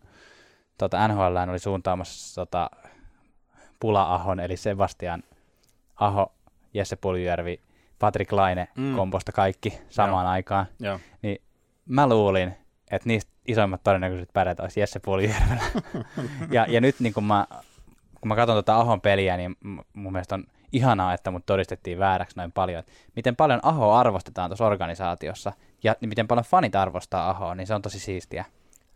[0.78, 2.70] tota, NHL oli suuntaamassa tota,
[3.80, 5.24] Pula-Ahon, eli Sebastian
[5.96, 6.34] Aho,
[6.74, 7.60] Jesse Puljujärvi,
[8.00, 8.96] Patrick Laine mm.
[8.96, 10.32] komposta kaikki samaan Joo.
[10.32, 11.00] aikaan, Joo.
[11.22, 11.42] niin
[11.86, 12.56] mä luulin,
[12.92, 15.64] että niistä isoimmat todennäköisyydet pärjätä olisi Jesse Puljujärvellä.
[16.52, 17.48] ja, ja nyt niin kun mä,
[18.22, 19.56] kun mä katson tuota Ahon peliä, niin
[19.94, 22.80] mun mielestä on ihanaa, että mut todistettiin vääräksi noin paljon.
[22.80, 27.74] Et miten paljon Aho arvostetaan tuossa organisaatiossa ja miten paljon fanit arvostaa Ahoa, niin se
[27.74, 28.46] on tosi siistiä.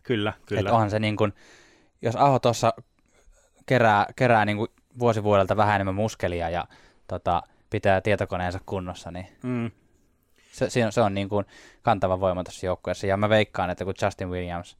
[0.02, 0.60] Kyllä, kyllä.
[0.60, 1.32] Että onhan se niin kun,
[2.02, 2.72] jos Aho tuossa
[3.66, 4.68] kerää, kerää niin kuin
[4.98, 6.64] vuosi vuodelta vähän enemmän muskelia ja
[7.06, 9.70] tota, pitää tietokoneensa kunnossa, niin Mm,
[10.52, 11.46] se, se on, se on niin kuin
[11.82, 13.06] kantava voima tässä joukkueessa.
[13.06, 14.76] Ja mä veikkaan, että kun Justin Williams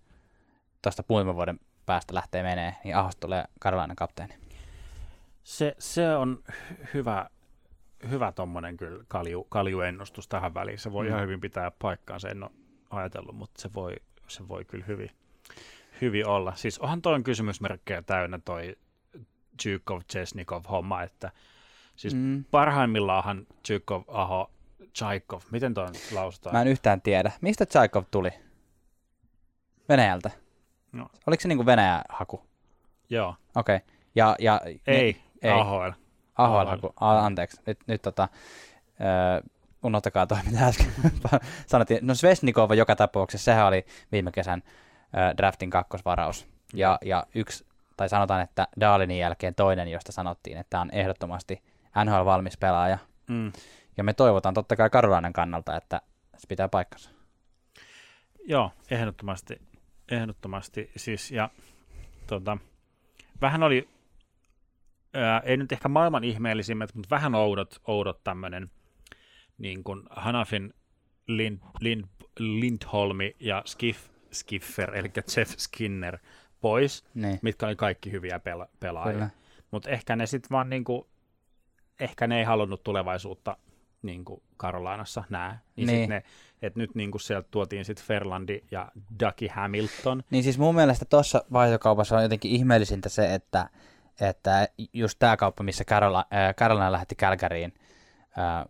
[0.83, 4.35] tuosta muutaman vuoden päästä lähtee menee, niin Ahosta tulee Karolainen kapteeni.
[5.43, 7.31] se, se on hy- hyvä,
[8.11, 8.33] hyvä
[8.79, 10.79] kyllä kalju, kaljuennustus tähän väliin.
[10.79, 11.09] Se voi Mm.
[11.09, 12.51] ihan hyvin pitää paikkaansa, en ole
[12.91, 13.93] ajatellut, mutta se voi,
[14.29, 15.11] se voi kyllä hyvin,
[16.01, 16.55] hyvin olla.
[16.55, 18.77] Siis onhan toi kysymysmerkkejä täynnä toi
[19.63, 21.31] Zhukov, Chesnikov homma, että
[21.97, 22.45] siis Mm.
[22.51, 24.03] parhaimmillaanhan Zhukov,
[25.03, 26.57] Aho, Chaikov, miten toi nyt lausutaan?
[26.57, 27.33] Mä en yhtään tiedä.
[27.41, 28.31] Mistä Tchaikov tuli?
[29.89, 30.31] Venäjältä.
[30.93, 31.09] No.
[31.27, 32.43] Oliko se niin kuin Venäjä haku?
[33.11, 33.77] Joo, Okei.
[33.77, 33.89] Okay.
[34.15, 35.53] Ja, ja, ei, ei.
[35.53, 35.91] AHL.
[36.37, 36.67] AHL AHL.
[36.67, 36.93] haku.
[37.01, 37.61] A, anteeksi.
[37.67, 38.29] Nyt, nyt tota,
[39.01, 39.51] öö,
[39.83, 40.93] unohtakaa toi, mitä äsken
[41.67, 42.07] sanottiin.
[42.07, 44.63] No Svesnikov joka tapauksessa, sehän oli viime kesän
[45.17, 46.47] öö, draftin kakkosvaraus.
[46.75, 51.63] Ja, ja yksi, tai sanotaan, että Dalinin jälkeen toinen, josta sanottiin, että on ehdottomasti
[52.05, 52.99] NHL-valmis pelaaja.
[53.29, 53.53] Mm.
[53.99, 56.03] Ja me toivotaan totta kai Karolainen kannalta, että
[56.37, 57.11] se pitää paikkansa.
[58.45, 59.61] Joo, ehdottomasti.
[60.11, 60.91] Ehdottomasti.
[60.97, 61.51] Siis, ja
[62.27, 62.59] tota,
[63.41, 63.89] vähän oli,
[65.15, 68.71] ää, ei nyt ehkä maailman ihmeellisimmät, mutta vähän oudot, oudot tämmöinen
[69.59, 70.75] niin kuin Hanafin
[71.27, 72.05] Lind, Lind,
[72.39, 76.19] Lindholmi ja Skiff, Skiffer, eli Jeff Skinner
[76.61, 79.29] pois, Niin, mitkä oli kaikki hyviä pela- pelaajia.
[79.71, 81.09] Mutta ehkä ne sitten vaan niinku,
[82.01, 83.57] ehkä ne ei halunnut tulevaisuutta
[84.03, 85.61] niinku Karolainassa nää.
[85.77, 86.01] Niin, Niin.
[86.01, 86.23] Sit ne,
[86.63, 90.23] et nyt niinku sieltä tuotiin sitten Ferlandi ja Ducky Hamilton.
[90.31, 93.69] Niin siis mun mielestä tuossa vaihtokaupassa on jotenkin ihmeellisintä se, että,
[94.21, 97.75] että just tämä kauppa, missä Carola, äh, Carolina lähetti Kälkäriin
[98.39, 98.65] äh,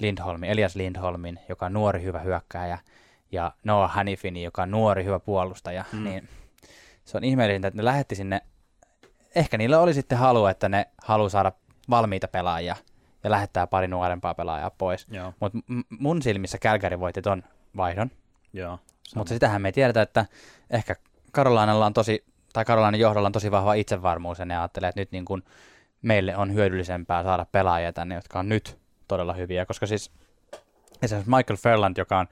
[0.00, 2.78] Lindholmin, Elias Lindholmin, joka on nuori hyvä hyökkääjä,
[3.32, 6.04] ja Noah Hanifini, joka on nuori hyvä puolustaja, mm.
[6.04, 6.28] niin
[7.04, 8.40] se on ihmeellisintä, että ne lähetti sinne,
[9.34, 11.52] ehkä niillä oli sitten halu, että ne haluaa saada
[11.90, 12.76] valmiita pelaajia
[13.24, 15.06] ja lähettää pari nuorempaa pelaajaa pois.
[15.40, 15.58] Mutta
[15.98, 17.42] mun silmissä Kälkäri voitti ton
[17.76, 18.10] vaihdon,
[18.52, 18.78] joo.
[19.14, 20.26] mutta sitähän me ei tiedetä, että
[20.70, 20.96] ehkä
[21.32, 25.12] Karolainalla on tosi, tai Karolainan johdolla on tosi vahva itsevarmuus, ja ne ajattelee, että nyt
[25.12, 25.42] niin kuin
[26.02, 28.78] meille on hyödyllisempää saada pelaajia tänne, jotka on nyt
[29.08, 30.10] todella hyviä, koska siis
[31.02, 32.26] esimerkiksi Michael Ferland, joka on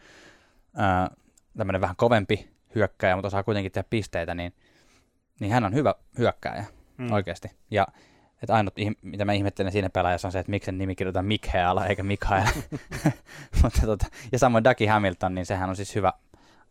[0.77, 1.11] ää,
[1.57, 4.55] tämmöinen vähän kovempi hyökkääjä, mutta osaa kuitenkin tehdä pisteitä, niin,
[5.41, 6.65] niin hän on hyvä hyökkääjä
[6.99, 7.05] Mm.
[7.05, 7.13] mm.
[7.13, 7.51] oikeasti.
[7.71, 7.87] Ja
[8.43, 11.79] että ainut, mitä mä ihmettelen siinä pelaajassa on se, että miksi sen nimi kirjoitetaan Mikhail
[11.79, 12.47] eikä Mikhail.
[13.63, 16.13] Mutta tota, ja samoin Ducky Hamilton, niin sehän on siis hyvä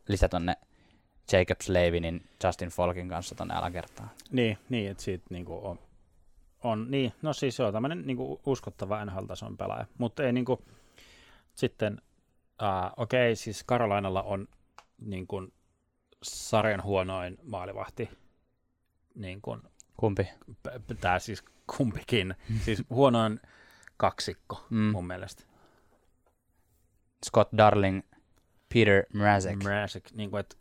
[0.07, 0.56] lisä tonne
[1.31, 4.11] Jacob Slavinin Justin Folkin kanssa tonne alakertaan.
[4.31, 5.80] Niin, niin että siitä niinku on,
[6.64, 10.61] on, niin, no siis se on tämmöinen niinku uskottava NHL-tason pelaaja, mutta ei niinku,
[11.56, 12.02] sitten,
[12.61, 14.48] uh, okei, okay, siis Karolainalla on
[15.02, 15.48] niinku
[16.23, 18.10] sarjan huonoin maalivahti
[19.15, 19.61] niin kuin,
[19.98, 20.30] Kumpi?
[21.02, 21.44] tämä siis
[21.78, 22.36] kumpikin,
[22.66, 23.40] siis huonoin
[23.98, 24.80] kaksikko Mm.
[24.92, 25.44] mun mielestä.
[27.26, 28.02] Scott Darling,
[28.74, 29.64] Peter Mrazek.
[29.64, 30.56] Mrazek, niin kuin, että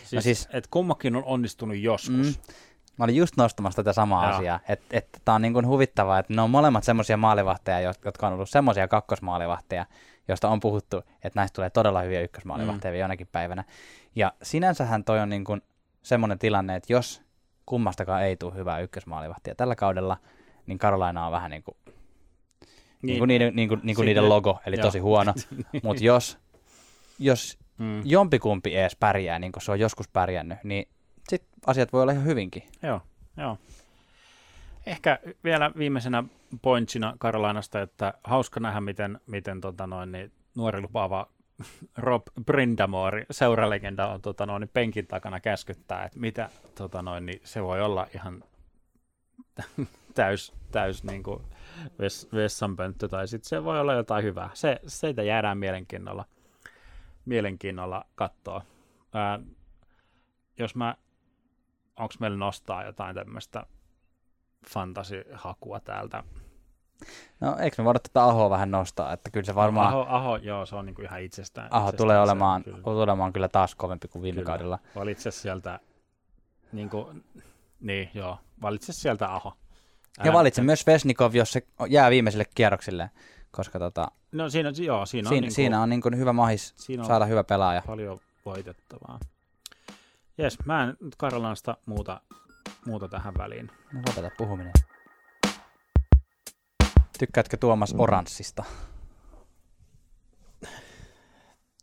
[0.00, 2.26] siis, No siis- et kummakin on onnistunut joskus.
[2.38, 2.52] Mm.
[2.98, 4.36] Mä olin just nostamassa tätä samaa Joo.
[4.36, 7.92] asiaa, että et, tää on niin kuin huvittavaa, että ne on molemmat semmoisia maalivahteja, jo-
[8.04, 9.86] jotka on ollut semmoisia kakkosmaalivahteja,
[10.28, 12.98] joista on puhuttu, että näistä tulee todella hyviä ykkösmaalivahteja mm.
[13.00, 13.64] jonakin päivänä.
[14.14, 15.62] Ja sinänsähän toi on niin kuin
[16.02, 17.22] semmoinen tilanne, että jos
[17.66, 20.16] kummastakaan ei tule hyvää ykkösmaalivahtia tällä kaudella,
[20.66, 21.76] niin Carolina on vähän niin kuin,
[23.02, 24.82] niin kuin niiden, niin kuin, niin kuin Sitten- niiden logo, eli joo.
[24.82, 25.34] tosi huono.
[25.82, 26.38] Mutta jos,
[27.18, 28.02] jos Mm.
[28.04, 30.88] jompikumpi edes pärjää, niin kuin se on joskus pärjännyt, niin
[31.28, 32.62] sit asiat voi olla ihan hyvinkin.
[32.82, 33.00] Joo,
[33.36, 33.58] joo.
[34.86, 36.24] Ehkä vielä viimeisenä
[36.62, 41.28] pointsina Karolainasta, että hauska nähdä, miten, miten tota noin, niin nuori lupaava
[41.96, 47.40] Rob Brindamore, seuralegenda, on tota noin, niin penkin takana käskyttää, että mitä tota noin, niin
[47.44, 48.44] se voi olla ihan
[50.14, 51.42] täys, täys niin kuin
[51.98, 54.50] ves, vessanpönttö, tai sitten se voi olla jotain hyvää.
[54.54, 56.24] Se, siitä jäädään mielenkiinnolla,
[57.24, 58.62] mielenkiinnolla katsoa.
[59.14, 59.40] Ää,
[60.58, 60.96] jos mä
[61.96, 63.66] onko meillä nostaa jotain tämmöistä
[64.68, 66.24] fantasihakua täältä?
[67.40, 70.66] No eikö me voida tätä Ahoa vähän nostaa, että kyllä se varmaan Aho, Aho, joo,
[70.66, 71.68] se on niinku ihan itsestään.
[71.70, 74.46] Aho itsestään tulee se, olemaan, Kyllä, tulee olemaan kyllä taas kovempi kuin viime Kyllä.
[74.46, 74.78] kaudella.
[74.96, 75.80] valitse sieltä,
[76.72, 77.12] niinku,
[77.80, 79.52] niin joo, valitse sieltä Aho.
[80.24, 83.10] Ja valitse myös Vesnikov, jos se jää viimeiselle kierrokselle,
[83.50, 86.74] koska tota, No siinä, joo, siinä on, siinä, niinku, siinä on niin kuin hyvä mahis
[86.76, 87.82] siinä on saada hyvä pelaaja.
[87.86, 89.18] paljon voitettavaa.
[90.38, 92.20] Jes, mä en nyt Karolanasta muuta,
[92.86, 93.70] muuta tähän väliin.
[93.92, 94.72] No, lopeta puhuminen.
[97.18, 98.64] Tykkäätkö Tuomas Oranssista?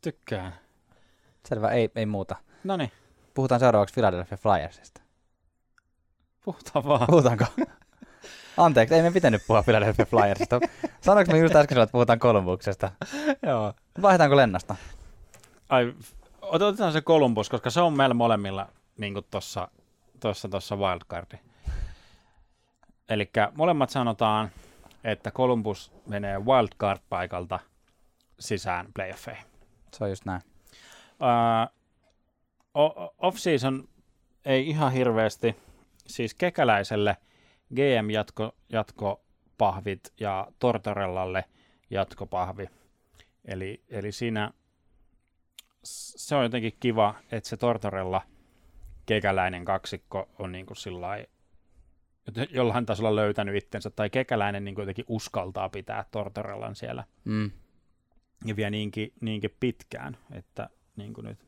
[0.02, 0.54] Tykkään.
[1.46, 2.36] Selvä, ei, ei muuta.
[2.64, 2.92] No niin,
[3.34, 5.02] Puhutaan seuraavaksi Philadelphia Flyersista.
[6.46, 7.08] puhutaan vaan.
[7.08, 7.46] Puhutaanko?
[8.58, 10.60] Anteeksi, ei me pitänyt puhua Philadelphia Flyersista.
[11.02, 12.92] Sanoinko me just äsken, että puhutaan Columbuksesta?
[13.48, 13.74] joo.
[14.02, 14.76] Vaihdetaanko lennosta?
[15.70, 15.94] Ai,
[16.42, 19.68] otetaan se Columbus, koska se on meillä molemmilla niin tuossa
[20.20, 21.38] tossa, tossa wildcardi.
[23.10, 24.52] Eli molemmat sanotaan,
[25.04, 27.60] että Columbus menee wildcard-paikalta
[28.40, 29.46] sisään playoffeihin.
[29.94, 30.42] Se on just näin.
[31.20, 31.74] Uh,
[33.18, 33.88] off-season
[34.46, 35.56] ei ihan hirveästi,
[36.08, 37.18] siis Kekäläiselle
[37.76, 41.46] GM jatko, jatkopahvit ja Tortorellalle
[41.90, 42.70] jatkopahvi.
[43.46, 44.52] Eli, eli siinä
[45.84, 48.22] se on jotenkin kiva, että se Tortorella
[49.06, 51.26] kekäläinen kaksikko on niin kuin sillai,
[52.50, 57.52] jollain tasolla löytänyt itsensä, tai kekäläinen niin jotenkin uskaltaa pitää Tortorellan siellä Mm.
[58.46, 61.40] ja vielä niinkin, niinkin pitkään, että niin kuin nyt.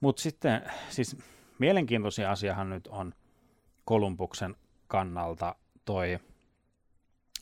[0.00, 1.16] Mutta sitten, siis
[1.58, 3.14] mielenkiintoisia asiahan nyt on
[3.84, 4.56] Kolumbuksen
[4.86, 6.18] kannalta toi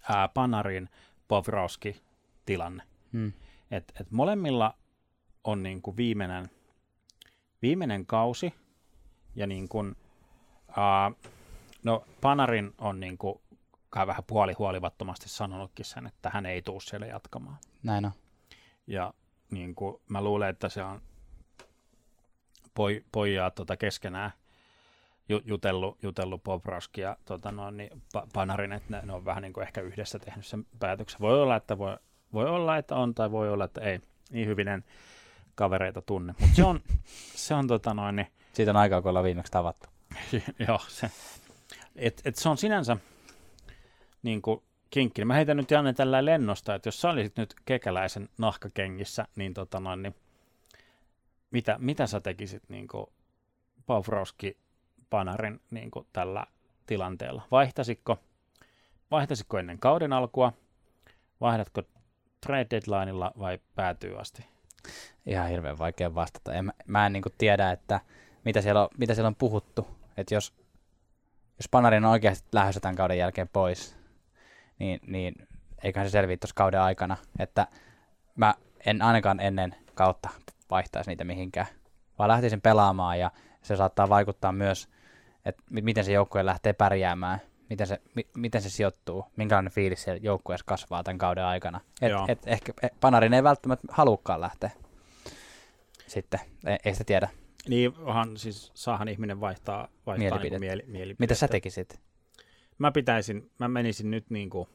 [0.09, 0.89] ää, Panarin
[1.29, 2.03] Povroski
[2.47, 2.83] tilanne.
[3.13, 3.33] Mm.
[3.71, 4.75] Et, et molemmilla
[5.45, 6.51] on niin kuin viimeinen,
[7.63, 8.55] viimeinen kausi,
[9.35, 9.97] ja niin kuin,
[10.79, 11.13] ää,
[11.83, 13.41] no Panarin on niin kuin,
[13.91, 17.57] kai vähän puolihuolivattomasti sanonutkin sen, että hän ei tule siellä jatkamaan.
[17.83, 18.13] Näin on.
[18.87, 19.15] Ja
[19.51, 21.03] niin kuin, mä luulen, että se on
[22.75, 24.31] poi, pojaa tota keskenään
[25.29, 29.43] ju, jutellut, jutellut Bobrovski ja tota no, niin, pa, Panarin, että ne, ne, on vähän
[29.43, 31.21] niin kuin ehkä yhdessä tehnyt sen päätöksen.
[31.21, 31.97] Voi olla, että voi,
[32.33, 34.01] voi olla, että on, tai voi olla, että ei.
[34.31, 34.85] Niin hyvin en
[35.55, 36.35] kavereita tunne.
[36.41, 36.81] Mutta se on,
[37.47, 39.89] se on tota noin, niin, Siitä on aikaa, kun ollaan viimeksi tavattu.
[40.69, 41.11] joo, se,
[41.97, 42.97] et, et se on sinänsä
[44.23, 45.25] niin kuin kinkki.
[45.25, 49.81] Mä heitän nyt Janne tällä lennosta, että jos sä olisit nyt kekäläisen nahkakengissä, niin, tota
[49.81, 50.15] noin, niin
[51.51, 53.07] mitä, mitä sä tekisit niin kuin
[53.87, 54.57] Pavrovski
[55.11, 56.47] Panarin niin kuin tällä
[56.87, 57.43] tilanteella?
[57.51, 58.19] Vaihtasitko,
[59.11, 60.53] vaihtasitko ennen kauden alkua?
[61.41, 61.83] Vaihdatko
[62.47, 64.47] trade deadlineilla vai päätyy asti?
[65.27, 66.53] Ihan hirveän vaikea vastata.
[66.53, 68.01] En, mä- en niinku tiedä, että
[68.45, 69.98] mitä siellä on, mitä siellä on puhuttu.
[70.19, 70.53] Että jos,
[71.59, 73.97] jos Panarin on oikeasti lähdössä tämän kauden jälkeen pois,
[74.79, 75.35] niin, niin
[75.85, 77.17] eiköhän se selviä tuossa kauden aikana.
[77.39, 77.67] Että
[78.37, 78.55] mä
[78.87, 80.29] en ainakaan ennen kautta
[80.71, 81.67] vaihtaisi niitä mihinkään,
[82.19, 83.31] vaan lähtisin pelaamaan ja
[83.63, 84.89] se saattaa vaikuttaa myös,
[85.45, 87.41] että mi- miten se joukkue lähtee pärjäämään,
[87.71, 91.81] miten se, mi- miten se sijoittuu, minkälainen fiilis siellä joukkueessa kasvaa tämän kauden aikana.
[92.03, 92.25] Et, Joo.
[92.29, 94.71] et ehkä e- Panarin ei välttämättä halukkaan lähteä
[96.07, 97.29] sitten, ei, ei sitä tiedä.
[97.69, 100.59] Niin, onhan, siis saahan ihminen vaihtaa, vaihtaa Mielipidettä.
[100.59, 101.23] Niin mieli, mielipidettä.
[101.23, 102.01] Mitä sä tekisit
[102.79, 104.69] Mä pitäisin, mä menisin nyt niin kuin,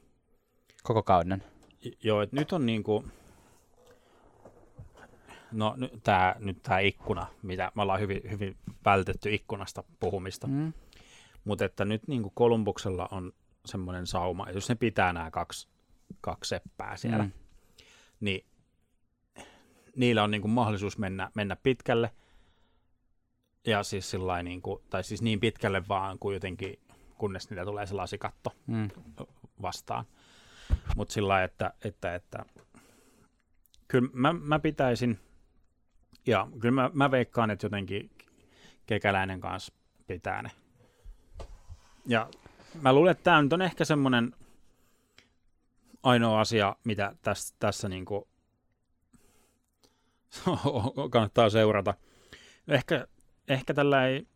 [0.84, 1.44] koko kauden?
[2.04, 3.12] joo, että nyt on niin kuin,
[5.54, 10.48] No nyt tämä nyt tää ikkuna, mitä me ollaan hyvin, hyvin vältetty ikkunasta puhumista.
[10.48, 10.74] Mm.
[11.44, 13.34] Mutta että nyt niin kuin Kolumbuksella on
[13.66, 15.68] semmoinen sauma, jos ne pitää nämä kaksi,
[16.22, 17.32] kaksi seppää siellä, mm.
[18.20, 18.46] niin
[19.96, 22.12] niillä on niin kuin mahdollisuus mennä, mennä pitkälle.
[23.68, 26.80] Ja siis sillain niin kuin, tai siis niin pitkälle vaan kuin jotenkin,
[27.18, 28.90] kunnes niitä tulee se lasikatto Mm.
[29.62, 30.06] vastaan.
[30.96, 32.46] Mutta sillä että, että, että
[33.88, 35.20] kyllä mä, mä pitäisin,
[36.26, 38.12] ja kyllä mä, mä veikkaan, että jotenkin
[38.86, 39.74] kekäläinen kanssa
[40.08, 40.52] pitää ne.
[42.06, 42.30] Ja
[42.82, 44.36] mä luulen, että tämä nyt on ehkä semmoinen
[46.04, 48.28] ainoa asia, mitä tässä, tässä niinku
[51.12, 51.94] kannattaa seurata.
[52.68, 53.08] Ehkä,
[53.48, 54.28] ehkä tällä ei,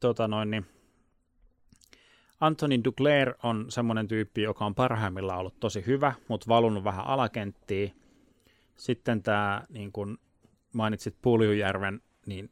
[0.00, 0.66] tota noin, niin,
[2.40, 7.92] Anthony Duclair on semmoinen tyyppi, joka on parhaimmillaan ollut tosi hyvä, mutta valunut vähän alakenttiin.
[8.76, 10.18] Sitten tämä, niin kuin
[10.72, 12.50] mainitsit Puljujärven, niin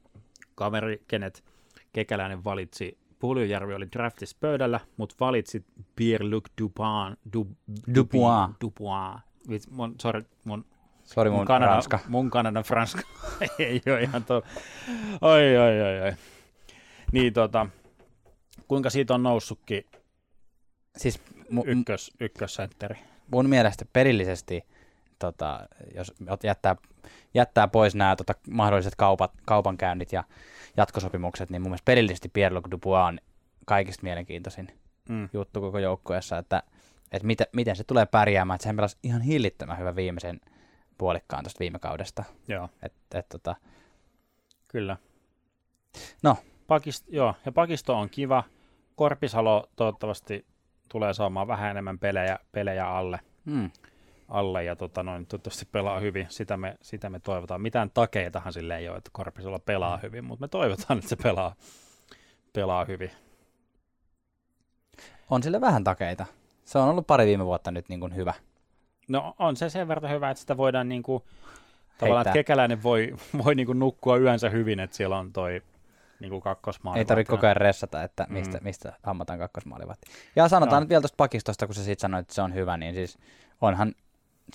[0.54, 1.44] kaveri, kenet
[1.92, 5.64] Kekäläinen valitsi, Puljujärvi oli draftissa pöydällä, mutta valitsi
[6.00, 7.46] Pierre-Luc Dupin, du,
[7.94, 8.60] Dupuis.
[8.60, 9.22] Dupuis.
[9.48, 10.64] Vitsi, mun, sorry, mun
[11.06, 11.98] Sori mun, mun Kanada, ranska.
[12.08, 13.00] Mun Kanadan franska.
[13.58, 14.42] ei ole ihan tuo.
[15.20, 16.12] Oi, oi, oi, oi.
[17.12, 17.66] Niin tota,
[18.68, 19.84] kuinka siitä on noussutkin
[20.96, 21.20] Siis
[21.52, 22.98] mu- ykkös, ykkössentteri?
[23.32, 24.62] mun mielestä pelillisesti,
[25.18, 26.12] tota, jos
[26.44, 26.76] jättää,
[27.34, 30.24] jättää pois nämä tota, mahdolliset kaupat, kaupankäynnit ja
[30.76, 33.18] jatkosopimukset, niin mun mielestä pelillisesti Pierre-Luc Dubois on
[33.66, 34.68] kaikista mielenkiintoisin
[35.08, 35.28] Mm.
[35.32, 36.62] juttu koko joukkueessa, että,
[37.12, 40.40] että miten, miten se tulee pärjäämään, että sehän pelasi ihan hillittömän hyvä viimeisen
[40.98, 42.24] puolikkaan tuosta viime kaudesta.
[42.48, 43.56] Joo, Et, et, tota,
[44.68, 44.96] kyllä.
[46.22, 46.36] No.
[46.66, 48.44] Pakist, joo, ja pakisto on kiva.
[48.96, 50.46] Korpisalo toivottavasti
[50.88, 53.70] tulee saamaan vähän enemmän pelejä, pelejä alle, mm,
[54.28, 56.26] alle ja tota noin, toivottavasti pelaa hyvin.
[56.28, 57.60] Sitä me, sitä me toivotaan.
[57.60, 61.54] Mitään takeitahan sille ei ole, että Korpisalo pelaa hyvin, mutta me toivotaan, että se pelaa,
[62.52, 63.10] pelaa hyvin.
[65.30, 66.26] on sille vähän takeita.
[66.64, 68.34] Se on ollut pari viime vuotta nyt niin kuin hyvä.
[69.08, 71.24] No on se sen verran hyvä, että sitä voidaan niinku,
[71.98, 73.14] tavallaan, että kekäläinen voi,
[73.44, 75.62] voi niinku nukkua yönsä hyvin, että siellä on toi
[76.20, 76.98] niinku kakkosmaali.
[76.98, 78.64] Ei tarvitse koko ajan ressata, että mistä, Mm.
[78.64, 80.06] mistä hammataan kakkosmaalivahti.
[80.36, 82.94] Ja sanotaan nyt vielä tuosta pakistosta, kun sä siitä sanoit, että se on hyvä, niin
[82.94, 83.18] siis
[83.60, 83.94] onhan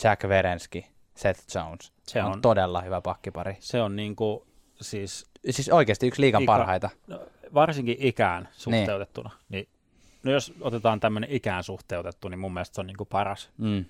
[0.03, 1.91] Jack Verenski, Seth Jones.
[2.07, 3.56] Se on, on, todella hyvä pakkipari.
[3.60, 4.48] se on niinku,
[4.82, 6.90] siis Siis oikeasti yksi liigan Ika- parhaita.
[7.07, 7.19] no,
[7.53, 9.30] varsinkin ikään suhteutettuna.
[9.49, 9.68] Niin.
[10.23, 13.49] No jos otetaan tämmöinen ikään suhteutettu, niin mun mielestä se on niinku paras.
[13.57, 13.86] Mm.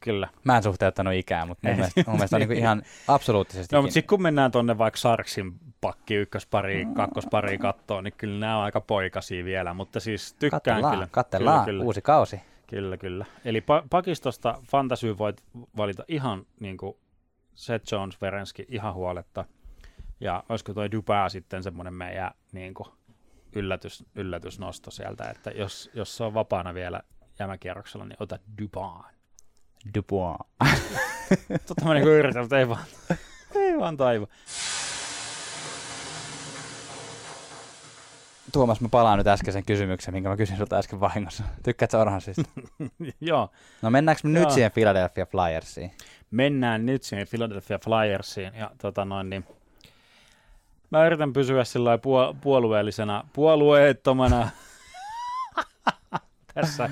[0.00, 0.28] Kyllä.
[0.44, 1.76] Mä en suhteuttanut ikään, mutta mun Ei.
[1.76, 3.76] mielestä, mun mielestä on niinku ihan absoluuttisesti.
[3.76, 8.58] No, mutta sitten kun mennään tonne vaikka Sarksin pakki ykköspariin, kakkospariin kattoon, niin kyllä nämä
[8.58, 11.08] on aika poikasia vielä, mutta siis tykkään katsellaan, kyllä.
[11.10, 11.84] katsellaan, Kyllä, kyllä.
[11.84, 12.40] uusi kausi.
[12.66, 13.24] Kyllä, kyllä.
[13.44, 15.42] Eli pa- pakistosta fantasy voit
[15.76, 16.96] valita ihan niin kuin
[17.54, 19.44] Seth Jones, Verenski ihan huoletta.
[20.20, 22.88] Ja olisiko toi Dupää sitten semmoinen meidän niin kuin
[23.52, 27.00] yllätys, yllätysnosto sieltä, että jos, jos se on vapaana vielä
[27.38, 29.15] jämäkierroksella, niin ota Dupaan.
[29.94, 30.38] Dubois.
[31.66, 32.84] Totta mä niin yritän, mutta ei vaan,
[33.54, 34.28] ei vaan taivu.
[38.52, 41.44] Tuomas, mä palaan nyt äskeisen kysymyksen, minkä mä kysyin sulta äsken vahingossa.
[41.62, 42.42] Tykkäätkö Orhansista?
[43.20, 43.50] Joo,
[43.82, 45.90] No mennäänkö me nyt siihen Philadelphia Flyersiin?
[46.30, 48.54] mennään nyt siihen Philadelphia Flyersiin.
[48.54, 49.44] Ja tota noin, niin
[50.90, 54.48] mä yritän pysyä sillä puol- puolueellisena, puolueettomana
[56.54, 56.90] tässä,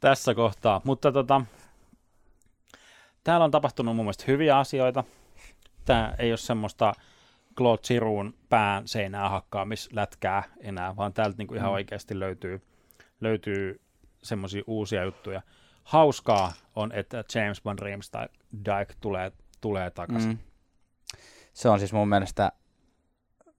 [0.00, 0.80] tässä kohtaa.
[0.84, 1.40] Mutta tota,
[3.24, 5.04] täällä on tapahtunut mun mielestä hyviä asioita.
[5.84, 6.92] Tämä ei ole semmoista
[7.56, 11.74] Claude Giroun pään seinää hakkaamislätkää enää, vaan täältä niinku ihan Mm.
[11.74, 12.62] oikeasti löytyy,
[13.20, 13.80] löytyy
[14.22, 15.42] semmoisia uusia juttuja.
[15.84, 20.30] Hauskaa on, että James Van Riemsdyk tulee, tulee takaisin.
[20.30, 20.38] Mm.
[21.52, 22.52] Se on siis mun mielestä,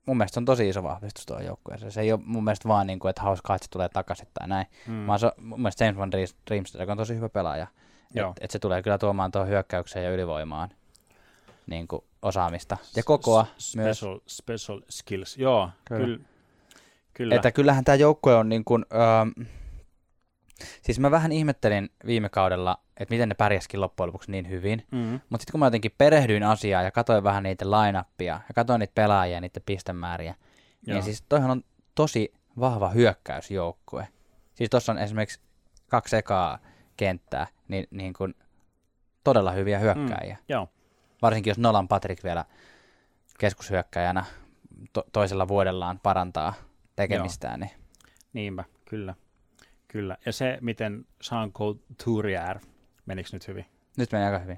[0.05, 1.91] mun mielestä se on tosi iso vahvistus tuohon joukkueeseen.
[1.91, 4.47] Se ei ole mun mielestä vaan niin kuin, että hauskaa, että se tulee takaisin tai
[4.47, 4.65] näin.
[4.87, 5.07] Mm.
[5.07, 6.11] Vaan se, mun mielestä James Van
[6.49, 7.67] Riemsdyk on tosi hyvä pelaaja.
[8.15, 8.29] Joo.
[8.29, 10.69] Että et se tulee kyllä tuomaan tuohon hyökkäykseen ja ylivoimaan
[11.67, 12.77] niin kuin osaamista.
[12.95, 13.97] Ja kokoa S- myös.
[13.97, 16.05] special, special skills, joo, Kyllä.
[16.05, 16.19] kyllä.
[17.13, 17.35] Kyllä.
[17.35, 19.43] Että kyllähän tämä joukkue on niin kuin, öö,
[20.81, 24.85] siis mä vähän ihmettelin viime kaudella, että miten ne pärjäskin loppujen lopuksi niin hyvin.
[24.91, 25.19] mm.
[25.29, 28.91] Mutta sitten kun mä jotenkin perehdyin asiaa ja katsoin vähän niitä line-upia ja katsoin niitä
[28.95, 30.35] pelaajia ja niiden pistemääriä,
[30.87, 30.93] Joo.
[30.95, 31.63] niin siis toihan on
[31.95, 34.07] tosi vahva hyökkäysjoukkue.
[34.53, 35.39] Siis tuossa on esimerkiksi
[35.87, 36.59] kaksi ekaa
[36.97, 38.35] kenttää, niin, niin kuin
[39.23, 40.37] todella hyviä hyökkääjiä.
[40.49, 40.69] Joo,
[41.21, 42.45] Varsinkin jos Nolan Patrick vielä
[43.39, 44.25] keskushyökkäjänä
[44.93, 46.53] to- toisella vuodellaan parantaa
[46.95, 47.71] tekemistään, niin
[48.33, 49.15] niinpä, kyllä.
[49.87, 50.17] Kyllä.
[50.25, 52.59] Ja se, miten Jean Couturier,
[53.05, 53.65] menikö nyt hyvin?
[53.97, 54.57] nyt meni aika hyvin.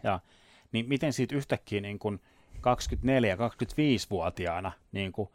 [0.72, 2.20] niin miten siitä yhtäkkiä niin kun
[2.58, 5.30] 24-25-vuotiaana niin kuin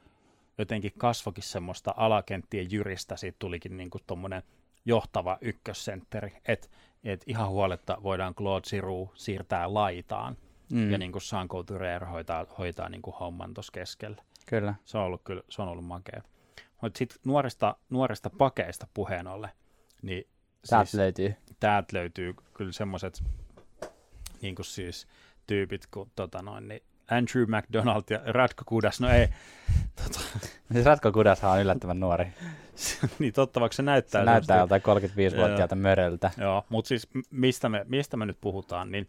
[0.58, 4.02] jotenkin kasvokin semmoista alakenttien jyristä, siitä tulikin niin kuin
[4.84, 6.36] johtava ykkössentteri,
[7.04, 10.36] että et ihan huoletta voidaan Claude Giroux siirtää laitaan,
[10.72, 10.90] mm.
[10.90, 14.22] ja niin kuin Jean Couturier hoitaa, hoitaa niin kuin homman tuossa keskellä.
[14.46, 14.74] Kyllä.
[14.84, 16.22] Se on ollut kyllä, se on ollut makea.
[16.82, 19.50] Mutta sitten nuorista, nuorista pakeista puheen ollen,
[20.02, 20.28] niin
[20.68, 21.34] Täältä siis, löytyy.
[21.60, 23.24] Täältä löytyy kyllä semmoiset
[24.42, 25.06] niin kuin siis
[25.46, 26.82] tyypit kuin tota noin, niin
[27.12, 29.28] Andrew McDonald ja Ratko Kudas, no ei.
[29.96, 30.20] Tota.
[30.72, 32.26] Siis Ratko Kudas on yllättävän nuori.
[33.18, 34.20] niin totta, vaikka se näyttää.
[34.20, 36.30] Se näyttää joltain 35-vuotiaalta möröltä.
[36.38, 39.08] Joo, mutta siis mistä me, mistä me nyt puhutaan, niin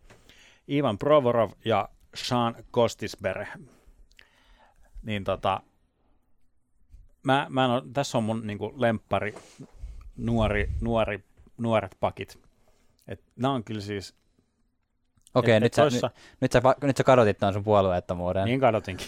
[0.69, 3.47] Ivan Provorov ja Sean Kostisberg.
[5.03, 5.61] Niin tota,
[7.23, 9.35] mä, mä en ole, tässä on mun niin lemppari
[10.17, 11.23] nuori, nuori,
[11.57, 12.39] nuoret pakit.
[13.07, 14.15] Et nämä on kyllä siis
[15.35, 16.07] Okei, nyt, sä, toissa...
[16.07, 18.45] nyt, nyt, sä, nyt sä kadotit tuon sun puolueettomuuden.
[18.45, 19.07] Niin kadotinkin.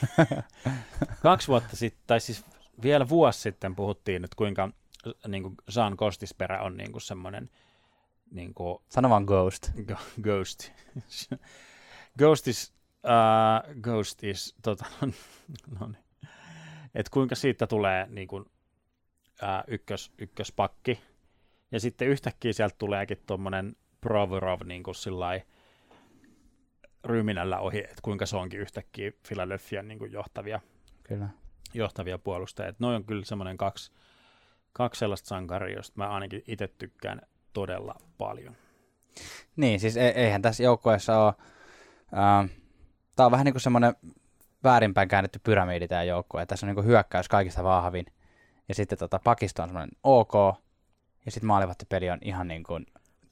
[1.24, 2.46] Kaksi vuotta sitten, tai siis
[2.84, 4.70] vielä vuosi sitten puhuttiin nyt, kuinka
[5.28, 7.50] niin kuin Jean Kostisperä on niin kuin semmoinen...
[8.32, 9.72] Niin kuin, Sano vaan ghost.
[9.88, 10.72] Go, ghost.
[12.20, 12.74] ghost is...
[13.04, 14.56] Uh, ghost is...
[14.62, 14.86] Tota,
[15.80, 16.06] no niin.
[16.96, 21.00] Et kuinka siitä tulee niin kuin, uh, ykkös, ykköspakki.
[21.72, 25.42] Ja sitten yhtäkkiä sieltä tuleekin tuommoinen Provorov niin kuin sillai,
[27.06, 30.60] ryminällä ohi, että kuinka se onkin yhtäkkiä Philadelphian niin johtavia,
[31.04, 31.30] kyllä.
[31.74, 32.74] johtavia puolustajia.
[32.80, 33.92] Noin on kyllä semmoinen kaksi,
[34.74, 37.22] kaksi sellaista sankaria, josta mä ainakin itse tykkään
[37.54, 38.56] todella paljon.
[39.56, 41.34] Niin, siis e- eihän tässä joukkueessa ole,
[42.18, 42.50] äh,
[43.16, 43.96] tämä on vähän niin kuin semmoinen
[44.64, 46.46] väärinpäin käännetty pyramidi tämä joukkue.
[46.46, 48.06] Tässä on niin kuin hyökkäys kaikista vahvin,
[48.70, 50.34] ja sitten tota, pakisto on semmoinen ok,
[51.26, 52.86] ja sitten maalivahtipeli on ihan niin kuin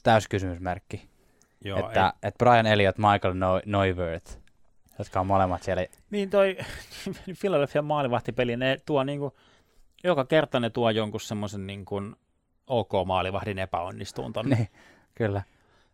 [0.03, 1.12] täys kysymysmerkki.
[1.64, 2.27] Joo, että, ei.
[2.27, 4.40] että Brian Elliott, Michael no- Neuwirth,
[4.99, 5.85] jotka on molemmat siellä.
[6.11, 6.57] Niin toi
[7.41, 9.38] Philadelphia maalivahtipeli, ne tuo niinku,
[10.03, 12.02] joka kerta ne tuo jonkun semmoisen niinku
[12.68, 14.56] ok maalivahdin epäonnistuun tonne.
[14.56, 14.68] niin,
[15.15, 15.41] kyllä.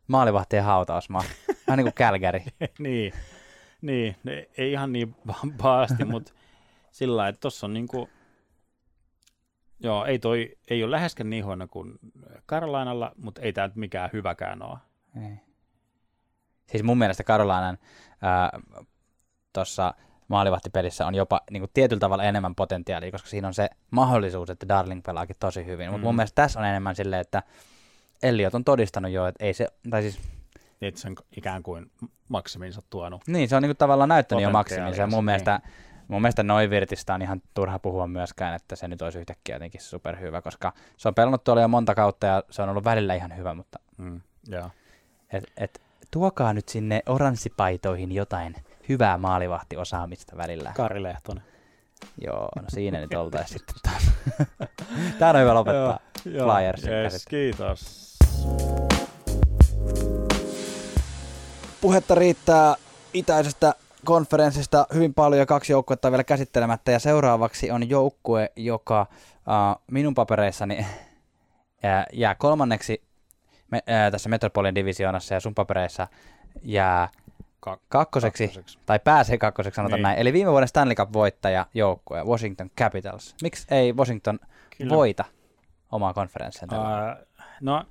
[0.08, 1.24] Maalivahtien hautausmaa.
[1.68, 2.40] Vähän niin kuin Calgary.
[2.80, 3.14] niin,
[3.82, 5.16] niin, ne, ei ihan niin
[5.62, 6.34] paasti, mutta
[6.92, 8.10] sillä lailla, että tuossa on niinku,
[9.80, 12.00] joo, ei toi, ei ole läheskään niin huono kuin
[12.48, 14.78] Carolinalla, mutta ei tämä nyt mikään hyväkään ole.
[15.26, 15.49] Ei.
[16.72, 17.78] Siis mun mielestä Karolainan
[19.54, 19.94] tuossa
[20.28, 24.68] maalivahtipelissä on jopa niin kuin tietyllä tavalla enemmän potentiaalia, koska siinä on se mahdollisuus, että
[24.68, 25.88] Darling pelaakin tosi hyvin.
[25.88, 25.92] Mm.
[25.92, 27.44] Mutta mun mielestä tässä on enemmän silleen, että
[28.24, 30.20] Elliot on todistanut jo, että ei se, tai siis...
[30.82, 31.92] Niin, sen ikään kuin
[32.30, 33.22] maksiminsa tuonut.
[33.28, 35.08] Niin, se on niin kuin tavallaan näyttänyt jo maksiminsa.
[35.08, 35.26] Mun, niin.
[35.26, 35.60] mielestä,
[36.08, 40.42] mun mielestä Noivirtistä on ihan turha puhua myöskään, että se nyt olisi yhtäkkiä jotenkin superhyvä,
[40.42, 43.54] koska se on pelannut tuolla jo monta kautta ja se on ollut välillä ihan hyvä,
[43.54, 43.80] mutta...
[43.98, 44.22] Mm,
[44.52, 44.72] yeah.
[45.34, 48.56] et, et, tuokaa nyt sinne oranssipaitoihin jotain
[48.90, 50.72] hyvää maalivahtiosaamista välillä.
[50.76, 51.44] Kari Lehtonen.
[52.22, 54.12] Joo, no siinä nyt oltaisiin sitten taas.
[55.20, 58.10] Tämä on hyvä lopettaa Flyersin yes, kiitos.
[61.82, 62.76] Puhetta riittää
[63.14, 63.74] itäisestä
[64.06, 70.16] konferenssista hyvin paljon ja kaksi joukkuetta vielä käsittelemättä ja seuraavaksi on joukkue, joka uh, minun
[70.16, 70.86] papereissani
[72.14, 73.09] jää kolmanneksi
[73.72, 76.08] me, ää, tässä Metropolin divisioonassa ja sun papereissa
[76.62, 77.10] jää
[77.66, 80.04] Kak- kakkoseksi, kakkoseksi, tai pääsee kakkoseksi, sanotaan niin.
[80.04, 80.20] näin.
[80.20, 83.36] Eli viime vuoden Stanley Cup-voittaja joukkue, Washington Capitals.
[83.42, 84.40] Miksi ei Washington
[84.78, 84.96] Kyllä.
[84.96, 85.26] voita
[85.92, 86.68] omaa konferenssia?
[86.72, 87.26] Uh,
[87.62, 87.86] no,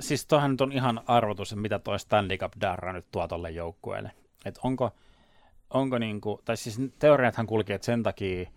[0.00, 4.10] siis toihan nyt on ihan arvotus, mitä tuo Stanley Cup Darra nyt tuo tolle joukkueelle.
[4.44, 4.90] Että onko,
[5.70, 8.50] onko niinku, tai siis teoriathan kulki, että sen takia,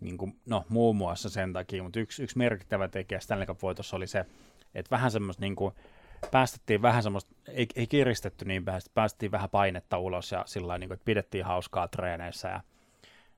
[0.00, 4.26] niinku, no muun muassa sen takia, mutta yksi, yksi merkittävä tekijä Stanley Cup-voitossa oli se,
[4.78, 5.74] että vähän semmoista niin kuin,
[6.30, 10.88] päästettiin vähän semmoista, ei, ei kiristetty niin vähän, päästettiin vähän painetta ulos ja sillä niin
[10.88, 12.60] kuin, että pidettiin hauskaa treeneissä ja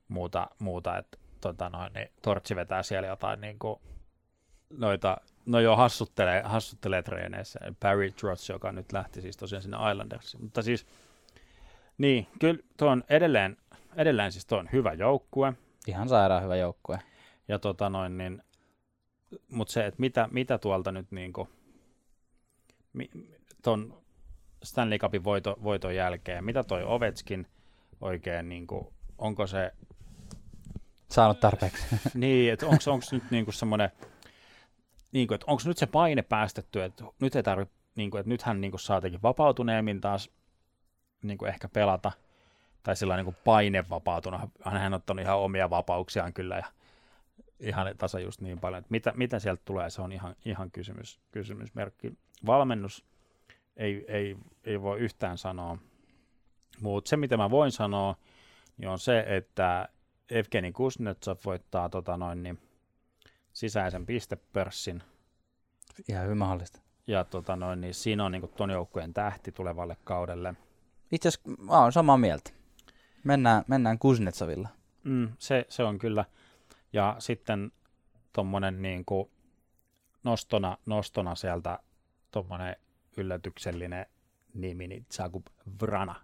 [0.08, 3.80] muuta, muuta että tota noin, niin Tortsi vetää siellä jotain niin kuin,
[4.70, 5.16] noita,
[5.46, 7.60] no joo, hassuttelee, hassuttelee treeneissä.
[7.80, 10.42] Barry Trotz, joka nyt lähti siis tosiaan sinne Islandersiin.
[10.42, 10.86] Mutta siis,
[11.98, 13.56] niin, kyllä tuo on edelleen,
[13.96, 15.52] edelleen siis tuo on hyvä joukkue.
[15.86, 16.98] Ihan sairaan hyvä joukkue.
[17.48, 18.42] Ja tota noin, niin
[19.52, 21.48] mutta se, että mitä, mitä tuolta nyt niin kuin,
[23.62, 24.02] ton
[24.62, 27.46] Stanley Cupin voito, voiton jälkeen, mitä toi Ovetskin
[28.00, 28.86] oikein, niin kuin,
[29.18, 29.72] onko se...
[31.10, 31.86] Saanut tarpeeksi.
[32.14, 33.90] niin, että onko, onko nyt niin kuin semmoinen,
[35.12, 38.28] niin kuin, että onko nyt se paine päästetty, että nyt ei tarvitse, niin kuin, että
[38.28, 40.30] nythän niin kuin saa jotenkin vapautuneemmin taas
[41.22, 42.12] niin kuin ehkä pelata,
[42.82, 44.40] tai sillä niin kuin paine vapautunut.
[44.64, 46.66] Hän on ottanut ihan omia vapauksiaan kyllä, ja
[47.60, 51.20] ihan tasa just niin paljon, että mitä, mitä sieltä tulee, se on ihan, ihan kysymys,
[51.30, 52.12] kysymysmerkki.
[52.46, 53.04] Valmennus
[53.76, 55.78] ei, ei, ei voi yhtään sanoa,
[56.80, 58.16] mutta se mitä mä voin sanoa,
[58.76, 59.88] niin on se, että
[60.30, 62.58] Evgeni Kuznetsov voittaa tota noin, niin,
[63.52, 65.02] sisäisen pistepörssin.
[66.08, 66.80] Ihan hyvin mahdollista.
[67.06, 70.54] Ja tota noin, niin siinä on niin ton joukkueen tähti tulevalle kaudelle.
[71.12, 72.50] Itse asiassa mä oon samaa mieltä.
[73.24, 74.68] Mennään, mennään Kuznetsovilla.
[75.04, 76.24] Mm, se, se on kyllä.
[76.92, 77.72] Ja sitten
[78.32, 79.04] tuommoinen niin
[80.24, 81.78] nostona, nostona sieltä
[82.30, 82.76] tuommoinen
[83.16, 84.06] yllätyksellinen
[84.54, 85.46] nimi, niin Jakub
[85.82, 86.14] Vrana.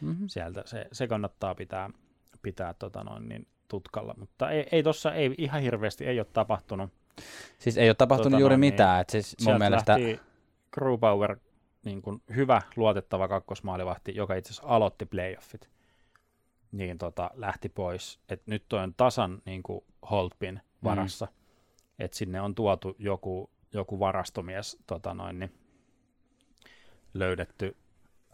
[0.00, 0.28] Mm-hmm.
[0.28, 1.90] Sieltä se, se kannattaa pitää,
[2.42, 6.92] pitää tota noin, niin tutkalla, mutta ei, ei tuossa ei, ihan hirveästi ei ole tapahtunut.
[7.58, 8.94] Siis ei ole tapahtunut tota juuri noin, mitään.
[8.94, 9.96] Niin, että siis mun mielestä...
[10.72, 11.36] Grubauer,
[11.84, 15.70] niin kuin hyvä, luotettava kakkosmaalivahti, joka itse asiassa aloitti playoffit,
[16.72, 18.18] niin tota, lähti pois.
[18.28, 20.84] Et nyt on tasan niin kuin Holtpin mm.
[20.84, 21.32] varassa, mm.
[21.98, 25.52] että sinne on tuotu joku, joku varastomies tota noin, niin
[27.14, 27.76] löydetty.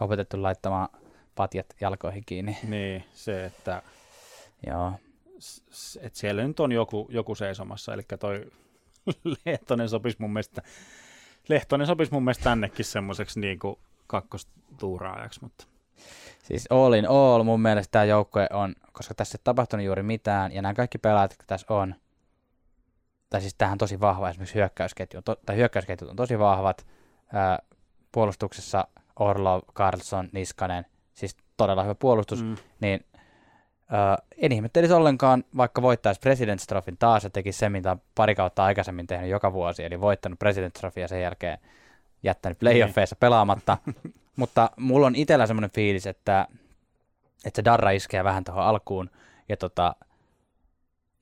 [0.01, 0.89] Opetettu laittamaan
[1.35, 2.59] patjat jalkoihin kiinni.
[2.69, 3.83] Niin, se, että
[4.67, 4.93] Joo.
[6.01, 8.53] Et siellä nyt on joku, joku seisomassa, eli toi
[9.47, 10.63] Lehtonen sopisi mun mielestä,
[11.49, 13.59] Lehtonen sopisi mun mielestä tännekin semmoiseksi niin
[14.07, 15.67] kakkostuuraajaksi, mutta
[16.45, 20.53] Siis all in all mun mielestä tämä joukkue on, koska tässä ei tapahtunut juuri mitään,
[20.53, 21.95] ja nämä kaikki pelaajat, jotka tässä on,
[23.31, 26.87] tai siis tähän tosi vahva esimerkiksi hyökkäysketju, to, tai hyökkäysketjut on tosi vahvat,
[27.33, 27.59] ää,
[28.13, 28.89] puolustuksessa
[29.19, 32.57] Orlov, Carlson, Niskanen, siis todella hyvä puolustus, mm.
[32.81, 33.05] niin
[33.85, 38.65] Uh, en ihmettelisi ollenkaan, vaikka voittaisi President's Trophyn taas ja tekisi se, mitä pari kautta
[38.65, 41.59] aikaisemmin tehnyt joka vuosi, eli voittanut President's Trophy ja sen jälkeen
[42.23, 43.79] jättänyt playoffeissa pelaamatta.
[44.37, 46.49] Mutta mulla on itsellä semmoinen fiilis, että,
[47.45, 49.11] että se Darra iskee vähän tuohon alkuun
[49.49, 49.97] ja, tota,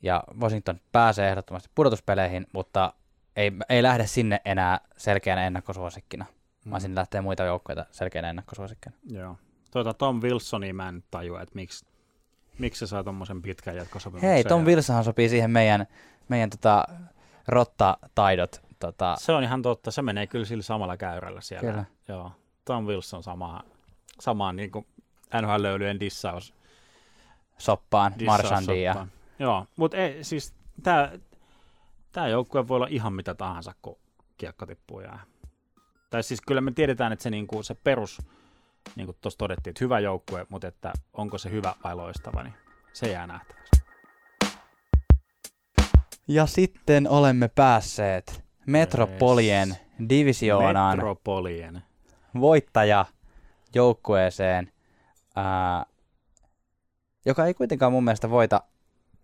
[0.02, 2.92] ja Washington pääsee ehdottomasti pudotuspeleihin, mutta
[3.36, 6.24] ei, ei lähde sinne enää selkeänä ennakkosuosikkina,
[6.64, 6.70] mm.
[6.70, 8.96] vaan sinne lähtee muita joukkoja selkeänä ennakkosuosikkina.
[9.10, 9.36] Joo.
[9.70, 11.86] Tuota Tom Wilsonia mä en tajua, että miksi
[12.58, 14.30] Miksi se saa tuommoisen pitkän jatkosopimuksen?
[14.30, 15.86] Hei, Tom Wilsonhan sopii siihen meidän,
[16.28, 16.84] meidän tota,
[17.48, 18.62] rotta-taidot.
[18.78, 19.16] Tota...
[19.18, 21.70] Se on ihan totta, se menee kyllä sillä samalla käyrällä siellä.
[21.70, 21.84] Kyllä.
[22.08, 22.32] Joo.
[22.64, 23.64] Tom Wilson samaan,
[24.20, 24.86] samaan niin kuin
[25.42, 26.54] NHL-löylyjen dissaus.
[27.58, 28.84] Soppaan, Marsandiin.
[28.84, 29.06] Ja...
[29.38, 31.12] Joo, mutta siis tämä
[32.12, 33.98] tää joukkue voi olla ihan mitä tahansa, kun
[34.38, 35.20] kiekko tippuu jää.
[36.10, 38.22] Tai siis kyllä me tiedetään, että se, niinku, se perus
[38.96, 42.54] niin kuin tuossa todettiin, että hyvä joukkue, mutta että onko se hyvä vai loistava, niin
[42.92, 43.82] se jää nähtäväksi.
[46.28, 50.08] Ja sitten olemme päässeet Metropolien yes.
[50.08, 50.96] divisioonaan.
[50.96, 51.82] Metropolien.
[52.40, 53.04] Voittaja
[53.74, 54.72] joukkueeseen,
[55.36, 55.86] ää,
[57.26, 58.62] joka ei kuitenkaan mun mielestä voita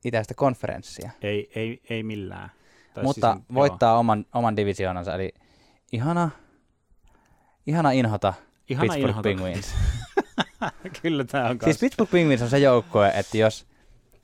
[0.04, 1.10] itäistä konferenssia.
[1.22, 2.50] Ei, ei, ei millään.
[2.94, 5.34] Tai Mutta siis, voittaa oman, oman divisioonansa, eli
[5.92, 6.30] ihana,
[7.66, 8.34] ihana inhota
[8.68, 9.74] Ihana Pittsburgh Penguins.
[11.02, 13.66] Kyllä tämä on Siis Pittsburgh Penguins on se joukkue, että jos,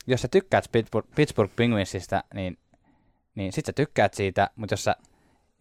[0.06, 2.59] jos sä tykkäät Pittsburgh, Pittsburgh Penguinsista, niin,
[3.35, 4.97] niin sit sä tykkäät siitä, mutta jos, sä,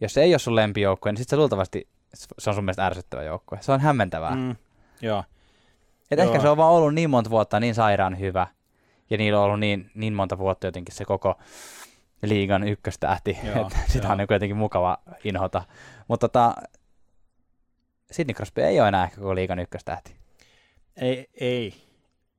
[0.00, 3.22] jos se ei ole sun lempijoukkue, niin sit sä luultavasti se on sun mielestä ärsyttävä
[3.22, 3.58] joukkue.
[3.60, 4.34] Se on hämmentävää.
[4.34, 4.56] Mm,
[5.00, 5.24] joo.
[6.10, 6.26] Et joo.
[6.28, 8.46] ehkä se on vaan ollut niin monta vuotta niin sairaan hyvä,
[9.10, 11.38] ja niillä on ollut niin, niin monta vuotta jotenkin se koko
[12.22, 15.62] liigan ykköstähti, että sitä on niin jotenkin mukava inhota.
[16.08, 16.54] Mutta tota,
[18.10, 20.16] Sidney Crosby ei ole enää ehkä koko liikan ykköstähti.
[20.96, 21.74] Ei, ei,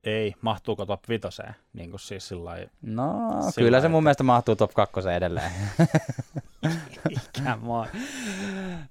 [0.04, 0.34] ei.
[0.40, 1.54] Mahtuuko top vitoseen?
[1.72, 4.02] Niin kuin siis sillai, no, sillai, kyllä se mun että...
[4.02, 5.52] mielestä mahtuu top kakkoseen edelleen.
[7.10, 7.86] Ikä moi.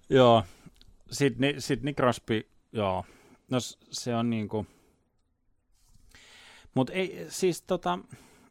[0.10, 0.44] joo,
[1.12, 3.06] Sidney, Sidney Crosby, joo.
[3.52, 3.58] No
[3.92, 4.66] se on niinku...
[6.74, 8.00] Mut ei, siis tota...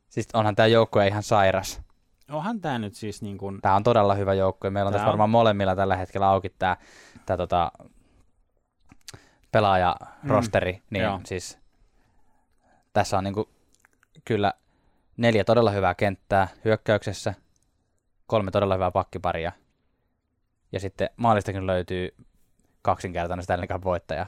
[0.09, 1.81] Siis onhan tämä joukkue ihan sairas.
[2.31, 3.61] Onhan tämä nyt siis niin kuin...
[3.61, 4.71] Tämä on todella hyvä joukkue.
[4.71, 5.11] Meillä on tässä on...
[5.11, 6.77] varmaan molemmilla tällä hetkellä auki tämä,
[7.27, 7.73] tämä tota,
[9.53, 11.21] pelaajarosteri, mm, niin joo.
[11.25, 11.59] siis
[12.93, 13.49] tässä on niinku
[14.25, 14.55] kyllä
[15.17, 17.35] neljä todella hyvää kenttää hyökkäyksessä,
[18.27, 19.53] kolme todella hyvää pakkiparia,
[20.73, 22.15] ja sitten maalistakin löytyy
[22.85, 24.27] kaksinkertainen Stanley Cup-voittaja.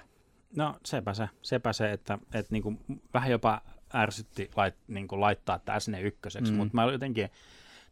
[0.57, 2.75] No sepä se, sepä se että, että niinku
[3.15, 3.61] vähän jopa
[3.95, 6.59] ärsytti lait, niinku laittaa tämä sinne ykköseksi, mm.
[6.59, 7.31] mutta mä jotenkin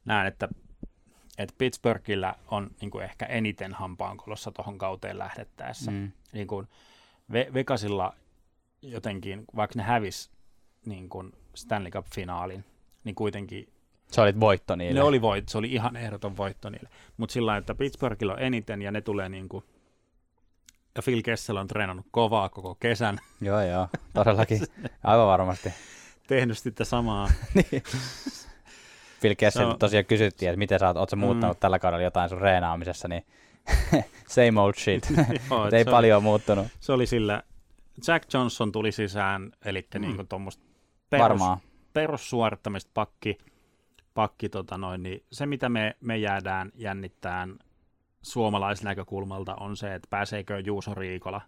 [0.05, 0.49] näen, että,
[1.39, 5.91] että Pittsburghillä on niinku ehkä eniten hampaankolossa tuohon kauteen lähdettäessä.
[5.91, 6.13] Mm.
[6.33, 6.65] Niinku,
[7.33, 8.15] Vegasilla
[8.83, 10.31] jotenkin, vaikka ne hävis
[10.87, 12.65] niin kuin Stanley Cup-finaalin,
[13.05, 13.69] niin kuitenkin
[14.11, 15.01] se oli voitto niille.
[15.01, 16.89] Ne oli voitto, se oli ihan ehdoton voitto niille.
[17.17, 19.65] Mutta sillä että Pittsburghilla on eniten ja ne tulee niin kuin,
[20.97, 23.19] ja Phil Kessel on treenannut kovaa koko kesän.
[23.41, 24.61] Joo, joo, todellakin.
[25.05, 25.73] Aivan varmasti.
[26.27, 27.31] Tehnyt sitä samaa.
[27.55, 27.83] niin.
[29.21, 29.75] Phil Kessel no.
[29.75, 31.61] tosiaan kysyttiin, että miten sä oot, oot sä muuttanut mm.
[31.61, 33.25] tällä kaudella jotain sun reenaamisessa, niin
[34.29, 35.09] Same old shit.
[35.51, 36.67] Joo, ei paljon oli, muuttunut.
[36.81, 37.43] Se oli sillä,
[38.09, 40.01] Jack Johnson tuli sisään, eli mm.
[40.01, 40.65] niin tuommoista
[41.11, 41.41] perus,
[41.93, 43.39] perussuorittamista pakki,
[44.15, 47.59] pakki tota noin, niin se mitä me, me jäädään jännittämään
[48.25, 51.41] suomalaisnäkökulmalta on se, että pääseekö Juuso Riikola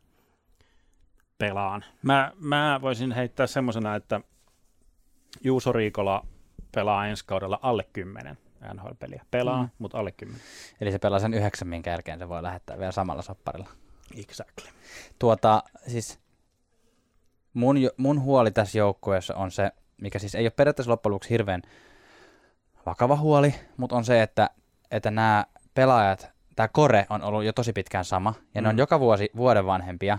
[1.38, 1.84] pelaan.
[2.02, 4.20] Mä, mä voisin heittää semmoisena, että
[5.44, 6.26] Juuso Riikola
[6.74, 8.38] pelaa ensi kaudella alle 10
[8.74, 9.24] NHL-peliä.
[9.30, 9.68] Pelaa, mm.
[9.78, 10.42] mutta alle 10.
[10.80, 13.68] Eli se pelaa sen yhdeksän, minkä jälkeen se voi lähettää vielä samalla sopparilla.
[14.16, 14.68] Exactly.
[15.18, 16.20] Tuota, siis
[17.54, 19.70] mun, mun huoli tässä joukkueessa on se,
[20.02, 21.62] mikä siis ei ole periaatteessa loppujen lopuksi hirveän
[22.86, 24.50] vakava huoli, mutta on se, että,
[24.90, 28.64] että nämä pelaajat, tämä kore on ollut jo tosi pitkään sama, ja mm.
[28.64, 28.78] ne on Mm.
[28.78, 30.18] joka vuosi vuoden vanhempia,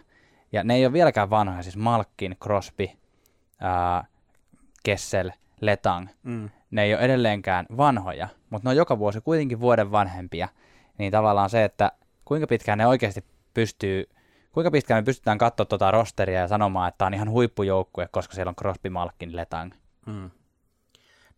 [0.51, 2.89] ja ne ei ole vieläkään vanhoja, siis Malkin, Crosby,
[3.59, 4.03] ää,
[4.84, 5.31] Kessel,
[5.61, 6.49] Letang, Mm.
[6.72, 10.49] ne ei ole edelleenkään vanhoja, mutta ne on joka vuosi kuitenkin vuoden vanhempia,
[10.97, 11.91] niin tavallaan se, että
[12.26, 14.09] kuinka pitkään ne oikeasti pystyy,
[14.51, 18.35] kuinka pitkään me pystytään katsoa tuota rosteria ja sanomaan, että tämä on ihan huippujoukkue, koska
[18.35, 19.72] siellä on Crosby, Malkin, Letang.
[20.05, 20.30] Mm.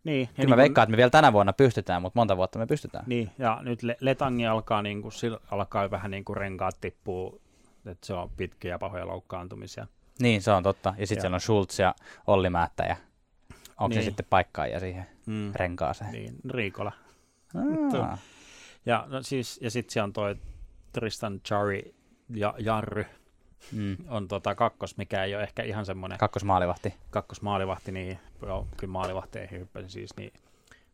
[0.04, 2.66] Niin, Kyllä mä niin veikkaan, että me vielä tänä vuonna pystytään, mutta monta vuotta me
[2.66, 3.04] pystytään.
[3.06, 5.12] Niin, ja nyt Le- Letangi alkaa, niin kuin,
[5.50, 7.40] alkaa vähän niin kuin renkaat tippuu,
[7.86, 9.86] että se on pitkiä pahoja loukkaantumisia.
[10.18, 10.94] Niin, se on totta.
[10.98, 11.94] Ja sitten siellä on Schultz ja
[12.26, 12.96] Olli Määttä ja
[13.80, 14.04] onko se Niin.
[14.10, 15.52] sitten paikkaaja siihen Mm.
[15.54, 16.12] renkaaseen?
[16.12, 16.92] Niin, Riikola.
[18.86, 20.36] Ja, no siis, ja sitten siellä on toi
[20.92, 21.94] Tristan Chari
[22.34, 23.06] ja Jarry
[23.72, 23.96] Mm.
[24.08, 26.94] on tota kakkos, mikä ei ole ehkä ihan semmoinen Kakkosmaalivahti.
[27.10, 30.32] kakkosmaalivahti, niin joo, kyllä maalivahteihin hyppäsin siis, niin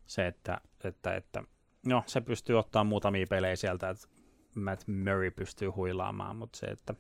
[0.06, 1.42] se, että, että, että
[1.86, 4.08] no, se pystyy ottaa muutamia pelejä sieltä, että
[4.54, 6.94] Matt Murray pystyy huilaamaan, mutta se, että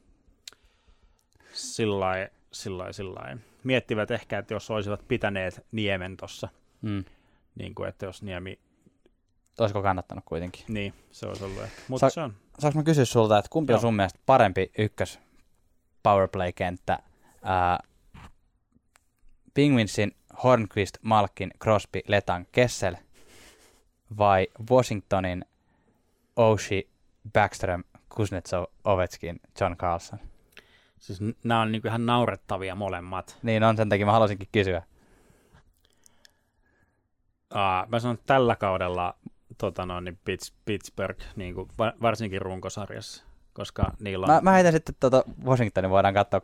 [1.52, 6.48] sillä sillä sillä Miettivät ehkä, että jos olisivat pitäneet Niemen tuossa,
[6.82, 7.04] Mm.
[7.54, 8.58] niin kuin, että jos Niemi,
[9.58, 10.64] Olisiko kannattanut kuitenkin?
[10.68, 11.82] niin se olisi ollut ehkä.
[11.88, 13.80] Mutta Sa- se on, Saanko mä kysyä sulta, että kumpi on Joo.
[13.80, 15.20] sun mielestä parempi ykkös
[16.06, 16.98] powerplay-kenttä?
[17.42, 17.78] Ää,
[19.54, 22.96] Penguinsin Hornqvist, Malkin, Crosby, Letang, Kessel
[24.18, 25.44] vai Washingtonin
[26.36, 26.82] Oshie,
[27.32, 30.18] Backstrom, Kuznetsov, Ovechkin, John Carlson?
[30.98, 33.38] siis nämä on niin ihan naurettavia molemmat.
[33.42, 34.82] Niin on, sen takia mä halusinkin kysyä.
[37.54, 39.14] Uh, mä sanon, että tällä kaudella
[39.58, 43.24] tota noin, niin Pitts, Pittsburgh, niin kuin, va- varsinkin runkosarjassa,
[43.56, 44.32] koska niillä on...
[44.32, 46.40] Mä, mä heitän sitten tuota Washingtonin, voidaan katsoa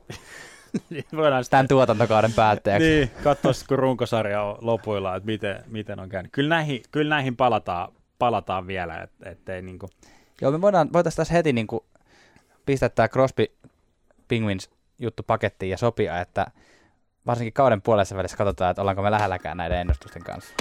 [1.17, 2.89] voidaan tämän tuotantokauden päätteeksi.
[2.89, 6.33] Niin, katsoa sitten, kun runkosarja on lopuilla, että miten, miten on käynyt.
[6.33, 9.91] Kyllä näihin, kyllä näihin palataan, palataan vielä, et, ettei niinku,
[10.41, 11.85] Joo, me voidaan, voitaisiin tässä heti niin kuin
[12.67, 13.47] pistää tämä Crosby
[14.29, 16.47] Penguins juttu pakettiin ja sopia, että
[17.27, 20.55] varsinkin kauden puolessa välissä katsotaan, että ollaanko me lähelläkään näiden ennustusten kanssa.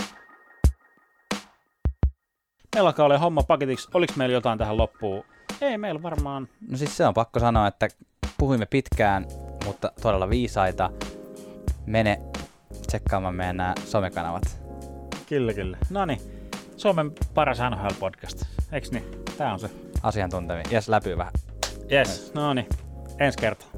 [2.76, 3.90] meillä alkaa olla homma paketiksi.
[3.94, 5.24] Oliko meillä jotain tähän loppuun?
[5.62, 6.48] Ei meillä varmaan.
[6.70, 7.88] No siis se on pakko sanoa, että
[8.38, 9.26] puhuimme pitkään,
[9.66, 10.90] mutta todella viisaita.
[11.86, 12.22] Mene
[12.88, 14.62] tsekkaamaan meidän nämä somekanavat.
[15.30, 15.78] Kyllä, kyllä.
[15.90, 16.22] No niin,
[16.78, 18.46] Suomen paras NHL-podcast.
[18.72, 19.04] Eiks niin?
[19.38, 19.70] Tää on se.
[20.04, 20.64] Asiantuntevia.
[20.72, 21.34] Jes, läpyy vähän.
[21.92, 22.68] Yes, no niin.
[23.20, 23.70] Ensi kertaa.